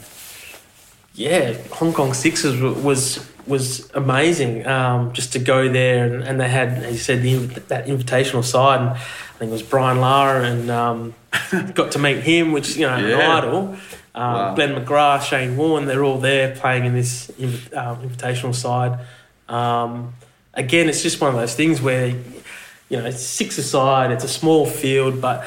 yeah, 1.15 1.55
Hong 1.73 1.93
Kong 1.93 2.15
Sixers 2.15 2.61
was 2.61 3.27
was 3.47 3.91
amazing. 3.95 4.67
Um, 4.67 5.13
just 5.13 5.33
to 5.35 5.39
go 5.39 5.69
there 5.69 6.07
and, 6.07 6.23
and 6.23 6.41
they 6.41 6.49
had, 6.49 6.69
as 6.85 6.93
you 6.93 6.99
said, 6.99 7.23
the, 7.23 7.37
that 7.69 7.87
invitational 7.87 8.43
side. 8.43 8.81
And 8.81 8.91
I 8.91 9.39
think 9.39 9.51
it 9.51 9.53
was 9.53 9.63
Brian 9.63 10.01
Lara 10.01 10.45
and 10.45 10.71
um, 10.71 11.15
got 11.75 11.93
to 11.93 11.99
meet 11.99 12.21
him, 12.21 12.53
which 12.53 12.77
you 12.77 12.87
know 12.87 12.95
an 12.95 13.21
idol. 13.21 13.59
Um, 13.59 13.79
Wow. 14.17 14.55
Glenn 14.55 14.77
McGrath, 14.77 15.23
Shane 15.23 15.57
Warne, 15.57 15.87
they're 15.87 16.05
all 16.05 16.19
there 16.19 16.55
playing 16.55 16.85
in 16.85 16.95
this 16.95 17.31
um, 17.75 18.09
invitational 18.09 18.55
side. 18.55 19.01
Um, 19.49 20.15
again, 20.55 20.89
it's 20.89 21.03
just 21.03 21.21
one 21.21 21.35
of 21.35 21.37
those 21.41 21.57
things 21.57 21.83
where 21.83 22.07
you 22.07 22.97
know 22.97 23.07
it's 23.07 23.21
six 23.21 23.59
aside, 23.59 24.13
it's 24.13 24.23
a 24.23 24.29
small 24.29 24.67
field, 24.67 25.21
but 25.21 25.45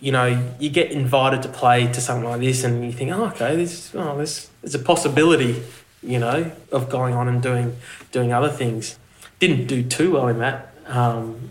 you 0.00 0.12
know, 0.12 0.52
you 0.58 0.68
get 0.70 0.90
invited 0.92 1.42
to 1.42 1.48
play 1.48 1.90
to 1.92 2.00
something 2.00 2.28
like 2.28 2.40
this, 2.40 2.64
and 2.64 2.84
you 2.84 2.92
think, 2.92 3.10
oh, 3.12 3.24
okay, 3.26 3.56
this, 3.56 3.94
oh, 3.94 4.16
this, 4.18 4.50
there's 4.62 4.74
a 4.74 4.78
possibility, 4.78 5.62
you 6.02 6.18
know, 6.18 6.52
of 6.70 6.88
going 6.88 7.14
on 7.14 7.28
and 7.28 7.42
doing 7.42 7.76
doing 8.12 8.32
other 8.32 8.50
things. 8.50 8.98
Didn't 9.38 9.66
do 9.66 9.82
too 9.82 10.12
well 10.12 10.28
in 10.28 10.38
that 10.38 10.72
um, 10.86 11.50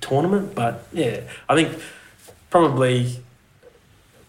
tournament, 0.00 0.54
but 0.54 0.86
yeah, 0.92 1.20
I 1.48 1.54
think 1.54 1.78
probably 2.50 3.20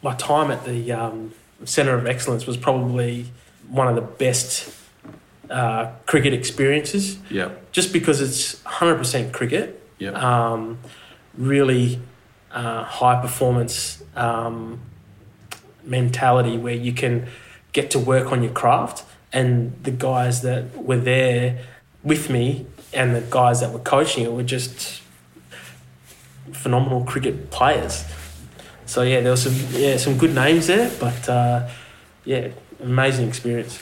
my 0.01 0.13
time 0.15 0.51
at 0.51 0.63
the 0.65 0.91
um, 0.91 1.33
Centre 1.65 1.95
of 1.95 2.05
Excellence 2.05 2.45
was 2.45 2.55
probably 2.57 3.25
one 3.69 3.87
of 3.87 3.95
the 3.95 4.01
best 4.01 4.73
uh, 5.49 5.91
cricket 6.05 6.33
experiences, 6.33 7.17
Yep. 7.29 7.71
just 7.71 7.91
because 7.93 8.21
it's 8.21 8.55
100% 8.63 9.31
cricket 9.33 9.81
Yep. 9.99 10.15
um, 10.15 10.77
really 11.37 11.99
uh, 12.51 12.83
high 12.83 13.21
performance 13.21 14.03
um, 14.15 14.79
mentality 15.83 16.57
where 16.57 16.73
you 16.73 16.93
can 16.93 17.27
get 17.73 17.91
to 17.91 17.99
work 17.99 18.31
on 18.31 18.43
your 18.43 18.53
craft. 18.53 19.03
And 19.33 19.73
the 19.83 19.91
guys 19.91 20.41
that 20.41 20.75
were 20.77 20.97
there 20.97 21.59
with 22.03 22.29
me 22.29 22.65
and 22.93 23.13
the 23.13 23.21
guys 23.21 23.59
that 23.59 23.71
were 23.71 23.79
coaching 23.79 24.23
it 24.23 24.31
were 24.31 24.43
just 24.43 25.01
phenomenal 26.53 27.03
cricket 27.03 27.51
players. 27.51 28.05
So 28.85 29.01
yeah, 29.01 29.19
there 29.19 29.31
were 29.31 29.37
some 29.37 29.53
yeah 29.71 29.97
some 29.97 30.17
good 30.17 30.33
names 30.33 30.67
there, 30.67 30.89
but 30.99 31.27
uh, 31.27 31.67
yeah, 32.23 32.49
amazing 32.81 33.27
experience. 33.27 33.81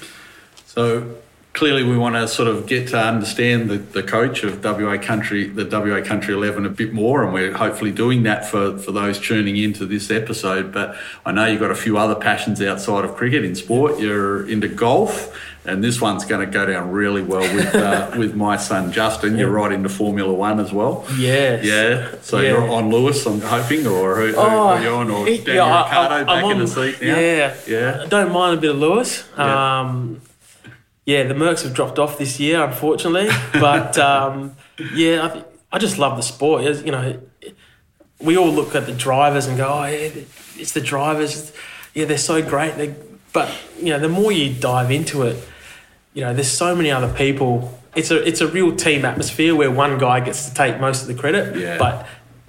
So 0.65 1.15
clearly, 1.55 1.83
we 1.83 1.97
want 1.97 2.13
to 2.15 2.27
sort 2.27 2.47
of 2.49 2.67
get 2.67 2.89
to 2.89 2.99
understand 2.99 3.69
the, 3.69 3.77
the 3.77 4.03
coach 4.03 4.43
of 4.43 4.63
WA 4.63 4.97
Country, 4.97 5.47
the 5.47 5.65
WA 5.65 6.01
Country 6.05 6.33
Eleven, 6.33 6.65
a 6.65 6.69
bit 6.69 6.93
more, 6.93 7.23
and 7.23 7.33
we're 7.33 7.53
hopefully 7.53 7.91
doing 7.91 8.23
that 8.23 8.45
for, 8.45 8.77
for 8.77 8.91
those 8.91 9.19
tuning 9.19 9.55
into 9.57 9.85
this 9.85 10.11
episode. 10.11 10.71
But 10.71 10.95
I 11.25 11.31
know 11.31 11.45
you've 11.47 11.61
got 11.61 11.71
a 11.71 11.75
few 11.75 11.97
other 11.97 12.15
passions 12.15 12.61
outside 12.61 13.05
of 13.05 13.15
cricket 13.15 13.43
in 13.45 13.55
sport. 13.55 13.99
You're 13.99 14.47
into 14.49 14.67
golf, 14.67 15.33
and 15.63 15.81
this 15.81 16.01
one's 16.01 16.25
going 16.25 16.45
to 16.45 16.51
go 16.51 16.65
down 16.65 16.91
really 16.91 17.23
well 17.23 17.41
with 17.55 17.73
uh, 17.73 18.11
with 18.17 18.35
my 18.35 18.57
son 18.57 18.91
Justin. 18.91 19.37
You're 19.37 19.49
right 19.49 19.71
into 19.71 19.87
Formula 19.89 20.33
One 20.33 20.59
as 20.59 20.73
well. 20.73 21.05
Yes. 21.17 21.63
Yeah, 21.65 22.15
so 22.21 22.39
Yeah. 22.41 22.49
you're 22.49 22.69
on 22.69 22.91
Lewis, 22.91 23.25
I'm 23.25 23.39
hoping, 23.41 23.87
or 23.87 24.15
who, 24.17 24.27
who 24.27 24.35
Oh, 24.35 24.67
are 24.67 24.81
you 24.83 24.89
on, 24.89 25.09
or 25.09 25.27
yeah, 25.27 25.43
Daniel 25.43 25.65
I- 25.65 25.83
Ricciardo 25.85 26.15
I- 26.15 26.23
back 26.25 26.43
I'm 26.43 26.51
in 26.51 26.59
the 26.59 26.67
seat 26.67 27.01
now? 27.01 27.17
Yeah, 27.19 27.55
Yeah. 27.65 28.01
I 28.03 28.05
don't 28.07 28.31
mind 28.33 28.57
a 28.57 28.61
bit 28.61 28.71
of 28.71 28.77
Lewis. 28.77 29.27
Yeah. 29.37 29.79
Um, 29.79 30.21
yeah, 31.05 31.23
the 31.23 31.35
Mercs 31.35 31.63
have 31.63 31.73
dropped 31.73 31.99
off 31.99 32.17
this 32.17 32.39
year, 32.39 32.63
unfortunately. 32.63 33.29
But 33.53 33.97
um, 33.97 34.55
yeah, 34.93 35.43
I, 35.71 35.75
I 35.75 35.79
just 35.79 35.97
love 35.97 36.17
the 36.17 36.23
sport. 36.23 36.63
You 36.63 36.91
know, 36.91 37.21
we 38.19 38.37
all 38.37 38.51
look 38.51 38.75
at 38.75 38.85
the 38.85 38.91
drivers 38.91 39.45
and 39.45 39.57
go, 39.57 39.67
"Oh, 39.67 39.85
yeah, 39.85 40.09
it's 40.57 40.71
the 40.71 40.81
drivers. 40.81 41.53
Yeah, 41.93 42.05
they're 42.05 42.17
so 42.17 42.41
great." 42.41 42.75
They, 42.75 42.95
but 43.33 43.51
you 43.79 43.89
know, 43.89 43.99
the 43.99 44.09
more 44.09 44.31
you 44.31 44.53
dive 44.53 44.91
into 44.91 45.23
it, 45.23 45.47
you 46.13 46.21
know, 46.21 46.33
there's 46.33 46.51
so 46.51 46.75
many 46.75 46.91
other 46.91 47.13
people. 47.13 47.79
It's 47.95 48.11
a 48.11 48.25
it's 48.25 48.41
a 48.41 48.47
real 48.47 48.75
team 48.75 49.05
atmosphere 49.05 49.55
where 49.55 49.69
one 49.69 49.97
guy 49.97 50.19
gets 50.21 50.49
to 50.49 50.55
take 50.55 50.79
most 50.79 51.01
of 51.01 51.07
the 51.07 51.15
credit. 51.15 51.55
Yeah. 51.55 51.77
But 51.77 52.07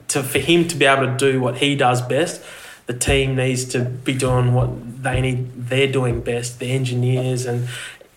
to 0.08 0.22
for 0.22 0.38
him 0.38 0.66
to 0.68 0.76
be 0.76 0.86
able 0.86 1.06
to 1.06 1.16
do 1.16 1.40
what 1.40 1.58
he 1.58 1.76
does 1.76 2.00
best, 2.00 2.42
the 2.86 2.94
team 2.94 3.36
needs 3.36 3.64
to 3.66 3.80
be 3.80 4.14
doing 4.14 4.54
what 4.54 5.02
they 5.02 5.20
need. 5.20 5.68
They're 5.68 5.90
doing 5.90 6.20
best. 6.20 6.58
The 6.58 6.70
engineers 6.70 7.44
and 7.44 7.68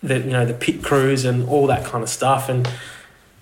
the 0.01 0.19
you 0.19 0.31
know 0.31 0.45
the 0.45 0.53
pit 0.53 0.83
crews 0.83 1.25
and 1.25 1.47
all 1.49 1.67
that 1.67 1.85
kind 1.85 2.03
of 2.03 2.09
stuff. 2.09 2.49
And 2.49 2.69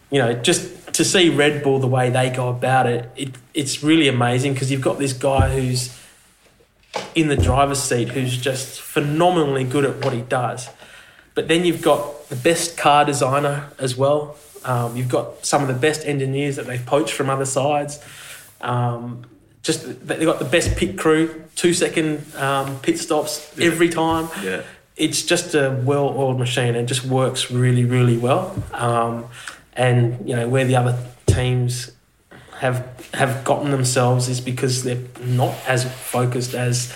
you 0.09 0.19
know, 0.19 0.33
just 0.33 0.93
to 0.93 1.03
see 1.03 1.29
Red 1.29 1.63
Bull 1.63 1.79
the 1.79 1.87
way 1.87 2.09
they 2.09 2.29
go 2.29 2.49
about 2.49 2.87
it, 2.87 3.09
it 3.15 3.35
it's 3.53 3.83
really 3.83 4.07
amazing 4.07 4.53
because 4.53 4.71
you've 4.71 4.81
got 4.81 4.97
this 4.99 5.13
guy 5.13 5.53
who's 5.53 5.97
in 7.13 7.27
the 7.27 7.35
driver's 7.35 7.81
seat 7.81 8.09
who's 8.09 8.37
just 8.37 8.81
phenomenally 8.81 9.63
good 9.63 9.85
at 9.85 10.03
what 10.03 10.13
he 10.13 10.21
does. 10.21 10.69
but 11.35 11.47
then 11.47 11.63
you've 11.65 11.83
got 11.83 12.27
the 12.29 12.35
best 12.35 12.75
car 12.77 13.05
designer 13.05 13.69
as 13.77 13.95
well. 13.95 14.35
Um, 14.65 14.97
you've 14.97 15.07
got 15.07 15.45
some 15.45 15.61
of 15.61 15.67
the 15.67 15.75
best 15.75 16.03
engineers 16.03 16.55
that 16.55 16.65
they've 16.65 16.83
poached 16.83 17.13
from 17.13 17.29
other 17.29 17.45
sides. 17.45 17.99
Um, 18.59 19.23
just 19.61 20.07
they've 20.07 20.25
got 20.25 20.39
the 20.39 20.45
best 20.45 20.75
pit 20.75 20.97
crew, 20.97 21.43
two 21.55 21.73
second 21.73 22.25
um, 22.35 22.79
pit 22.79 22.97
stops 22.97 23.55
every 23.59 23.89
time. 23.89 24.29
Yeah. 24.43 24.63
It's 24.97 25.21
just 25.23 25.53
a 25.55 25.79
well 25.83 26.09
oiled 26.17 26.39
machine 26.39 26.75
and 26.75 26.87
just 26.87 27.03
works 27.05 27.51
really, 27.51 27.85
really 27.85 28.17
well. 28.17 28.55
Um, 28.73 29.25
and 29.73 30.27
you 30.27 30.35
know 30.35 30.47
where 30.47 30.65
the 30.65 30.75
other 30.75 30.97
teams 31.27 31.91
have 32.59 32.83
have 33.13 33.43
gotten 33.43 33.69
themselves 33.71 34.27
is 34.27 34.41
because 34.41 34.83
they're 34.83 35.03
not 35.23 35.53
as 35.67 35.85
focused 35.85 36.55
as 36.55 36.91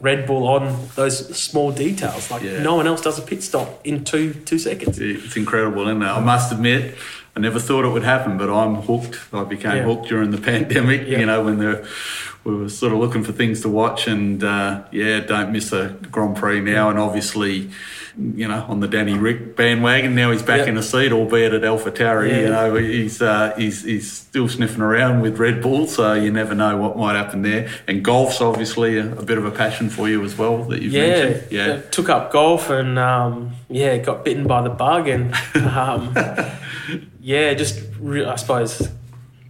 Red 0.00 0.26
Bull 0.26 0.48
on 0.48 0.88
those 0.96 1.36
small 1.38 1.70
details. 1.72 2.30
Like 2.30 2.42
Yeah. 2.42 2.62
no 2.62 2.74
one 2.74 2.86
else 2.86 3.02
does 3.02 3.18
a 3.18 3.22
pit 3.22 3.42
stop 3.42 3.80
in 3.84 4.02
two 4.04 4.32
two 4.32 4.58
seconds. 4.58 4.98
It's 4.98 5.36
incredible, 5.36 5.82
isn't 5.88 6.02
it? 6.02 6.06
I 6.06 6.20
must 6.20 6.50
admit, 6.52 6.94
I 7.36 7.40
never 7.40 7.58
thought 7.60 7.84
it 7.84 7.88
would 7.90 8.02
happen, 8.02 8.38
but 8.38 8.48
I'm 8.50 8.76
hooked. 8.76 9.20
I 9.32 9.44
became 9.44 9.76
Yeah. 9.76 9.82
hooked 9.84 10.08
during 10.08 10.30
the 10.30 10.38
pandemic, 10.50 11.06
Yeah. 11.06 11.18
you 11.20 11.26
know, 11.26 11.42
when 11.42 11.58
the, 11.58 11.86
we 12.44 12.54
were 12.56 12.68
sort 12.68 12.92
of 12.92 12.98
looking 12.98 13.22
for 13.22 13.32
things 13.32 13.60
to 13.62 13.68
watch. 13.68 14.06
And 14.08 14.42
uh, 14.42 14.82
yeah, 14.90 15.20
don't 15.20 15.52
miss 15.52 15.72
a 15.72 15.90
Grand 16.10 16.36
Prix 16.36 16.60
now. 16.60 16.90
And 16.90 16.98
obviously, 16.98 17.70
you 18.16 18.46
know, 18.48 18.64
on 18.68 18.80
the 18.80 18.88
Danny 18.88 19.14
Rick 19.16 19.56
bandwagon, 19.56 20.14
now 20.14 20.32
he's 20.32 20.42
back 20.42 20.60
Yeah. 20.60 20.66
in 20.72 20.76
a 20.76 20.82
seat, 20.82 21.12
albeit 21.12 21.54
at 21.54 21.62
AlphaTauri. 21.62 22.30
Yeah. 22.30 22.38
You 22.40 22.48
know, 22.48 22.74
he's, 22.74 23.22
uh, 23.22 23.54
he's, 23.56 23.84
he's 23.84 24.10
still 24.12 24.48
sniffing 24.48 24.82
around 24.82 25.20
with 25.20 25.38
Red 25.38 25.62
Bull, 25.62 25.86
so 25.86 26.12
you 26.14 26.30
never 26.32 26.54
know 26.54 26.76
what 26.76 26.98
might 26.98 27.14
happen 27.14 27.42
there. 27.42 27.70
And 27.88 28.04
golf's 28.04 28.40
obviously 28.40 28.98
a, 28.98 29.12
a 29.18 29.22
bit 29.22 29.38
of 29.38 29.44
a 29.46 29.50
passion 29.52 29.88
for 29.88 30.08
you 30.08 30.22
as 30.24 30.36
well 30.36 30.64
that 30.64 30.82
you've 30.82 30.92
Yeah, 30.92 31.08
mentioned. 31.22 31.52
Yeah. 31.52 31.80
took 31.90 32.08
up 32.08 32.32
golf 32.32 32.68
and 32.70 32.98
um, 32.98 33.52
yeah, 33.70 33.96
got 33.98 34.24
bitten 34.24 34.46
by 34.46 34.62
the 34.62 34.70
bug 34.70 35.06
and 35.14 35.32
um, 35.56 36.12
yeah, 37.20 37.54
just 37.54 37.80
re- 38.00 38.24
I 38.26 38.36
suppose 38.36 38.90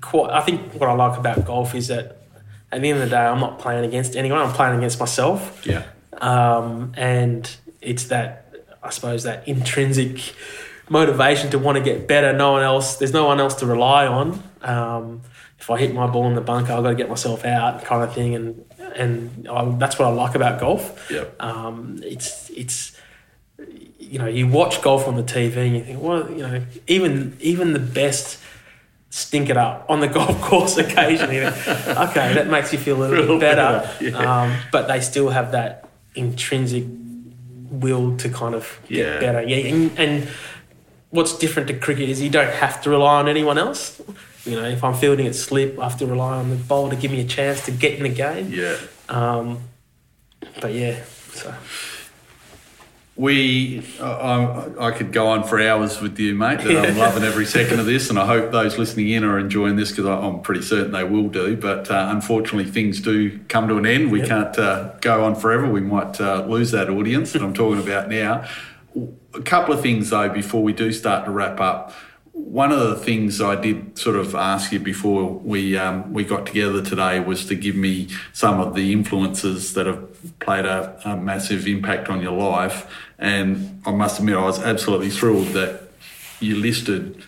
quite. 0.01 0.31
I 0.31 0.41
think 0.41 0.75
what 0.75 0.89
I 0.89 0.93
like 0.93 1.19
about 1.19 1.45
golf 1.45 1.75
is 1.75 1.89
that 1.89 2.22
at 2.73 2.81
the 2.81 2.89
end 2.91 2.99
of 3.03 3.09
the 3.09 3.15
day, 3.15 3.23
I'm 3.23 3.41
not 3.41 3.59
playing 3.59 3.85
against 3.85 4.17
anyone. 4.17 4.39
I'm 4.41 4.53
playing 4.53 4.79
against 4.79 4.99
myself, 4.99 5.65
Yeah. 5.67 5.83
um, 6.19 6.93
and 6.97 7.55
it's 7.81 8.05
that 8.05 8.53
I 8.83 8.91
suppose 8.91 9.23
that 9.25 9.47
intrinsic 9.47 10.35
motivation 10.89 11.51
to 11.51 11.59
want 11.59 11.79
to 11.79 11.85
get 11.85 12.09
better. 12.09 12.33
No 12.33 12.53
one 12.53 12.63
else. 12.63 12.97
There's 12.97 13.13
no 13.13 13.27
one 13.27 13.39
else 13.41 13.55
to 13.57 13.67
rely 13.67 14.07
on. 14.07 14.43
Um, 14.63 15.21
if 15.59 15.71
I 15.71 15.79
hit 15.79 15.95
my 15.95 16.07
ball 16.09 16.27
in 16.27 16.35
the 16.35 16.41
bunker, 16.41 16.73
I've 16.73 16.83
got 16.83 16.91
to 16.91 16.95
get 16.97 17.09
myself 17.09 17.45
out, 17.45 17.85
kind 17.85 18.03
of 18.03 18.13
thing, 18.15 18.35
and 18.35 18.65
and 18.97 19.49
I, 19.49 19.65
that's 19.79 19.99
what 19.99 20.09
I 20.09 20.11
like 20.11 20.35
about 20.35 20.59
golf. 20.61 21.09
Yeah. 21.11 21.25
Um, 21.39 22.01
it's 22.03 22.51
it's 22.51 22.97
you 23.99 24.19
know 24.19 24.27
you 24.27 24.49
watch 24.49 24.83
golf 24.83 25.07
on 25.07 25.17
the 25.17 25.23
TV 25.23 25.57
and 25.57 25.77
you 25.77 25.85
think 25.85 26.03
well 26.03 26.29
you 26.31 26.39
know 26.43 26.63
even 26.89 27.37
even 27.41 27.73
the 27.73 27.79
best 27.79 28.39
stink 29.15 29.51
it 29.51 29.59
up 29.59 29.85
on 29.91 30.01
the 30.01 30.09
golf 30.19 30.41
course 30.41 30.79
occasionally. 30.79 31.41
okay, 31.45 32.33
that 32.35 32.47
makes 32.49 32.73
you 32.73 32.79
feel 32.79 32.97
a 32.97 33.01
little, 33.05 33.17
Little 33.19 33.39
bit 33.39 33.57
better. 33.57 33.87
better, 33.87 34.05
yeah. 34.05 34.43
um, 34.43 34.57
but 34.73 34.89
they 34.89 35.01
still 35.01 35.29
have 35.29 35.53
that 35.53 35.87
intrinsic 36.15 36.85
will 37.71 38.17
to 38.17 38.29
kind 38.31 38.55
of 38.55 38.81
get 38.89 38.99
Yeah. 38.99 39.21
better. 39.21 39.43
Yeah, 39.43 39.69
and, 39.73 39.99
and 39.99 40.29
what's 41.11 41.37
different 41.37 41.69
to 41.69 41.75
cricket 41.75 42.09
is 42.09 42.23
you 42.23 42.31
don't 42.31 42.53
have 42.55 42.81
to 42.83 42.91
rely 42.91 43.19
on 43.21 43.29
anyone 43.29 43.59
else. 43.59 44.01
You 44.47 44.57
know, 44.57 44.65
if 44.65 44.83
I'm 44.83 44.95
fielding 44.95 45.27
at 45.27 45.35
slip, 45.35 45.79
I 45.79 45.85
have 45.85 45.99
to 45.99 46.07
rely 46.07 46.37
on 46.39 46.49
the 46.51 46.57
bowler 46.57 46.91
to 46.91 46.97
give 46.97 47.11
me 47.13 47.21
a 47.21 47.25
chance 47.27 47.65
to 47.67 47.71
get 47.71 47.95
in 47.99 48.03
the 48.05 48.09
game. 48.09 48.51
Yeah. 48.51 48.77
Um, 49.11 49.61
but 50.61 50.73
yeah, 50.73 51.05
so 51.33 51.55
We, 53.23 53.85
I, 54.01 54.69
I, 54.81 54.91
could 54.91 55.13
go 55.13 55.29
on 55.29 55.45
for 55.45 55.61
hours 55.61 56.01
with 56.01 56.19
you, 56.19 56.35
mate. 56.35 56.59
But 56.65 56.77
I'm 56.77 56.99
loving 56.99 57.23
every 57.23 57.47
second 57.47 57.79
of 57.79 57.87
this, 57.87 58.11
and 58.11 58.19
I 58.19 58.27
hope 58.27 58.51
those 58.51 58.79
listening 58.79 59.11
in 59.11 59.23
are 59.23 59.39
enjoying 59.39 59.77
this 59.77 59.93
because 59.93 60.07
I'm 60.07 60.41
pretty 60.41 60.63
certain 60.63 60.91
they 60.91 61.05
will 61.05 61.29
do. 61.29 61.57
But 61.57 61.89
uh, 61.89 62.09
unfortunately, 62.11 62.69
things 62.69 63.01
do 63.01 63.39
come 63.47 63.69
to 63.69 63.77
an 63.77 63.87
end. 63.87 64.11
We 64.11 64.19
Yep. 64.23 64.29
can't 64.29 64.59
uh, 64.59 64.93
go 65.01 65.23
on 65.25 65.37
forever. 65.37 65.69
We 65.71 65.81
might 65.81 66.21
uh, 66.21 66.45
lose 66.49 66.73
that 66.73 66.91
audience 66.91 67.33
that 67.35 67.43
I'm 67.43 67.55
talking 67.55 67.81
about 67.81 68.09
now. 68.09 68.45
A 69.35 69.41
couple 69.43 69.73
of 69.73 69.81
things 69.81 70.11
though 70.11 70.29
before 70.29 70.65
we 70.65 70.73
do 70.73 70.91
start 70.91 71.25
to 71.27 71.31
wrap 71.31 71.61
up. 71.61 71.95
One 72.33 72.73
of 72.73 72.81
the 72.81 72.97
things 72.97 73.41
I 73.41 73.55
did 73.55 73.99
sort 73.99 74.17
of 74.17 74.35
ask 74.35 74.73
you 74.73 74.81
before 74.81 75.31
we 75.31 75.77
um, 75.77 76.13
we 76.13 76.25
got 76.25 76.47
together 76.47 76.83
today 76.83 77.21
was 77.21 77.47
to 77.47 77.55
give 77.55 77.77
me 77.77 78.09
some 78.33 78.59
of 78.59 78.75
the 78.75 78.93
influences 78.93 79.75
that 79.75 79.87
have 79.87 80.09
played 80.41 80.65
a, 80.65 80.99
a 81.05 81.17
massive 81.17 81.67
impact 81.67 82.09
on 82.09 82.23
your 82.23 82.33
life, 82.33 82.87
and 83.23 83.81
I 83.87 83.93
must 83.93 84.19
admit 84.19 84.35
I 84.37 84.43
was 84.45 84.59
absolutely 84.59 85.11
thrilled 85.11 85.47
that 85.59 85.81
you 86.41 86.57
listed 86.57 87.23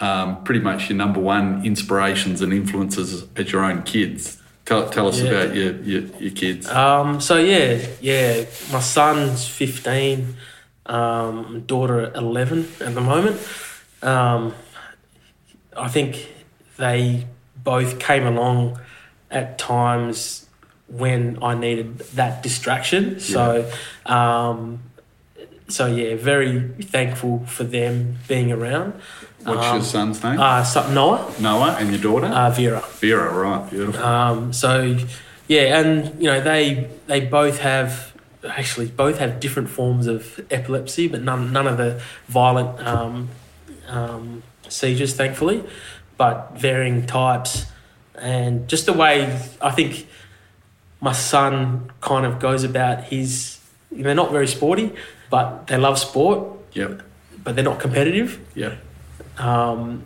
um, 0.00 0.42
pretty 0.44 0.60
much 0.60 0.88
your 0.88 0.96
number 0.96 1.20
one 1.20 1.64
inspirations 1.64 2.40
and 2.40 2.52
influences 2.52 3.24
as 3.36 3.52
your 3.52 3.62
own 3.62 3.82
kids. 3.82 4.38
Tell, 4.64 4.88
tell 4.88 5.08
us 5.08 5.20
Yeah. 5.20 5.30
about 5.30 5.54
your, 5.54 5.72
your, 5.82 6.02
your 6.18 6.30
kids. 6.30 6.66
Um, 6.68 7.20
so 7.20 7.36
yeah, 7.36 7.86
yeah, 8.00 8.44
my 8.72 8.80
son's 8.80 9.46
fifteen, 9.46 10.36
um, 10.86 11.64
daughter 11.66 12.10
eleven 12.14 12.66
at 12.80 12.94
the 12.94 13.00
moment. 13.02 13.36
Um, 14.02 14.54
I 15.76 15.88
think 15.88 16.28
they 16.78 17.26
both 17.62 17.98
came 17.98 18.26
along 18.26 18.80
at 19.30 19.58
times 19.58 20.46
when 20.88 21.38
I 21.42 21.54
needed 21.54 21.98
that 22.14 22.42
distraction. 22.42 23.20
So, 23.20 23.70
um, 24.06 24.80
so 25.70 25.86
yeah, 25.86 26.16
very 26.16 26.60
thankful 26.82 27.46
for 27.46 27.64
them 27.64 28.18
being 28.28 28.52
around. 28.52 28.94
What's 29.44 29.66
um, 29.66 29.76
your 29.76 29.84
son's 29.84 30.22
name? 30.22 30.38
Uh, 30.38 30.64
so 30.64 30.92
Noah, 30.92 31.32
Noah 31.40 31.76
and 31.78 31.90
your 31.90 32.00
daughter? 32.00 32.26
uh, 32.26 32.50
Vera. 32.50 32.84
Vera, 32.98 33.32
right, 33.32 33.70
beautiful. 33.70 34.02
Um, 34.02 34.52
so 34.52 34.98
yeah, 35.48 35.80
and 35.80 36.20
you 36.20 36.28
know 36.28 36.40
they 36.40 36.88
they 37.06 37.20
both 37.20 37.58
have 37.60 38.12
actually 38.48 38.86
both 38.86 39.18
have 39.18 39.40
different 39.40 39.68
forms 39.70 40.06
of 40.06 40.40
epilepsy, 40.50 41.08
but 41.08 41.22
none 41.22 41.52
none 41.52 41.66
of 41.66 41.76
the 41.76 42.00
violent 42.28 42.86
um, 42.86 43.28
um, 43.88 44.42
seizures, 44.68 45.14
thankfully, 45.14 45.64
but 46.16 46.52
varying 46.56 47.06
types, 47.06 47.66
and 48.14 48.68
just 48.68 48.86
the 48.86 48.92
way 48.92 49.40
I 49.60 49.70
think 49.70 50.06
my 51.00 51.12
son 51.12 51.90
kind 52.00 52.26
of 52.26 52.38
goes 52.38 52.62
about 52.64 53.04
his. 53.04 53.58
They're 53.90 54.14
not 54.14 54.30
very 54.30 54.46
sporty, 54.46 54.92
but 55.30 55.66
they 55.68 55.76
love 55.76 55.98
sport, 55.98 56.38
yep, 56.72 57.02
but 57.44 57.54
they're 57.54 57.64
not 57.64 57.80
competitive 57.80 58.38
yep, 58.54 58.76
um, 59.38 60.02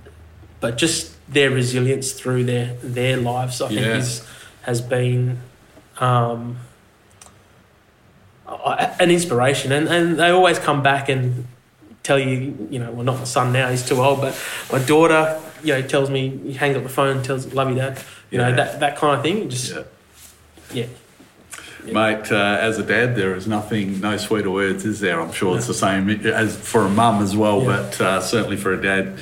but 0.61 0.77
just 0.79 1.13
their 1.33 1.51
resilience 1.51 2.13
through 2.13 2.45
their 2.45 2.75
their 2.83 3.17
lives, 3.17 3.61
I 3.63 3.69
think, 3.69 3.81
Yeah. 3.81 3.97
is, 3.97 4.23
has 4.63 4.81
been 4.81 5.39
um, 5.99 6.59
an 9.01 9.11
inspiration. 9.11 9.73
And, 9.73 9.89
and 9.89 10.19
they 10.19 10.29
always 10.31 10.59
come 10.59 10.83
back 10.83 11.09
and 11.09 11.47
tell 12.03 12.19
you, 12.19 12.69
you 12.71 12.79
know, 12.79 12.91
well, 12.93 13.05
not 13.05 13.19
my 13.19 13.25
son 13.25 13.53
now, 13.53 13.71
he's 13.71 13.87
too 13.87 14.03
old, 14.03 14.21
but 14.21 14.39
my 14.71 14.79
daughter, 14.79 15.41
you 15.63 15.73
know, 15.75 15.83
tells 15.83 16.11
me, 16.11 16.29
he 16.45 16.53
hangs 16.53 16.77
up 16.77 16.83
the 16.83 16.89
phone 16.89 17.23
tells, 17.23 17.53
love 17.55 17.69
you, 17.71 17.77
dad. 17.77 17.99
You 18.31 18.39
Yeah. 18.39 18.51
know, 18.51 18.57
that, 18.57 18.81
that 18.81 18.97
kind 18.97 19.17
of 19.17 19.23
thing. 19.23 19.49
Just, 19.49 19.73
yeah. 19.73 19.83
yeah. 20.73 20.87
Mate, 21.93 22.33
uh, 22.33 22.59
as 22.61 22.79
a 22.79 22.83
dad, 22.83 23.15
there 23.17 23.35
is 23.35 23.47
nothing, 23.47 24.01
no 24.01 24.17
sweeter 24.17 24.51
words, 24.51 24.85
is 24.85 25.01
there? 25.01 25.21
I'm 25.21 25.33
sure 25.33 25.57
it's 25.57 25.67
the 25.67 25.75
same 25.75 26.09
as 26.27 26.57
for 26.57 26.83
a 26.83 26.89
mum 26.89 27.23
as 27.23 27.37
well, 27.37 27.61
Yeah. 27.63 27.67
but 27.67 28.01
uh, 28.01 28.21
certainly 28.21 28.57
for 28.57 28.73
a 28.73 28.81
dad, 28.81 29.19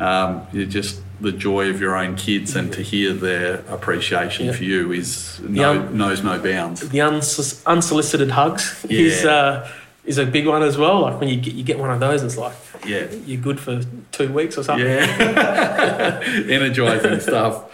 um, 0.00 0.46
you 0.52 0.66
just 0.66 1.00
the 1.20 1.32
joy 1.32 1.70
of 1.70 1.80
your 1.80 1.96
own 1.96 2.14
kids 2.16 2.54
and 2.56 2.70
to 2.74 2.82
hear 2.82 3.12
their 3.14 3.62
appreciation 3.70 4.46
Yeah. 4.46 4.52
for 4.52 4.64
you 4.64 4.92
is 4.92 5.40
no, 5.40 5.72
Yeah. 5.72 5.88
knows 5.90 6.22
no 6.22 6.38
bounds. 6.38 6.86
The 6.88 7.00
uns- 7.00 7.62
unsolicited 7.64 8.30
hugs 8.32 8.84
is, 8.90 9.24
uh, 9.24 9.66
is 10.04 10.18
a 10.18 10.26
big 10.26 10.46
one 10.46 10.62
as 10.62 10.76
well. 10.76 11.00
Like 11.02 11.18
when 11.18 11.30
you 11.30 11.36
get, 11.36 11.54
you 11.54 11.64
get 11.64 11.78
one 11.78 11.90
of 11.90 12.00
those, 12.00 12.22
it's 12.22 12.36
like, 12.36 12.52
Yeah. 12.86 13.06
you're 13.24 13.40
good 13.40 13.58
for 13.58 13.80
two 14.12 14.28
weeks 14.30 14.58
or 14.58 14.62
something. 14.62 14.86
Yeah. 14.86 16.20
Energizing 16.48 17.20
stuff. 17.20 17.64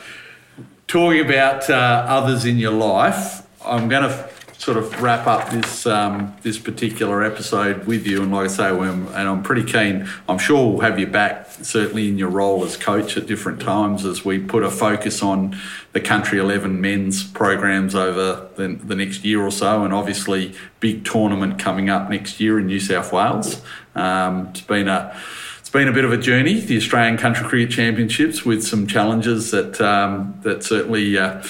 Talking 0.86 1.20
about 1.24 1.68
uh, 1.68 1.74
others 2.08 2.44
in 2.44 2.58
your 2.58 2.72
life, 2.72 3.42
I'm 3.64 3.88
going 3.88 4.02
to 4.04 4.28
sort 4.62 4.76
of 4.76 5.02
wrap 5.02 5.26
up 5.26 5.50
this 5.50 5.86
um, 5.86 6.36
this 6.42 6.56
particular 6.56 7.24
episode 7.24 7.84
with 7.84 8.06
you. 8.06 8.22
And 8.22 8.30
like 8.30 8.44
I 8.44 8.46
say, 8.46 8.68
and 8.68 9.08
I'm 9.12 9.42
pretty 9.42 9.64
keen. 9.64 10.08
I'm 10.28 10.38
sure 10.38 10.70
we'll 10.70 10.80
have 10.82 11.00
you 11.00 11.08
back, 11.08 11.50
certainly 11.50 12.08
in 12.08 12.16
your 12.16 12.28
role 12.28 12.64
as 12.64 12.76
coach 12.76 13.16
at 13.16 13.26
different 13.26 13.60
times, 13.60 14.04
as 14.04 14.24
we 14.24 14.38
put 14.38 14.62
a 14.62 14.70
focus 14.70 15.20
on 15.20 15.56
the 15.94 16.00
Country 16.00 16.38
11 16.38 16.80
men's 16.80 17.24
programs 17.24 17.96
over 17.96 18.48
the, 18.54 18.68
the 18.68 18.94
next 18.94 19.24
year 19.24 19.42
or 19.42 19.50
so, 19.50 19.84
and 19.84 19.92
obviously 19.92 20.54
big 20.78 21.04
tournament 21.04 21.58
coming 21.58 21.90
up 21.90 22.08
next 22.08 22.38
year 22.38 22.60
in 22.60 22.66
New 22.66 22.78
South 22.78 23.12
Wales. 23.12 23.60
Um, 23.96 24.46
it's 24.50 24.60
been 24.60 24.86
a 24.86 25.20
it's 25.58 25.70
been 25.70 25.88
a 25.88 25.92
bit 25.92 26.04
of 26.04 26.12
a 26.12 26.18
journey, 26.18 26.60
the 26.60 26.76
Australian 26.76 27.18
Country 27.18 27.48
Cricket 27.48 27.74
Championships, 27.74 28.44
with 28.44 28.62
some 28.62 28.86
challenges 28.86 29.50
that 29.50 29.80
um, 29.80 30.38
that 30.42 30.62
certainly 30.62 31.18
uh, 31.18 31.42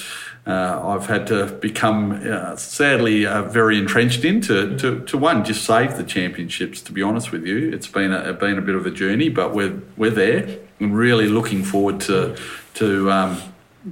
uh, 0.45 0.81
I've 0.85 1.05
had 1.05 1.27
to 1.27 1.45
become 1.45 2.11
uh, 2.11 2.57
sadly 2.57 3.25
uh, 3.25 3.43
very 3.43 3.77
entrenched 3.77 4.25
in 4.25 4.41
to, 4.41 4.77
to, 4.77 4.99
to, 5.05 5.17
one 5.17 5.45
just 5.45 5.63
save 5.63 5.95
the 5.95 6.03
championships. 6.03 6.81
To 6.81 6.91
be 6.91 7.01
honest 7.01 7.31
with 7.31 7.45
you, 7.45 7.71
it's 7.71 7.87
been 7.87 8.11
a, 8.11 8.33
been 8.33 8.57
a 8.57 8.61
bit 8.61 8.75
of 8.75 8.85
a 8.85 8.91
journey, 8.91 9.29
but 9.29 9.53
we're 9.55 9.81
we're 9.95 10.11
there. 10.11 10.59
I'm 10.81 10.91
really 10.91 11.29
looking 11.29 11.63
forward 11.63 12.01
to 12.01 12.37
to, 12.75 13.11
um, 13.11 13.41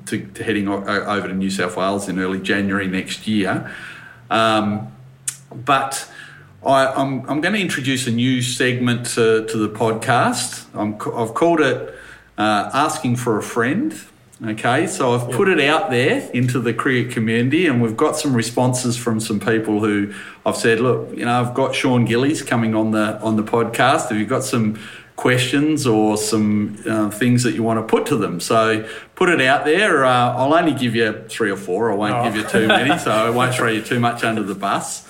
to, 0.07 0.25
to 0.25 0.43
heading 0.43 0.67
over 0.67 1.27
to 1.27 1.33
New 1.33 1.49
South 1.49 1.77
Wales 1.77 2.09
in 2.09 2.19
early 2.19 2.41
January 2.41 2.87
next 2.87 3.27
year. 3.27 3.71
Um, 4.29 4.91
but 5.53 6.09
I, 6.65 6.87
am 6.87 7.21
I'm, 7.21 7.29
I'm 7.29 7.41
going 7.41 7.53
to 7.53 7.61
introduce 7.61 8.07
a 8.07 8.11
new 8.11 8.41
segment 8.41 9.05
to, 9.07 9.45
to 9.45 9.57
the 9.57 9.69
podcast. 9.69 10.65
i 10.75 11.19
have 11.19 11.33
called 11.33 11.61
it 11.61 11.95
uh, 12.37 12.69
Asking 12.73 13.15
for 13.15 13.37
a 13.37 13.43
Friend. 13.43 13.93
Okay, 14.43 14.87
so 14.87 15.13
I've 15.13 15.29
put 15.29 15.49
it 15.49 15.59
out 15.59 15.91
there 15.91 16.27
into 16.31 16.59
the 16.59 16.73
cricket 16.73 17.13
community, 17.13 17.67
and 17.67 17.79
we've 17.79 17.95
got 17.95 18.15
some 18.15 18.35
responses 18.35 18.97
from 18.97 19.19
some 19.19 19.39
people 19.39 19.81
who 19.81 20.15
I've 20.43 20.57
said, 20.57 20.79
look, 20.79 21.15
you 21.15 21.25
know, 21.25 21.41
I've 21.41 21.53
got 21.53 21.75
Shawn 21.75 22.05
Gillies 22.05 22.41
coming 22.41 22.73
on 22.73 22.89
the 22.89 23.19
on 23.21 23.35
the 23.35 23.43
podcast. 23.43 24.09
Have 24.09 24.17
you 24.17 24.25
got 24.25 24.43
some 24.43 24.79
questions 25.15 25.85
or 25.85 26.17
some 26.17 26.75
uh, 26.89 27.11
things 27.11 27.43
that 27.43 27.53
you 27.53 27.61
want 27.61 27.79
to 27.79 27.83
put 27.83 28.07
to 28.07 28.15
them? 28.15 28.39
So 28.39 28.89
put 29.13 29.29
it 29.29 29.41
out 29.41 29.63
there. 29.63 30.05
Uh, 30.05 30.33
I'll 30.35 30.55
only 30.55 30.73
give 30.73 30.95
you 30.95 31.23
three 31.29 31.51
or 31.51 31.57
four. 31.57 31.91
I 31.91 31.95
won't 31.95 32.15
oh. 32.15 32.23
give 32.23 32.35
you 32.35 32.43
too 32.43 32.67
many, 32.67 32.97
so 32.97 33.11
I 33.11 33.29
won't 33.29 33.53
throw 33.53 33.69
you 33.69 33.83
too 33.83 33.99
much 33.99 34.23
under 34.23 34.41
the 34.41 34.55
bus. 34.55 35.07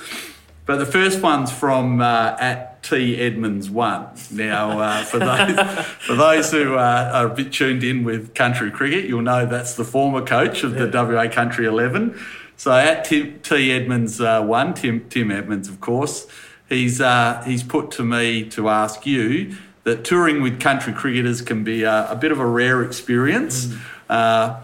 But 0.65 0.75
the 0.75 0.85
first 0.85 1.21
one's 1.21 1.53
from 1.53 2.01
uh, 2.01 2.35
at 2.37 2.70
T 2.81 3.19
Edmonds 3.19 3.69
one. 3.69 4.07
Now, 4.31 4.79
uh, 4.79 5.03
for 5.03 5.19
those 5.19 5.85
for 5.99 6.15
those 6.15 6.51
who 6.51 6.75
uh, 6.75 7.11
are 7.13 7.27
a 7.27 7.33
bit 7.33 7.53
tuned 7.53 7.83
in 7.83 8.03
with 8.03 8.33
country 8.33 8.71
cricket, 8.71 9.05
you'll 9.05 9.21
know 9.21 9.45
that's 9.45 9.75
the 9.75 9.85
former 9.85 10.25
coach 10.25 10.63
of 10.63 10.73
the 10.73 10.87
WA 10.87 11.27
Country 11.27 11.65
Eleven. 11.65 12.19
So 12.57 12.71
at 12.71 13.05
T, 13.05 13.33
T 13.43 13.71
Edmonds 13.71 14.19
uh, 14.19 14.41
one, 14.41 14.73
Tim 14.73 15.07
Tim 15.09 15.31
Edmonds, 15.31 15.67
of 15.69 15.79
course, 15.79 16.27
he's 16.69 17.01
uh, 17.01 17.43
he's 17.45 17.63
put 17.63 17.91
to 17.91 18.03
me 18.03 18.49
to 18.49 18.69
ask 18.69 19.05
you 19.05 19.55
that 19.83 20.03
touring 20.03 20.41
with 20.41 20.59
country 20.59 20.93
cricketers 20.93 21.41
can 21.41 21.63
be 21.63 21.83
a, 21.83 22.11
a 22.11 22.15
bit 22.15 22.31
of 22.31 22.39
a 22.39 22.45
rare 22.45 22.83
experience, 22.83 23.65
mm. 23.65 23.81
Uh, 24.09 24.59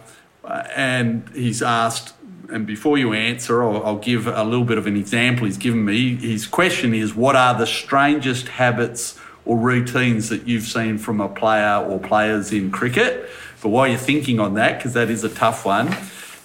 and 0.76 1.28
he's 1.34 1.62
asked 1.62 2.14
and 2.50 2.66
before 2.66 2.98
you 2.98 3.14
answer, 3.14 3.64
I'll, 3.64 3.84
I'll, 3.84 3.98
give 3.98 4.28
a 4.28 4.44
little 4.44 4.66
bit 4.66 4.78
of 4.78 4.88
an 4.88 4.96
example 4.96 5.46
he's 5.46 5.58
given 5.58 5.84
me. 5.84 6.16
His 6.16 6.48
question 6.48 6.94
is 6.94 7.14
What 7.14 7.36
are 7.36 7.58
the 7.58 7.68
strangest 7.68 8.48
habits 8.48 9.20
or 9.46 9.58
routines 9.58 10.30
that 10.30 10.48
you've 10.48 10.64
seen 10.64 10.98
from 10.98 11.22
a 11.22 11.30
player 11.30 11.78
or 11.78 12.00
players 12.00 12.52
in 12.52 12.72
cricket? 12.72 13.30
But 13.62 13.70
while 13.70 13.88
you're 13.88 13.98
thinking 13.98 14.40
on 14.40 14.54
that, 14.56 14.78
because 14.78 14.94
that 14.94 15.10
is 15.10 15.24
a 15.24 15.30
tough 15.30 15.66
one, 15.66 15.96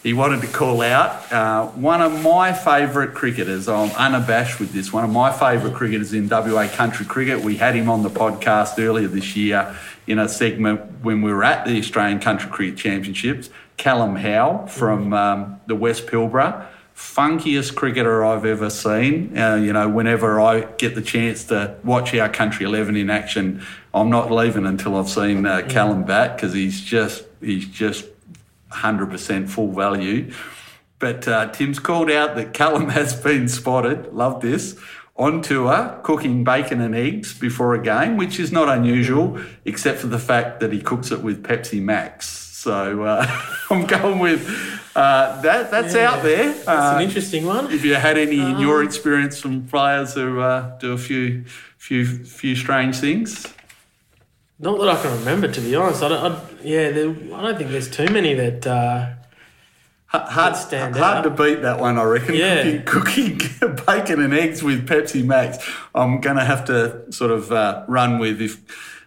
he 0.03 0.13
wanted 0.13 0.41
to 0.41 0.49
call 0.49 0.83
out 0.83 1.31
uh, 1.33 1.67
one 1.69 2.03
of 2.03 2.23
my 2.23 2.53
favourite 2.53 3.15
cricketers. 3.15 3.69
I'm 3.69 3.91
unabashed 3.93 4.59
with 4.59 4.73
this. 4.73 4.93
One 4.93 5.05
of 5.05 5.11
my 5.11 5.31
favourite 5.33 5.77
cricketers 5.77 6.13
in 6.13 6.29
WA 6.29 6.67
country 6.69 7.07
cricket. 7.07 7.45
We 7.45 7.57
had 7.57 7.77
him 7.77 7.89
on 7.89 8.03
the 8.03 8.11
podcast 8.11 8.79
earlier 8.79 9.07
this 9.07 9.37
year 9.37 9.77
in 10.09 10.19
a 10.19 10.29
segment 10.29 10.81
when 11.03 11.23
we 11.23 11.33
were 11.33 11.45
at 11.45 11.65
the 11.67 11.79
Australian 11.79 12.19
Country 12.19 12.51
Cricket 12.51 12.77
Championships. 12.79 13.51
Callum 13.83 14.15
Howe 14.15 14.65
from 14.69 15.13
um, 15.13 15.61
the 15.67 15.75
West 15.75 16.07
Pilbara. 16.07 16.69
Funkiest 16.95 17.75
cricketer 17.75 18.25
I've 18.25 18.45
ever 18.45 18.71
seen. 18.71 19.37
Uh, 19.37 19.57
you 19.57 19.73
know, 19.73 19.89
whenever 19.89 20.41
I 20.41 20.61
get 20.79 20.95
the 20.95 21.03
chance 21.03 21.47
to 21.47 21.75
watch 21.83 22.15
our 22.15 22.29
Country 22.29 22.65
11 22.65 22.95
in 22.95 23.11
action, 23.11 23.61
I'm 23.93 24.09
not 24.09 24.31
leaving 24.31 24.67
until 24.67 24.95
I've 24.95 25.09
seen 25.09 25.45
uh, 25.47 25.67
Callum 25.69 26.05
bat 26.05 26.37
because 26.37 26.53
he's 26.53 26.81
just 26.81 27.25
he's 27.41 27.67
just 27.67 28.05
100% 28.71 29.49
full 29.49 29.73
value. 29.73 30.33
But 31.01 31.27
uh, 31.27 31.51
Tim's 31.51 31.81
called 31.81 32.09
out 32.09 32.37
that 32.37 32.55
Callum 32.55 32.89
has 32.91 33.17
been 33.21 33.49
spotted. 33.49 34.15
Love 34.15 34.43
this 34.43 34.79
on 35.17 35.43
tour 35.43 35.99
cooking 36.05 36.45
bacon 36.45 36.81
and 36.81 36.95
eggs 36.95 37.37
before 37.37 37.75
a 37.75 37.83
game, 37.83 38.17
which 38.17 38.39
is 38.39 38.53
not 38.53 38.69
unusual, 38.69 39.41
except 39.65 39.99
for 39.99 40.07
the 40.07 40.21
fact 40.21 40.61
that 40.61 40.73
he 40.73 40.81
cooks 40.81 41.11
it 41.11 41.21
with 41.21 41.43
Pepsi 41.43 41.83
Max. 41.83 42.52
So 42.63 43.03
uh, 43.03 43.27
I'm 43.71 43.87
going 43.87 44.21
with 44.21 44.49
uh, 44.95 45.41
that. 45.43 45.73
That's 45.73 45.97
yeah, 45.97 46.13
out 46.13 46.23
there. 46.23 46.53
That's 46.53 46.69
uh, 46.69 46.93
an 46.97 47.03
interesting 47.03 47.45
one. 47.45 47.73
If 47.73 47.85
you 47.85 47.97
had 47.97 48.17
any 48.17 48.39
in 48.39 48.61
your 48.61 48.83
um, 48.83 48.87
experience 48.87 49.41
from 49.41 49.67
players 49.67 50.15
who 50.15 50.39
uh, 50.39 50.79
do 50.79 50.93
a 50.93 50.99
few, 50.99 51.45
few, 51.77 52.07
few 52.07 52.55
strange 52.55 52.99
things. 52.99 53.53
Not 54.61 54.79
that 54.79 54.89
I 54.91 55.03
can 55.03 55.19
remember, 55.19 55.49
to 55.49 55.61
be 55.61 55.75
honest. 55.75 56.05
I 56.05 56.09
don't, 56.09 56.33
I, 56.35 56.41
yeah, 56.63 56.91
there, 56.93 57.11
I 57.11 57.43
don't 57.43 57.59
think 57.59 57.71
there's 57.71 57.91
too 57.91 58.07
many 58.07 58.35
that. 58.35 58.65
Uh, 58.65 59.15
hard, 60.07 60.55
stand 60.55 60.95
hard 60.95 61.19
out. 61.19 61.23
to 61.23 61.31
beat 61.31 61.63
that 61.63 61.81
one, 61.81 61.99
I 61.99 62.05
reckon. 62.05 62.37
Yeah. 62.37 62.83
Cooking, 62.83 63.39
cooking 63.41 63.77
bacon 63.87 64.23
and 64.23 64.33
eggs 64.33 64.63
with 64.63 64.87
Pepsi 64.87 65.25
Max. 65.25 65.59
I'm 65.97 66.21
going 66.21 66.37
to 66.37 66.45
have 66.45 66.65
to 66.67 67.11
sort 67.11 67.33
of 67.33 67.51
uh, 67.51 67.85
run 67.89 68.21
with 68.21 68.41
if 68.41 68.61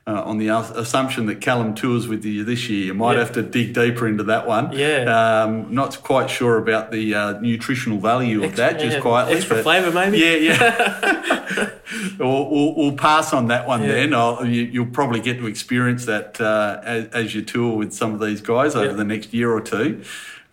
uh, 0.07 0.21
on 0.23 0.37
the 0.37 0.49
assumption 0.49 1.25
that 1.25 1.41
Callum 1.41 1.73
tours 1.73 2.07
with 2.07 2.23
you 2.25 2.43
this 2.43 2.69
year. 2.69 2.85
You 2.85 2.93
might 2.93 3.13
yeah. 3.13 3.19
have 3.19 3.31
to 3.33 3.41
dig 3.41 3.73
deeper 3.73 4.07
into 4.07 4.23
that 4.25 4.45
one. 4.45 4.71
Yeah. 4.71 5.43
Um, 5.43 5.73
not 5.73 6.01
quite 6.03 6.29
sure 6.29 6.57
about 6.57 6.91
the 6.91 7.15
uh, 7.15 7.39
nutritional 7.39 7.97
value 7.97 8.43
of 8.43 8.55
that, 8.57 8.79
just 8.79 8.97
yeah, 8.97 9.01
quietly. 9.01 9.37
Extra 9.37 9.63
flavour, 9.63 9.91
maybe? 9.91 10.19
Yeah, 10.19 10.35
yeah. 10.35 11.71
we'll, 12.19 12.49
we'll, 12.49 12.75
we'll, 12.75 12.97
pass 12.97 13.33
on 13.33 13.47
that 13.47 13.67
one 13.67 13.81
yeah. 13.81 13.93
then. 13.93 14.13
I'll, 14.13 14.45
you, 14.45 14.83
will 14.83 14.91
probably 14.91 15.19
get 15.19 15.37
to 15.39 15.47
experience 15.47 16.05
that 16.05 16.39
uh, 16.39 16.81
as, 16.83 17.07
as, 17.07 17.35
you 17.35 17.41
tour 17.41 17.75
with 17.75 17.93
some 17.93 18.13
of 18.13 18.19
these 18.19 18.41
guys 18.41 18.75
over 18.75 18.93
the 18.93 19.03
next 19.03 19.33
year 19.33 19.51
or 19.51 19.61
two. 19.61 20.03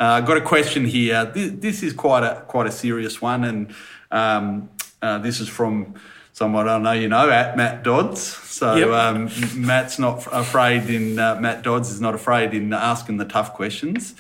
Uh, 0.01 0.05
I've 0.05 0.27
got 0.27 0.37
a 0.37 0.43
question 0.43 0.87
here. 0.87 1.27
This, 1.27 1.53
this, 1.53 1.83
is 1.83 1.93
quite 1.93 2.25
a 2.25 2.43
quite 2.49 2.67
a 2.67 2.73
serious 2.73 3.21
one, 3.21 3.45
and 3.45 3.75
um, 4.11 4.71
uh, 5.01 5.19
this 5.19 5.41
is 5.41 5.49
from 5.49 5.95
someone 6.43 6.68
I 6.68 6.76
know 6.78 6.90
you 6.90 7.07
know, 7.07 7.30
at 7.30 7.57
Matt 7.57 7.84
Dodds. 7.84 8.20
So 8.20 8.74
yep. 8.74 8.88
um, 8.88 9.30
Matt's 9.55 10.01
not 10.01 10.26
afraid 10.32 10.90
in 10.90 11.16
uh, 11.16 11.36
Matt 11.36 11.62
Dodds 11.62 11.88
is 11.93 12.01
not 12.01 12.16
afraid 12.16 12.53
in 12.53 12.72
asking 12.72 13.18
the 13.18 13.24
tough 13.24 13.55
questions. 13.55 14.16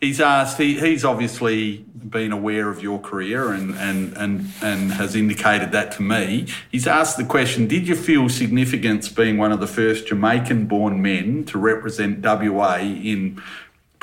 He's 0.00 0.20
asked. 0.20 0.58
He, 0.58 0.78
he's 0.78 1.04
obviously 1.04 1.78
been 1.78 2.30
aware 2.30 2.68
of 2.68 2.80
your 2.80 3.00
career 3.00 3.52
and, 3.52 3.74
and 3.74 4.16
and 4.16 4.52
and 4.62 4.92
has 4.92 5.16
indicated 5.16 5.72
that 5.72 5.90
to 5.96 6.02
me. 6.02 6.46
He's 6.70 6.86
asked 6.86 7.16
the 7.16 7.24
question: 7.24 7.66
Did 7.66 7.88
you 7.88 7.96
feel 7.96 8.28
significance 8.28 9.08
being 9.08 9.36
one 9.36 9.50
of 9.50 9.58
the 9.58 9.66
first 9.66 10.06
Jamaican-born 10.06 11.02
men 11.02 11.44
to 11.46 11.58
represent 11.58 12.24
WA 12.24 12.76
in 12.76 13.42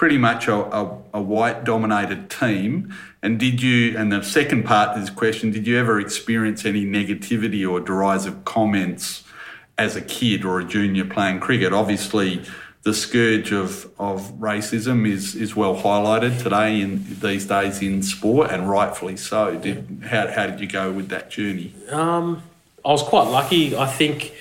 pretty 0.01 0.17
much 0.17 0.47
a, 0.47 0.55
a, 0.55 0.97
a 1.13 1.21
white-dominated 1.21 2.27
team? 2.27 2.91
And 3.21 3.39
did 3.39 3.61
you, 3.61 3.95
and 3.95 4.11
the 4.11 4.23
second 4.23 4.63
part 4.63 4.89
of 4.89 4.99
this 4.99 5.11
question, 5.11 5.51
did 5.51 5.67
you 5.67 5.77
ever 5.77 5.99
experience 5.99 6.65
any 6.65 6.83
negativity 6.83 7.69
or 7.69 7.79
derisive 7.79 8.43
comments 8.43 9.23
as 9.77 9.95
a 9.95 10.01
kid 10.01 10.43
or 10.43 10.59
a 10.59 10.63
junior 10.63 11.05
playing 11.05 11.39
cricket? 11.39 11.71
Obviously, 11.71 12.41
the 12.81 12.95
scourge 12.95 13.51
of, 13.51 13.91
of 13.99 14.31
racism 14.39 15.07
is, 15.07 15.35
is 15.35 15.55
well 15.55 15.75
highlighted 15.75 16.41
today 16.41 16.81
in 16.81 17.05
these 17.19 17.45
days 17.45 17.79
in 17.83 18.01
sport, 18.01 18.49
and 18.49 18.67
rightfully 18.67 19.17
so. 19.17 19.55
Did, 19.55 20.05
how, 20.07 20.25
how 20.31 20.47
did 20.47 20.59
you 20.59 20.67
go 20.67 20.91
with 20.91 21.09
that 21.09 21.29
journey? 21.29 21.75
Um, 21.91 22.41
I 22.83 22.89
was 22.89 23.03
quite 23.03 23.27
lucky. 23.27 23.77
I 23.77 23.85
think, 23.85 24.33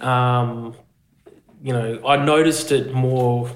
um, 0.00 0.76
you 1.64 1.72
know, 1.72 2.00
I 2.06 2.24
noticed 2.24 2.70
it 2.70 2.94
more 2.94 3.50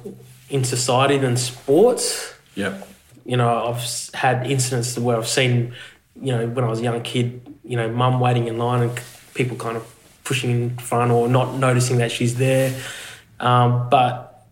in 0.50 0.64
society 0.64 1.18
than 1.18 1.36
sports. 1.36 2.34
Yep 2.54 2.88
you 3.28 3.36
know, 3.36 3.66
I've 3.66 4.10
had 4.14 4.50
incidents 4.50 4.98
where 4.98 5.18
I've 5.18 5.28
seen, 5.28 5.74
you 6.18 6.32
know, 6.32 6.46
when 6.46 6.64
I 6.64 6.68
was 6.68 6.80
a 6.80 6.82
young 6.82 7.02
kid, 7.02 7.42
you 7.62 7.76
know, 7.76 7.86
mum 7.90 8.20
waiting 8.20 8.48
in 8.48 8.56
line 8.56 8.82
and 8.82 9.00
people 9.34 9.54
kind 9.58 9.76
of 9.76 9.84
pushing 10.24 10.50
in 10.50 10.78
front 10.78 11.10
or 11.10 11.28
not 11.28 11.56
noticing 11.56 11.98
that 11.98 12.10
she's 12.10 12.36
there. 12.36 12.74
Um, 13.38 13.90
but 13.90 14.46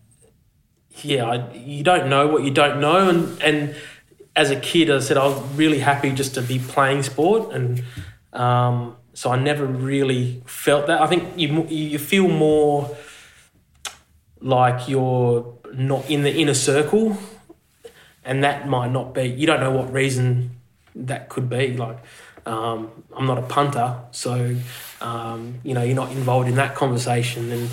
yeah, 1.00 1.24
I, 1.24 1.54
you 1.54 1.82
don't 1.82 2.10
know 2.10 2.26
what 2.26 2.44
you 2.44 2.50
don't 2.50 2.78
know. 2.78 3.08
And, 3.08 3.42
and 3.42 3.76
as 4.36 4.50
a 4.50 4.60
kid, 4.60 4.90
as 4.90 5.06
I 5.06 5.08
said, 5.08 5.16
I 5.16 5.26
was 5.26 5.42
really 5.54 5.78
happy 5.78 6.12
just 6.12 6.34
to 6.34 6.42
be 6.42 6.58
playing 6.58 7.02
sport. 7.02 7.54
And 7.54 7.82
um, 8.34 8.98
so 9.14 9.30
I 9.30 9.38
never 9.38 9.64
really 9.64 10.42
felt 10.44 10.86
that. 10.88 11.00
I 11.00 11.06
think 11.06 11.38
you, 11.38 11.64
you 11.68 11.98
feel 11.98 12.28
more 12.28 12.94
like 14.42 14.86
you're 14.86 15.55
not 15.74 16.08
in 16.10 16.22
the 16.22 16.34
inner 16.34 16.54
circle 16.54 17.16
and 18.26 18.42
that 18.44 18.68
might 18.68 18.90
not 18.90 19.14
be. 19.14 19.22
You 19.22 19.46
don't 19.46 19.60
know 19.60 19.70
what 19.70 19.90
reason 19.92 20.50
that 20.94 21.28
could 21.28 21.48
be. 21.48 21.76
Like, 21.76 21.96
um, 22.44 22.90
I'm 23.16 23.26
not 23.26 23.38
a 23.38 23.42
punter, 23.42 23.96
so 24.10 24.56
um, 25.00 25.60
you 25.62 25.72
know 25.72 25.82
you're 25.82 25.96
not 25.96 26.10
involved 26.10 26.48
in 26.48 26.56
that 26.56 26.74
conversation. 26.74 27.50
And 27.50 27.70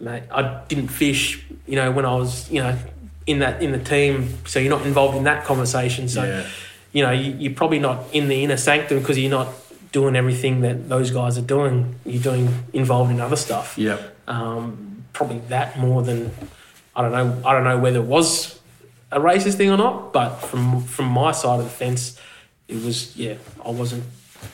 mate, 0.00 0.22
I 0.30 0.62
didn't 0.68 0.88
fish, 0.88 1.44
you 1.66 1.76
know, 1.76 1.90
when 1.90 2.06
I 2.06 2.14
was 2.14 2.50
you 2.50 2.62
know 2.62 2.78
in 3.26 3.40
that 3.40 3.62
in 3.62 3.72
the 3.72 3.78
team, 3.78 4.38
so 4.46 4.60
you're 4.60 4.70
not 4.70 4.86
involved 4.86 5.16
in 5.16 5.24
that 5.24 5.44
conversation. 5.44 6.08
So 6.08 6.24
yeah. 6.24 6.46
you 6.92 7.02
know 7.02 7.10
you, 7.10 7.50
are 7.50 7.54
probably 7.54 7.80
not 7.80 8.04
in 8.12 8.28
the 8.28 8.44
inner 8.44 8.56
sanctum 8.56 9.00
because 9.00 9.18
you're 9.18 9.30
not 9.30 9.48
doing 9.90 10.14
everything 10.14 10.60
that 10.60 10.88
those 10.88 11.10
guys 11.10 11.36
are 11.36 11.42
doing. 11.42 11.96
You're 12.06 12.22
doing 12.22 12.64
involved 12.72 13.10
in 13.10 13.20
other 13.20 13.36
stuff. 13.36 13.76
Yeah. 13.76 14.00
Um, 14.28 15.04
probably 15.12 15.38
that 15.48 15.76
more 15.76 16.02
than 16.02 16.30
I 16.98 17.02
don't 17.02 17.12
know. 17.12 17.48
I 17.48 17.52
don't 17.52 17.64
know 17.64 17.78
whether 17.78 18.00
it 18.00 18.06
was 18.06 18.58
a 19.12 19.20
racist 19.20 19.54
thing 19.54 19.70
or 19.70 19.76
not, 19.76 20.12
but 20.12 20.30
from 20.40 20.82
from 20.82 21.06
my 21.06 21.30
side 21.32 21.60
of 21.60 21.64
the 21.64 21.70
fence, 21.70 22.20
it 22.66 22.82
was 22.84 23.16
yeah, 23.16 23.36
I 23.64 23.70
wasn't. 23.70 24.02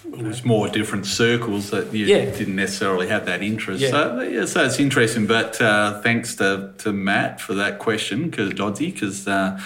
It 0.05 0.21
know, 0.23 0.29
was 0.29 0.45
more 0.45 0.69
different 0.69 1.07
circles 1.07 1.71
that 1.71 1.93
you 1.93 2.07
Yeah. 2.07 2.25
didn't 2.27 2.57
necessarily 2.57 3.09
have 3.09 3.27
that 3.27 3.43
interest. 3.43 3.83
Yeah. 3.83 3.91
So, 3.91 4.21
yeah, 4.21 4.45
so 4.47 4.65
it's 4.65 4.79
interesting. 4.79 5.27
But 5.27 5.61
uh, 5.61 6.01
thanks 6.03 6.37
to, 6.37 6.73
to 6.79 6.93
Matt 6.93 7.39
for 7.41 7.53
that 7.55 7.79
question, 7.79 8.31
because 8.31 8.51
Dodsy, 8.53 8.93
because 8.93 9.27
uh, 9.27 9.59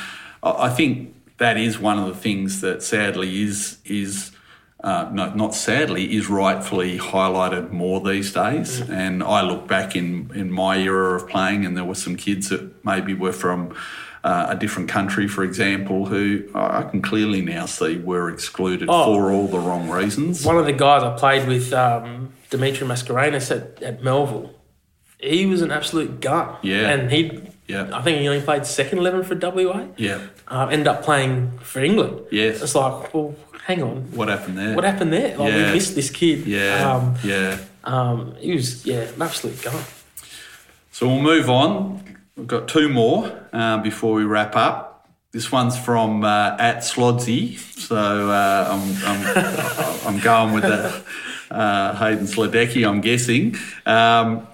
I 0.42 0.50
I 0.66 0.70
think 0.70 1.14
that 1.38 1.56
is 1.56 1.78
one 1.78 1.98
of 1.98 2.06
the 2.06 2.14
things 2.20 2.60
that 2.60 2.82
sadly 2.82 3.42
is 3.42 3.78
is 3.84 4.32
uh, 4.84 5.08
no, 5.12 5.32
not 5.34 5.54
sadly 5.54 6.14
is 6.16 6.28
rightfully 6.28 6.98
highlighted 6.98 7.70
more 7.70 8.00
these 8.00 8.32
days. 8.32 8.80
And 8.88 9.22
I 9.22 9.42
look 9.42 9.66
back 9.66 9.96
in 9.96 10.30
in 10.34 10.50
my 10.52 10.76
era 10.78 11.16
of 11.16 11.28
playing, 11.28 11.64
and 11.66 11.76
there 11.76 11.84
were 11.84 11.94
some 11.96 12.16
kids 12.16 12.48
that 12.50 12.84
maybe 12.84 13.14
were 13.14 13.32
from. 13.32 13.74
Uh, 14.24 14.46
a 14.50 14.56
different 14.56 14.88
country, 14.88 15.28
for 15.28 15.44
example, 15.44 16.06
who 16.06 16.42
I 16.52 16.82
can 16.82 17.00
clearly 17.00 17.40
now 17.40 17.66
see 17.66 17.98
were 17.98 18.28
excluded 18.28 18.88
Oh. 18.90 19.04
for 19.14 19.30
all 19.30 19.46
the 19.46 19.60
wrong 19.60 19.88
reasons. 19.88 20.44
one 20.44 20.58
of 20.58 20.66
the 20.66 20.72
guys 20.72 21.04
I 21.04 21.16
played 21.16 21.46
with, 21.46 21.72
um, 21.72 22.32
Dimitri 22.50 22.84
Mascarenhas 22.86 23.52
at, 23.56 23.80
at 23.80 24.02
Melville, 24.02 24.50
he 25.20 25.46
was 25.46 25.62
an 25.62 25.70
absolute 25.70 26.20
gun. 26.20 26.56
Yeah. 26.62 26.88
and 26.90 27.12
he, 27.12 27.40
Yeah. 27.68 27.90
I 27.92 28.02
think 28.02 28.18
he 28.20 28.26
only 28.28 28.42
played 28.42 28.66
second 28.66 28.98
eleven 28.98 29.22
for 29.22 29.36
WA. 29.36 29.86
Yeah. 29.96 30.18
Uh, 30.48 30.66
ended 30.70 30.88
up 30.88 31.04
playing 31.04 31.52
for 31.62 31.78
England. 31.80 32.20
Yes. 32.32 32.60
It's 32.60 32.74
like, 32.74 33.14
well, 33.14 33.36
hang 33.68 33.82
on, 33.82 33.96
What 34.18 34.28
happened 34.28 34.56
there? 34.58 34.74
what 34.74 34.84
happened 34.84 35.12
there? 35.12 35.36
Like 35.36 35.52
Yeah. 35.52 35.66
we 35.66 35.72
missed 35.74 35.94
this 35.94 36.10
kid. 36.10 36.46
Yeah. 36.46 36.90
Um, 36.90 37.14
yeah. 37.22 37.58
um, 37.84 38.34
he 38.40 38.52
was 38.54 38.84
yeah, 38.86 39.02
an 39.14 39.20
absolute 39.22 39.60
gun. 39.62 39.84
So 40.90 41.06
we'll 41.06 41.20
move 41.20 41.48
on. 41.50 42.02
We've 42.36 42.46
got 42.46 42.66
two 42.66 42.88
more 42.88 43.30
uh, 43.52 43.78
before 43.78 44.14
we 44.14 44.24
wrap 44.24 44.56
up. 44.56 45.06
This 45.32 45.52
one's 45.52 45.76
from 45.78 46.24
uh, 46.24 46.56
at 46.58 46.78
Slodsy. 46.78 47.58
So 47.58 47.96
uh, 48.30 48.68
I'm, 48.72 48.84
I'm, 49.10 50.06
I'm 50.16 50.20
going 50.20 50.54
with 50.54 50.62
the 50.64 51.02
uh, 51.54 51.94
Hayden 51.96 52.26
Sladecki, 52.26 52.88
I'm 52.88 53.00
guessing. 53.02 53.54
Um, 53.84 54.46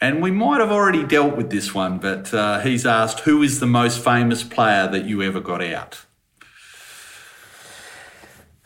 and 0.00 0.22
we 0.22 0.30
might 0.30 0.60
have 0.60 0.70
already 0.72 1.04
dealt 1.04 1.36
with 1.36 1.50
this 1.50 1.74
one, 1.74 1.98
but 1.98 2.32
uh, 2.32 2.60
he's 2.60 2.86
asked, 2.86 3.20
who 3.20 3.42
is 3.42 3.60
the 3.60 3.66
most 3.66 4.02
famous 4.02 4.42
player 4.42 4.88
that 4.88 5.04
you 5.04 5.20
ever 5.22 5.40
got 5.40 5.62
out? 5.62 6.06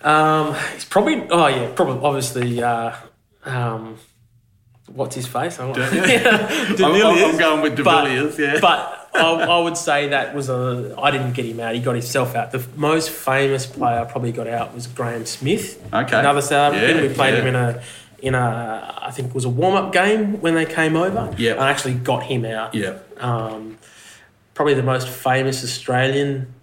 Um, 0.04 0.54
it's 0.74 0.84
probably 0.84 1.26
oh 1.30 1.46
yeah, 1.46 1.72
probably 1.74 2.04
obviously. 2.04 2.62
Uh, 2.62 2.94
um, 3.44 3.98
what's 4.92 5.14
his 5.14 5.26
face? 5.26 5.58
I'm, 5.60 5.72
I'm, 5.72 5.82
I'm 6.78 7.38
going 7.38 7.62
with 7.62 7.76
De 7.76 7.82
But- 7.82 8.06
Villiers, 8.06 8.38
yeah. 8.38 8.58
But 8.60 9.10
I, 9.14 9.20
I 9.20 9.58
would 9.60 9.76
say 9.76 10.08
that 10.08 10.34
was 10.34 10.48
a. 10.48 10.94
I 10.98 11.10
didn't 11.10 11.32
get 11.32 11.46
him 11.46 11.60
out. 11.60 11.74
He 11.74 11.80
got 11.80 11.94
himself 11.94 12.34
out. 12.34 12.52
The 12.52 12.64
most 12.76 13.10
famous 13.10 13.66
player 13.66 14.00
I 14.00 14.04
probably 14.04 14.32
got 14.32 14.46
out 14.46 14.74
was 14.74 14.86
Graeme 14.86 15.26
Smith. 15.26 15.82
Okay. 15.92 16.18
Another 16.18 16.42
South 16.42 16.74
African. 16.74 16.96
Yeah, 16.96 17.08
we 17.08 17.14
played 17.14 17.34
yeah. 17.34 17.40
him 17.40 17.46
in 17.48 17.54
a 17.54 17.82
in 18.20 18.34
a 18.34 18.98
I 19.02 19.10
think 19.10 19.28
it 19.28 19.34
was 19.34 19.44
a 19.44 19.50
warm 19.50 19.74
up 19.74 19.92
game 19.92 20.40
when 20.40 20.54
they 20.54 20.66
came 20.66 20.96
over. 20.96 21.34
Yeah. 21.38 21.54
I 21.54 21.70
actually 21.70 21.94
got 21.94 22.24
him 22.24 22.44
out. 22.44 22.74
yeah. 22.74 22.98
Um, 23.18 23.78
probably 24.54 24.74
the 24.74 24.82
most 24.82 25.08
famous 25.08 25.62
Australian 25.64 26.54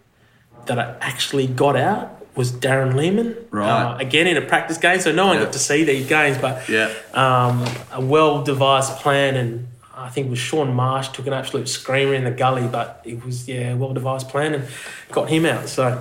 that 0.65 0.79
I 0.79 0.95
actually 1.01 1.47
got 1.47 1.75
out 1.75 2.20
was 2.35 2.51
Darren 2.51 2.95
Lehmann. 2.95 3.35
Right. 3.51 3.69
Uh, 3.69 3.97
again 3.97 4.27
in 4.27 4.37
a 4.37 4.41
practice 4.41 4.77
game, 4.77 4.99
so 4.99 5.11
no 5.11 5.27
one 5.27 5.37
Yeah. 5.37 5.43
got 5.43 5.53
to 5.53 5.59
see 5.59 5.83
these 5.83 6.07
games, 6.07 6.37
but 6.37 6.67
Yeah. 6.69 6.89
um, 7.13 7.65
a 7.91 7.99
well 8.01 8.41
devised 8.43 8.97
plan 8.97 9.35
and 9.35 9.67
I 9.95 10.09
think 10.09 10.27
it 10.27 10.29
was 10.31 10.39
Shaun 10.39 10.73
Marsh 10.73 11.09
took 11.09 11.27
an 11.27 11.33
absolute 11.33 11.67
screamer 11.69 12.13
in 12.15 12.23
the 12.23 12.31
gully, 12.31 12.67
but 12.71 13.01
it 13.05 13.23
was 13.23 13.47
yeah, 13.47 13.73
well 13.75 13.93
devised 13.93 14.29
plan 14.29 14.53
and 14.55 14.63
got 15.11 15.29
him 15.29 15.45
out. 15.45 15.67
So 15.69 15.99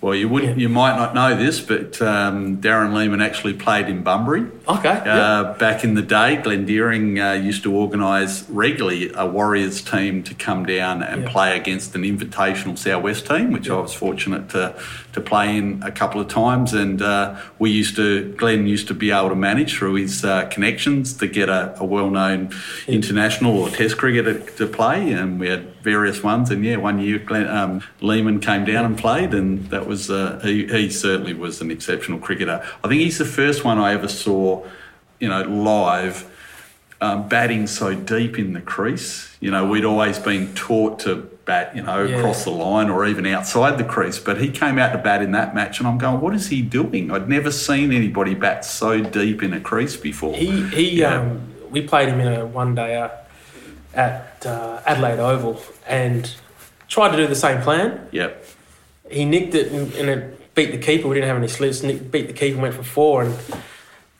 Well, 0.00 0.14
you 0.14 0.28
wouldn't, 0.28 0.58
you 0.58 0.68
might 0.68 0.96
not 0.96 1.14
know 1.14 1.34
this, 1.34 1.58
but 1.60 2.00
um, 2.00 2.58
Darren 2.58 2.94
Lehmann 2.94 3.20
actually 3.20 3.54
played 3.54 3.88
in 3.88 4.02
Bunbury. 4.02 4.44
okay, 4.68 5.02
yeah. 5.04 5.14
Uh, 5.20 5.58
back 5.58 5.84
in 5.84 5.94
the 5.94 6.02
day, 6.02 6.36
Glendeering 6.36 7.18
uh, 7.18 7.32
used 7.32 7.62
to 7.64 7.74
organise 7.74 8.44
regularly 8.48 9.10
a 9.14 9.26
Warriors 9.26 9.80
team 9.82 10.22
to 10.24 10.34
come 10.34 10.64
down 10.64 11.02
and 11.02 11.22
Yeah. 11.24 11.30
play 11.30 11.56
against 11.58 11.94
an 11.94 12.02
invitational 12.02 12.78
Southwest 12.78 13.26
team, 13.26 13.50
which 13.52 13.68
I 13.68 13.74
was 13.80 13.92
fortunate 13.94 14.48
to, 14.50 14.74
to 15.16 15.20
play 15.20 15.56
in 15.56 15.82
a 15.82 15.90
couple 15.90 16.20
of 16.20 16.28
times. 16.28 16.72
And 16.72 17.02
uh, 17.02 17.40
we 17.58 17.70
used 17.70 17.96
to, 17.96 18.32
Glenn 18.34 18.66
used 18.66 18.86
to 18.88 18.94
be 18.94 19.10
able 19.10 19.30
to 19.30 19.34
manage 19.34 19.76
through 19.76 19.94
his 19.94 20.24
uh, 20.24 20.46
connections 20.46 21.14
to 21.14 21.26
get 21.26 21.48
a, 21.48 21.74
a 21.80 21.84
well 21.84 22.10
known 22.10 22.54
international 22.86 23.58
or 23.58 23.70
test 23.70 23.96
cricketer 23.96 24.38
to 24.38 24.66
play. 24.66 25.10
And 25.12 25.40
we 25.40 25.48
had 25.48 25.74
various 25.82 26.22
ones. 26.22 26.50
And 26.50 26.64
yeah, 26.64 26.76
one 26.76 27.00
year 27.00 27.18
Glenn, 27.18 27.48
um, 27.48 27.82
Lehmann 28.00 28.40
came 28.40 28.64
down 28.64 28.84
and 28.84 28.96
played, 28.96 29.34
and 29.34 29.66
that 29.70 29.86
was, 29.86 30.10
uh, 30.10 30.38
he, 30.44 30.66
he 30.66 30.90
certainly 30.90 31.34
was 31.34 31.60
an 31.60 31.70
exceptional 31.70 32.18
cricketer. 32.18 32.64
I 32.84 32.88
think 32.88 33.00
he's 33.00 33.18
the 33.18 33.24
first 33.24 33.64
one 33.64 33.78
I 33.78 33.92
ever 33.94 34.08
saw 34.08 34.64
you 35.18 35.28
know, 35.28 35.42
live, 35.42 36.30
um, 37.00 37.28
batting 37.28 37.66
so 37.66 37.94
deep 37.94 38.38
in 38.38 38.52
the 38.52 38.60
crease. 38.60 39.36
You 39.40 39.50
know, 39.50 39.66
we'd 39.66 39.84
always 39.84 40.18
been 40.18 40.54
taught 40.54 41.00
to 41.00 41.30
bat, 41.46 41.74
you 41.74 41.82
know, 41.82 42.02
Yeah. 42.04 42.16
across 42.16 42.44
the 42.44 42.50
line 42.50 42.90
or 42.90 43.06
even 43.06 43.24
outside 43.26 43.78
the 43.78 43.84
crease. 43.84 44.18
But 44.18 44.38
he 44.38 44.50
came 44.50 44.78
out 44.78 44.92
to 44.92 44.98
bat 44.98 45.22
in 45.22 45.32
that 45.32 45.54
match, 45.54 45.78
and 45.78 45.88
I'm 45.88 45.96
going, 45.96 46.20
what 46.20 46.34
is 46.34 46.48
he 46.48 46.60
doing? 46.60 47.10
I'd 47.10 47.28
never 47.28 47.50
seen 47.50 47.92
anybody 47.92 48.34
bat 48.34 48.64
so 48.64 49.00
deep 49.00 49.42
in 49.42 49.54
a 49.54 49.60
crease 49.60 49.96
before. 49.96 50.34
He 50.34 50.62
he 50.68 51.00
Yeah. 51.00 51.20
um, 51.20 51.40
we 51.70 51.80
played 51.82 52.08
him 52.08 52.20
in 52.20 52.28
a 52.32 52.44
one 52.44 52.74
day 52.74 52.96
uh, 52.96 53.08
at 53.94 54.44
uh, 54.44 54.80
Adelaide 54.84 55.18
Oval 55.20 55.62
and 55.86 56.30
tried 56.88 57.12
to 57.12 57.16
do 57.16 57.26
the 57.26 57.34
same 57.34 57.62
plan. 57.62 58.00
yep. 58.12 58.44
He 59.10 59.24
nicked 59.24 59.54
it 59.54 59.70
and, 59.72 59.92
and 59.94 60.08
it 60.10 60.54
beat 60.56 60.72
the 60.72 60.78
keeper. 60.78 61.06
We 61.06 61.14
didn't 61.14 61.28
have 61.28 61.36
any 61.36 61.46
slips. 61.48 61.82
Nick 61.84 62.10
beat 62.10 62.26
the 62.26 62.32
keeper, 62.32 62.54
and 62.54 62.62
went 62.62 62.74
for 62.74 62.82
four, 62.82 63.22
and 63.22 63.34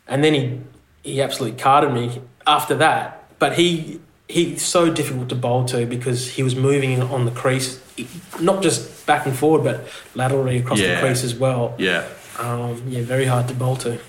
and 0.07 0.23
then 0.23 0.33
he 0.33 0.59
he 1.03 1.21
absolutely 1.21 1.59
carded 1.59 1.91
me 1.91 2.21
after 2.45 2.73
that. 2.75 3.27
But 3.37 3.53
he 3.53 3.99
he's 4.29 4.61
so 4.65 4.91
difficult 4.93 5.29
to 5.29 5.35
bowl 5.35 5.65
to 5.65 5.85
because 5.85 6.27
he 6.31 6.43
was 6.43 6.55
moving 6.55 7.01
on 7.01 7.25
the 7.25 7.31
crease, 7.31 7.79
not 8.41 8.61
just 8.61 9.05
back 9.05 9.25
and 9.25 9.35
forward, 9.35 9.63
but 9.63 9.87
laterally 10.15 10.57
across 10.57 10.79
Yeah. 10.79 10.95
the 10.95 11.01
crease 11.01 11.23
as 11.23 11.33
well. 11.35 11.73
Yeah. 11.77 12.03
Um, 12.39 12.83
yeah, 12.87 13.01
very 13.03 13.25
hard 13.25 13.47
to 13.47 13.53
bowl 13.53 13.75
to. 13.77 13.99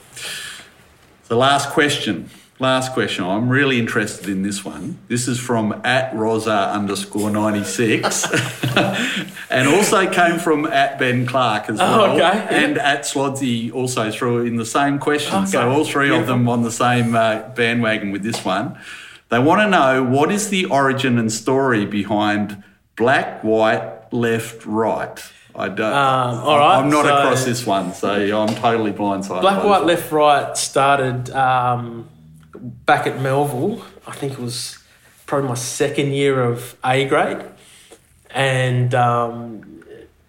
The 1.28 1.36
last 1.36 1.70
question. 1.70 2.30
Last 2.60 2.92
question. 2.92 3.24
I'm 3.24 3.48
really 3.48 3.78
interested 3.78 4.28
in 4.28 4.42
this 4.42 4.64
one. 4.64 4.98
This 5.06 5.28
is 5.28 5.38
from 5.38 5.80
at 5.84 6.12
Rosa 6.16 6.70
underscore 6.74 7.30
96 7.30 8.26
and 9.50 9.68
also 9.68 10.10
came 10.10 10.40
from 10.40 10.66
at 10.66 10.98
Ben 10.98 11.24
Clark 11.24 11.70
as 11.70 11.78
Oh, 11.80 11.98
well. 11.98 12.10
okay, 12.16 12.18
yeah. 12.18 12.48
And 12.64 12.76
at 12.78 13.02
Slodsy 13.02 13.72
also 13.72 14.10
threw 14.10 14.44
in 14.44 14.56
the 14.56 14.66
same 14.66 14.98
question. 14.98 15.36
Okay. 15.36 15.46
So 15.52 15.70
all 15.70 15.84
three 15.84 16.10
of 16.10 16.26
them 16.26 16.48
on 16.48 16.62
the 16.62 16.72
same 16.72 17.14
uh, 17.14 17.42
bandwagon 17.54 18.10
with 18.10 18.24
this 18.24 18.44
one. 18.44 18.76
They 19.30 19.38
want 19.38 19.60
to 19.60 19.68
know 19.68 20.02
what 20.02 20.32
is 20.32 20.48
the 20.48 20.64
origin 20.66 21.18
and 21.18 21.30
story 21.30 21.84
behind 21.84 22.62
black, 22.96 23.42
white, 23.44 24.12
left, 24.12 24.64
right? 24.64 25.22
I 25.54 25.68
don't. 25.68 25.92
Um, 25.92 26.38
all 26.44 26.58
right, 26.58 26.78
I'm 26.78 26.88
not 26.90 27.04
so- 27.04 27.16
across 27.18 27.44
this 27.44 27.66
one, 27.66 27.92
so 27.92 28.10
I'm 28.12 28.54
totally 28.54 28.92
blindsided. 28.92 29.40
Black, 29.40 29.64
white, 29.64 29.84
left, 29.84 30.10
right 30.12 30.56
started 30.56 31.30
um, 31.30 32.08
back 32.86 33.06
at 33.06 33.20
Melville. 33.20 33.84
I 34.06 34.12
think 34.12 34.34
it 34.34 34.38
was 34.38 34.78
probably 35.26 35.48
my 35.48 35.54
second 35.56 36.12
year 36.12 36.42
of 36.42 36.76
A 36.84 37.06
grade, 37.06 37.44
and 38.30 38.94
um, 38.94 39.82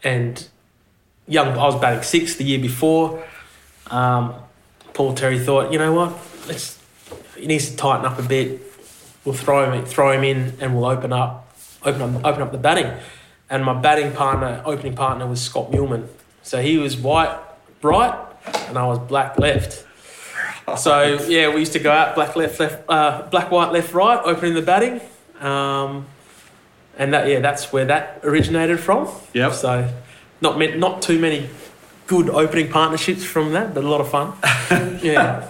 and 0.04 0.48
young. 1.28 1.50
I 1.50 1.66
was 1.66 1.80
batting 1.80 2.04
six 2.04 2.36
the 2.36 2.44
year 2.44 2.60
before. 2.60 3.24
Um, 3.92 4.34
Paul 4.94 5.14
Terry 5.14 5.40
thought, 5.40 5.72
you 5.72 5.80
know 5.80 5.94
what, 5.94 6.18
let's 6.48 6.78
he 7.38 7.48
needs 7.48 7.70
to 7.70 7.76
tighten 7.78 8.06
up 8.06 8.20
a 8.20 8.24
bit. 8.24 8.62
We'll 9.26 9.36
throw 9.36 9.72
him 9.72 9.86
throw 9.86 10.12
him 10.12 10.24
in, 10.24 10.58
and 10.60 10.76
we'll 10.76 10.86
open 10.86 11.14
up 11.14 11.54
open 11.84 12.02
up 12.02 12.26
open 12.26 12.42
up 12.42 12.52
the 12.52 12.58
batting. 12.58 12.92
And 13.50 13.66
my 13.66 13.74
batting 13.74 14.14
partner, 14.14 14.62
opening 14.66 14.96
partner, 14.96 15.26
was 15.28 15.42
Scott 15.42 15.72
Meuleman. 15.72 16.08
So 16.44 16.62
he 16.62 16.78
was 16.78 16.96
white 16.96 17.38
right, 17.82 18.18
and 18.68 18.78
I 18.78 18.86
was 18.86 19.00
black 19.00 19.40
left. 19.40 19.86
So 20.78 21.20
yeah, 21.28 21.54
we 21.54 21.60
used 21.62 21.74
to 21.74 21.80
go 21.80 21.92
out 21.92 22.16
black 22.16 22.36
left 22.36 22.60
left 22.60 22.84
uh, 22.90 23.24
black 23.24 23.52
white 23.52 23.72
left 23.72 23.94
right, 23.94 24.20
opening 24.24 24.54
the 24.54 24.62
batting, 24.62 25.02
um, 25.40 26.06
and 26.98 27.14
that 27.14 27.28
yeah, 27.28 27.40
that's 27.40 27.74
where 27.74 27.86
that 27.86 28.20
originated 28.24 28.80
from. 28.80 29.10
Yeah. 29.34 29.52
So 29.52 29.92
not 30.42 30.58
meant 30.58 30.78
not 30.78 31.02
too 31.02 31.20
many 31.20 31.50
good 32.10 32.28
opening 32.28 32.72
partnerships 32.72 33.24
from 33.24 33.54
that, 33.54 33.76
but 33.76 33.84
a 33.84 33.88
lot 33.88 34.02
of 34.02 34.10
fun. 34.10 34.34
yeah. 35.04 35.48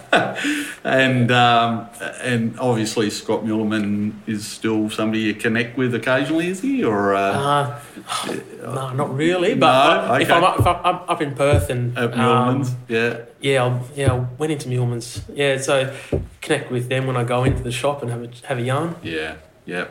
And 0.84 1.32
um, 1.32 1.88
and 2.22 2.60
obviously 2.60 3.10
Scott 3.10 3.46
Meuleman 3.46 4.12
is 4.28 4.46
still 4.46 4.90
somebody 4.90 5.22
you 5.22 5.34
connect 5.36 5.78
with 5.78 5.96
occasionally, 5.96 6.48
is 6.48 6.60
he? 6.60 6.84
Or 6.84 7.16
uh, 7.16 7.80
Uh, 8.10 8.36
no, 8.62 8.94
not 8.94 9.16
really. 9.16 9.56
But 9.56 10.08
No, 10.08 10.14
if. 10.16 10.30
I'm 10.30 10.44
up, 10.44 10.60
if 10.60 10.68
I'm 10.68 10.96
up 11.08 11.22
in 11.22 11.34
Perth 11.34 11.70
and 11.70 11.98
at 11.98 12.14
um, 12.20 12.66
yeah. 12.90 13.22
Yeah, 13.40 13.64
I, 13.64 13.82
yeah, 13.96 14.14
I 14.14 14.18
went 14.38 14.52
into 14.52 14.68
Meuleman's. 14.68 15.24
Yeah, 15.34 15.58
so 15.60 15.96
connect 16.42 16.72
with 16.72 16.90
them 16.90 17.08
when 17.08 17.16
I 17.16 17.24
go 17.24 17.46
into 17.46 17.64
the 17.64 17.72
shop 17.72 18.02
and 18.02 18.12
have 18.12 18.22
a 18.22 18.48
have 18.48 18.58
a 18.58 18.62
yarn. 18.62 18.96
Yeah, 19.02 19.36
yeah. 19.66 19.88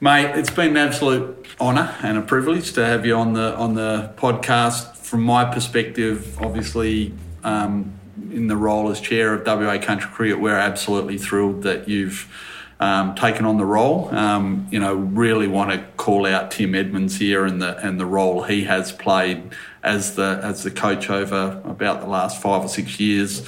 Mate, 0.00 0.36
it's 0.36 0.50
been 0.50 0.70
an 0.70 0.76
absolute 0.76 1.46
honour 1.60 1.96
and 2.02 2.18
a 2.18 2.22
privilege 2.22 2.72
to 2.74 2.84
have 2.84 3.04
you 3.04 3.16
on 3.16 3.32
the 3.32 3.56
on 3.56 3.74
the 3.74 4.12
podcast. 4.16 5.01
From 5.12 5.24
my 5.24 5.44
perspective, 5.44 6.38
obviously, 6.40 7.12
um, 7.44 8.00
in 8.32 8.46
the 8.46 8.56
role 8.56 8.88
as 8.88 8.98
chair 8.98 9.34
of 9.34 9.46
WA 9.46 9.76
Country 9.76 10.10
Cricket, 10.10 10.40
we're 10.40 10.56
absolutely 10.56 11.18
thrilled 11.18 11.64
that 11.64 11.86
you've 11.86 12.32
um, 12.80 13.14
taken 13.14 13.44
on 13.44 13.58
the 13.58 13.66
role. 13.66 14.08
Um, 14.08 14.66
you 14.70 14.80
know, 14.80 14.94
really 14.94 15.48
want 15.48 15.70
to 15.70 15.84
call 15.98 16.24
out 16.24 16.50
Tim 16.50 16.74
Edmonds 16.74 17.18
here 17.18 17.44
and 17.44 17.60
the 17.60 17.76
and 17.86 18.00
the 18.00 18.06
role 18.06 18.44
he 18.44 18.64
has 18.64 18.90
played 18.90 19.54
as 19.82 20.14
the 20.14 20.40
as 20.42 20.62
the 20.62 20.70
coach 20.70 21.10
over 21.10 21.60
about 21.66 22.00
the 22.00 22.06
last 22.06 22.40
five 22.40 22.64
or 22.64 22.68
six 22.68 22.98
years. 22.98 23.46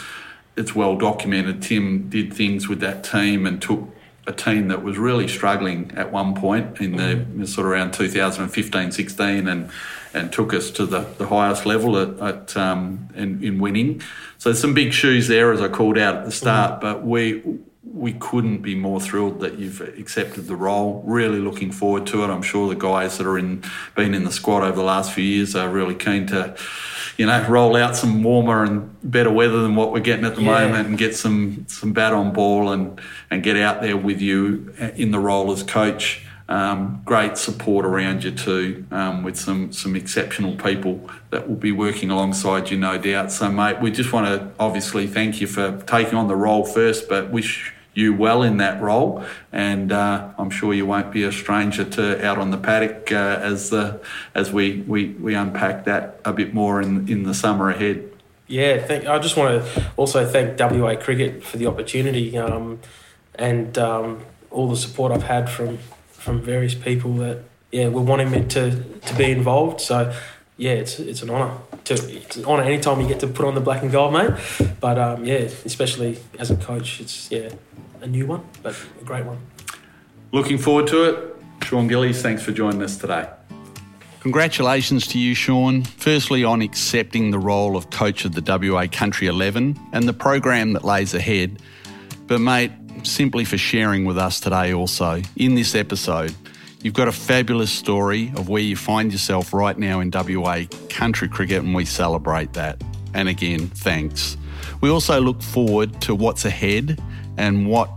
It's 0.58 0.74
well 0.74 0.98
documented. 0.98 1.62
Tim 1.62 2.10
did 2.10 2.34
things 2.34 2.68
with 2.68 2.80
that 2.80 3.04
team 3.04 3.46
and 3.46 3.62
took 3.62 3.88
a 4.26 4.32
team 4.32 4.68
that 4.68 4.82
was 4.82 4.96
really 4.98 5.28
struggling 5.28 5.92
at 5.96 6.10
one 6.10 6.34
point 6.34 6.80
in 6.80 6.96
the 6.96 7.16
mm. 7.16 7.46
sort 7.46 7.66
of 7.66 7.72
around 7.72 7.92
2015 7.92 8.92
16 8.92 9.48
and 9.48 9.70
and 10.14 10.32
took 10.32 10.54
us 10.54 10.70
to 10.70 10.86
the, 10.86 11.00
the 11.18 11.26
highest 11.26 11.66
level 11.66 11.98
at, 11.98 12.20
at 12.20 12.56
um, 12.56 13.08
in, 13.16 13.42
in 13.42 13.58
winning. 13.58 14.00
So 14.38 14.52
some 14.52 14.72
big 14.72 14.92
shoes 14.92 15.26
there, 15.26 15.52
as 15.52 15.60
I 15.60 15.68
called 15.68 15.98
out 15.98 16.16
at 16.16 16.24
the 16.24 16.30
start. 16.30 16.78
Mm. 16.78 16.80
But 16.80 17.04
we 17.04 17.42
we 17.82 18.14
couldn't 18.14 18.58
be 18.58 18.74
more 18.74 19.00
thrilled 19.00 19.40
that 19.40 19.58
you've 19.58 19.80
accepted 19.80 20.46
the 20.46 20.56
role. 20.56 21.02
Really 21.04 21.38
looking 21.38 21.70
forward 21.70 22.06
to 22.08 22.24
it. 22.24 22.28
I'm 22.28 22.42
sure 22.42 22.68
the 22.68 22.74
guys 22.74 23.18
that 23.18 23.26
are 23.26 23.38
in 23.38 23.62
been 23.94 24.14
in 24.14 24.24
the 24.24 24.32
squad 24.32 24.62
over 24.62 24.76
the 24.76 24.82
last 24.82 25.12
few 25.12 25.24
years 25.24 25.54
are 25.54 25.68
really 25.68 25.94
keen 25.94 26.26
to, 26.28 26.56
you 27.16 27.26
know, 27.26 27.46
roll 27.48 27.76
out 27.76 27.96
some 27.96 28.22
warmer 28.22 28.64
and 28.64 28.90
better 29.02 29.30
weather 29.30 29.62
than 29.62 29.76
what 29.76 29.92
we're 29.92 30.00
getting 30.00 30.24
at 30.24 30.34
the 30.34 30.42
yeah. 30.42 30.66
moment, 30.66 30.88
and 30.88 30.98
get 30.98 31.14
some 31.14 31.64
some 31.68 31.92
bat 31.92 32.12
on 32.12 32.32
ball 32.32 32.72
and 32.72 33.00
and 33.30 33.42
get 33.42 33.56
out 33.56 33.82
there 33.82 33.96
with 33.96 34.20
you 34.20 34.74
in 34.96 35.10
the 35.10 35.18
role 35.18 35.52
as 35.52 35.62
coach. 35.62 36.26
Um, 36.46 37.00
great 37.06 37.38
support 37.38 37.86
around 37.86 38.22
you 38.22 38.30
too, 38.30 38.84
um, 38.90 39.22
with 39.22 39.38
some 39.38 39.72
some 39.72 39.96
exceptional 39.96 40.56
people 40.56 41.08
that 41.30 41.48
will 41.48 41.56
be 41.56 41.72
working 41.72 42.10
alongside 42.10 42.70
you, 42.70 42.76
no 42.76 42.98
doubt. 42.98 43.32
So, 43.32 43.50
mate, 43.50 43.80
we 43.80 43.90
just 43.90 44.12
want 44.12 44.26
to 44.26 44.50
obviously 44.58 45.06
thank 45.06 45.40
you 45.40 45.46
for 45.46 45.80
taking 45.86 46.14
on 46.14 46.28
the 46.28 46.36
role 46.36 46.66
first, 46.66 47.08
but 47.08 47.30
wish 47.30 47.72
you 47.94 48.12
well 48.12 48.42
in 48.42 48.56
that 48.58 48.82
role, 48.82 49.24
and 49.52 49.92
uh, 49.92 50.30
I'm 50.36 50.50
sure 50.50 50.74
you 50.74 50.84
won't 50.84 51.12
be 51.12 51.22
a 51.22 51.32
stranger 51.32 51.84
to 51.84 52.24
out 52.26 52.38
on 52.38 52.50
the 52.50 52.58
paddock 52.58 53.12
uh, 53.12 53.38
as 53.40 53.70
the 53.70 54.00
as 54.34 54.52
we, 54.52 54.82
we 54.82 55.10
we 55.10 55.34
unpack 55.34 55.84
that 55.84 56.20
a 56.24 56.32
bit 56.32 56.52
more 56.52 56.82
in 56.82 57.08
in 57.08 57.22
the 57.22 57.34
summer 57.34 57.70
ahead. 57.70 58.10
Yeah, 58.46 58.84
thank, 58.84 59.06
I 59.06 59.18
just 59.20 59.36
want 59.36 59.64
to 59.64 59.90
also 59.96 60.26
thank 60.26 60.58
WA 60.58 60.96
Cricket 60.96 61.42
for 61.42 61.56
the 61.56 61.66
opportunity 61.66 62.36
um, 62.36 62.80
and 63.36 63.78
um, 63.78 64.20
all 64.50 64.68
the 64.68 64.76
support 64.76 65.12
I've 65.12 65.22
had 65.22 65.48
from 65.48 65.78
from 66.10 66.42
various 66.42 66.74
people 66.74 67.14
that 67.14 67.44
yeah 67.70 67.88
were 67.88 68.02
wanting 68.02 68.30
me 68.30 68.44
to 68.48 68.82
to 68.82 69.14
be 69.14 69.30
involved. 69.30 69.80
So 69.80 70.12
yeah, 70.56 70.72
it's 70.72 70.98
it's 70.98 71.22
an 71.22 71.30
honour. 71.30 71.58
To, 71.84 71.94
it's 71.94 72.36
an 72.36 72.44
honour 72.44 72.62
anytime 72.62 73.00
you 73.00 73.06
get 73.06 73.20
to 73.20 73.26
put 73.28 73.46
on 73.46 73.54
the 73.54 73.60
black 73.60 73.82
and 73.82 73.92
gold, 73.92 74.12
mate. 74.12 74.32
But 74.80 74.98
um, 74.98 75.24
yeah, 75.24 75.48
especially 75.64 76.18
as 76.38 76.50
a 76.50 76.56
coach, 76.56 77.00
it's 77.00 77.30
yeah 77.30 77.50
a 78.04 78.06
new 78.06 78.26
one, 78.26 78.44
but 78.62 78.76
a 79.00 79.04
great 79.04 79.24
one. 79.24 79.38
Looking 80.30 80.58
forward 80.58 80.86
to 80.88 81.04
it. 81.04 81.36
Shawn 81.64 81.88
Gillies, 81.88 82.20
thanks 82.20 82.42
for 82.42 82.52
joining 82.52 82.82
us 82.82 82.98
today. 82.98 83.28
Congratulations 84.20 85.06
to 85.08 85.18
you, 85.18 85.34
Shawn. 85.34 85.84
Firstly, 85.84 86.44
on 86.44 86.60
accepting 86.60 87.30
the 87.30 87.38
role 87.38 87.76
of 87.76 87.90
coach 87.90 88.26
of 88.26 88.34
the 88.34 88.42
WA 88.42 88.86
Country 88.90 89.26
11 89.26 89.78
and 89.92 90.06
the 90.06 90.12
program 90.12 90.74
that 90.74 90.84
lays 90.84 91.14
ahead. 91.14 91.60
But, 92.26 92.40
mate, 92.40 92.72
simply 93.04 93.44
for 93.44 93.56
sharing 93.56 94.04
with 94.04 94.18
us 94.18 94.38
today 94.38 94.74
also 94.74 95.22
in 95.36 95.54
this 95.54 95.74
episode. 95.74 96.34
You've 96.82 96.94
got 96.94 97.08
a 97.08 97.12
fabulous 97.12 97.70
story 97.70 98.32
of 98.36 98.50
where 98.50 98.62
you 98.62 98.76
find 98.76 99.12
yourself 99.12 99.54
right 99.54 99.78
now 99.78 100.00
in 100.00 100.10
WA 100.10 100.64
country 100.90 101.28
cricket, 101.28 101.62
and 101.62 101.74
we 101.74 101.86
celebrate 101.86 102.52
that. 102.52 102.82
And 103.14 103.30
again, 103.30 103.68
thanks. 103.68 104.36
We 104.82 104.90
also 104.90 105.20
look 105.20 105.40
forward 105.40 106.02
to 106.02 106.14
what's 106.14 106.44
ahead 106.44 107.00
and 107.36 107.66
what, 107.66 107.90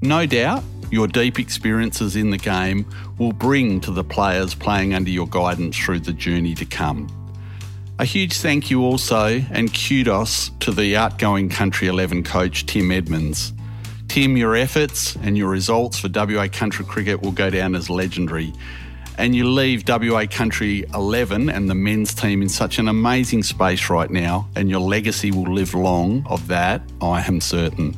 no 0.00 0.26
doubt, 0.26 0.62
your 0.90 1.08
deep 1.08 1.38
experiences 1.38 2.16
in 2.16 2.30
the 2.30 2.38
game 2.38 2.86
will 3.18 3.32
bring 3.32 3.80
to 3.80 3.90
the 3.90 4.04
players 4.04 4.54
playing 4.54 4.94
under 4.94 5.10
your 5.10 5.26
guidance 5.26 5.76
through 5.76 6.00
the 6.00 6.12
journey 6.12 6.54
to 6.54 6.64
come. 6.64 7.08
A 7.98 8.04
huge 8.04 8.38
thank 8.38 8.70
you 8.70 8.82
also 8.82 9.40
and 9.50 9.72
kudos 9.72 10.50
to 10.60 10.72
the 10.72 10.96
outgoing 10.96 11.48
Country 11.48 11.86
11 11.86 12.24
coach 12.24 12.66
Tim 12.66 12.90
Edmonds. 12.90 13.52
Tim, 14.08 14.36
your 14.36 14.56
efforts 14.56 15.16
and 15.16 15.36
your 15.38 15.48
results 15.48 15.98
for 15.98 16.08
WA 16.08 16.48
Country 16.48 16.84
Cricket 16.84 17.22
will 17.22 17.32
go 17.32 17.50
down 17.50 17.74
as 17.74 17.88
legendary. 17.88 18.52
And 19.16 19.34
you 19.34 19.48
leave 19.48 19.88
WA 19.88 20.26
Country 20.28 20.84
11 20.92 21.48
and 21.48 21.70
the 21.70 21.74
men's 21.74 22.14
team 22.14 22.42
in 22.42 22.48
such 22.48 22.80
an 22.80 22.88
amazing 22.88 23.44
space 23.44 23.88
right 23.88 24.10
now, 24.10 24.48
and 24.56 24.68
your 24.68 24.80
legacy 24.80 25.30
will 25.30 25.52
live 25.52 25.72
long 25.74 26.26
of 26.26 26.48
that, 26.48 26.82
I 27.00 27.22
am 27.22 27.40
certain. 27.40 27.96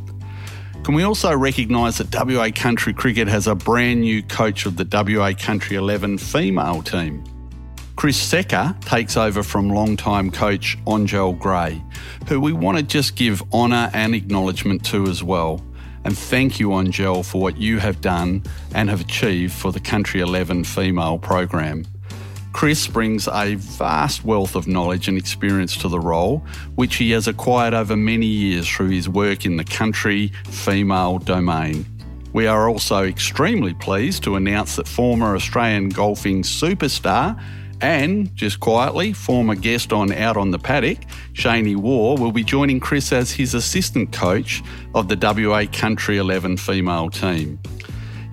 Can 0.86 0.94
we 0.94 1.02
also 1.02 1.36
recognise 1.36 1.98
that 1.98 2.14
WA 2.14 2.48
Country 2.54 2.94
Cricket 2.94 3.26
has 3.26 3.48
a 3.48 3.56
brand 3.56 4.02
new 4.02 4.22
coach 4.22 4.66
of 4.66 4.76
the 4.76 4.84
WA 4.88 5.32
Country 5.36 5.76
11 5.76 6.16
female 6.18 6.80
team? 6.80 7.24
Chris 7.96 8.16
Secker 8.16 8.72
takes 8.82 9.16
over 9.16 9.42
from 9.42 9.68
long-time 9.68 10.30
coach 10.30 10.78
Angel 10.86 11.32
Gray, 11.32 11.82
who 12.28 12.40
we 12.40 12.52
want 12.52 12.78
to 12.78 12.84
just 12.84 13.16
give 13.16 13.42
honour 13.52 13.90
and 13.94 14.14
acknowledgement 14.14 14.84
to 14.84 15.08
as 15.08 15.24
well. 15.24 15.60
And 16.04 16.16
thank 16.16 16.60
you, 16.60 16.72
Angel, 16.78 17.24
for 17.24 17.42
what 17.42 17.56
you 17.56 17.80
have 17.80 18.00
done 18.00 18.44
and 18.72 18.88
have 18.88 19.00
achieved 19.00 19.54
for 19.54 19.72
the 19.72 19.80
Country 19.80 20.20
11 20.20 20.62
female 20.62 21.18
program. 21.18 21.84
Chris 22.56 22.86
brings 22.86 23.28
a 23.28 23.54
vast 23.56 24.24
wealth 24.24 24.54
of 24.54 24.66
knowledge 24.66 25.08
and 25.08 25.18
experience 25.18 25.76
to 25.76 25.88
the 25.88 26.00
role, 26.00 26.38
which 26.74 26.96
he 26.96 27.10
has 27.10 27.28
acquired 27.28 27.74
over 27.74 27.94
many 27.94 28.24
years 28.24 28.66
through 28.66 28.88
his 28.88 29.10
work 29.10 29.44
in 29.44 29.58
the 29.58 29.64
country 29.64 30.32
female 30.46 31.18
domain. 31.18 31.84
We 32.32 32.46
are 32.46 32.66
also 32.70 33.04
extremely 33.04 33.74
pleased 33.74 34.24
to 34.24 34.36
announce 34.36 34.76
that 34.76 34.88
former 34.88 35.36
Australian 35.36 35.90
golfing 35.90 36.44
superstar 36.44 37.38
and, 37.82 38.34
just 38.34 38.58
quietly, 38.58 39.12
former 39.12 39.54
guest 39.54 39.92
on 39.92 40.10
Out 40.10 40.38
on 40.38 40.50
the 40.50 40.58
Paddock, 40.58 41.00
Shaney 41.34 41.76
Waugh, 41.76 42.18
will 42.18 42.32
be 42.32 42.42
joining 42.42 42.80
Chris 42.80 43.12
as 43.12 43.30
his 43.32 43.52
assistant 43.52 44.12
coach 44.12 44.62
of 44.94 45.08
the 45.08 45.46
WA 45.46 45.66
Country 45.70 46.16
11 46.16 46.56
female 46.56 47.10
team. 47.10 47.58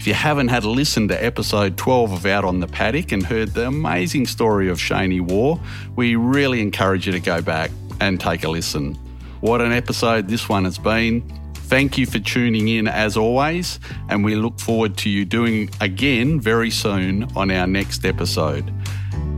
If 0.04 0.08
you 0.08 0.16
haven't 0.16 0.50
had 0.50 0.66
a 0.66 0.70
listen 0.70 1.08
to 1.08 1.26
episode 1.26 1.78
12 1.78 2.12
of 2.12 2.26
Out 2.26 2.44
on 2.44 2.60
the 2.60 2.68
Paddock 2.68 3.14
and 3.14 3.26
heard 3.26 3.54
the 3.54 3.68
amazing 3.68 4.28
story 4.28 4.68
of 4.68 4.78
Shaney 4.78 5.22
War, 5.22 5.62
we 5.96 6.18
really 6.18 6.60
encourage 6.60 7.06
you 7.06 7.14
to 7.14 7.22
go 7.22 7.42
back 7.42 7.72
and 8.02 8.20
take 8.20 8.44
a 8.44 8.50
listen. 8.50 8.96
What 9.40 9.62
an 9.62 9.72
episode 9.72 10.28
this 10.28 10.50
one 10.50 10.66
has 10.66 10.78
been. 10.78 11.22
Thank 11.54 11.98
you 11.98 12.06
for 12.06 12.20
tuning 12.20 12.68
in 12.68 12.90
as 12.90 13.16
always, 13.16 13.80
and 14.10 14.26
we 14.26 14.36
look 14.36 14.60
forward 14.60 14.98
to 14.98 15.10
you 15.10 15.24
doing 15.24 15.70
again 15.80 16.38
very 16.38 16.70
soon 16.70 17.24
on 17.38 17.50
our 17.50 17.66
next 17.66 18.04
episode 18.04 18.74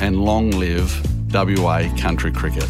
and 0.01 0.25
long 0.25 0.49
live 0.49 0.99
WA 1.31 1.95
country 1.95 2.31
cricket. 2.31 2.67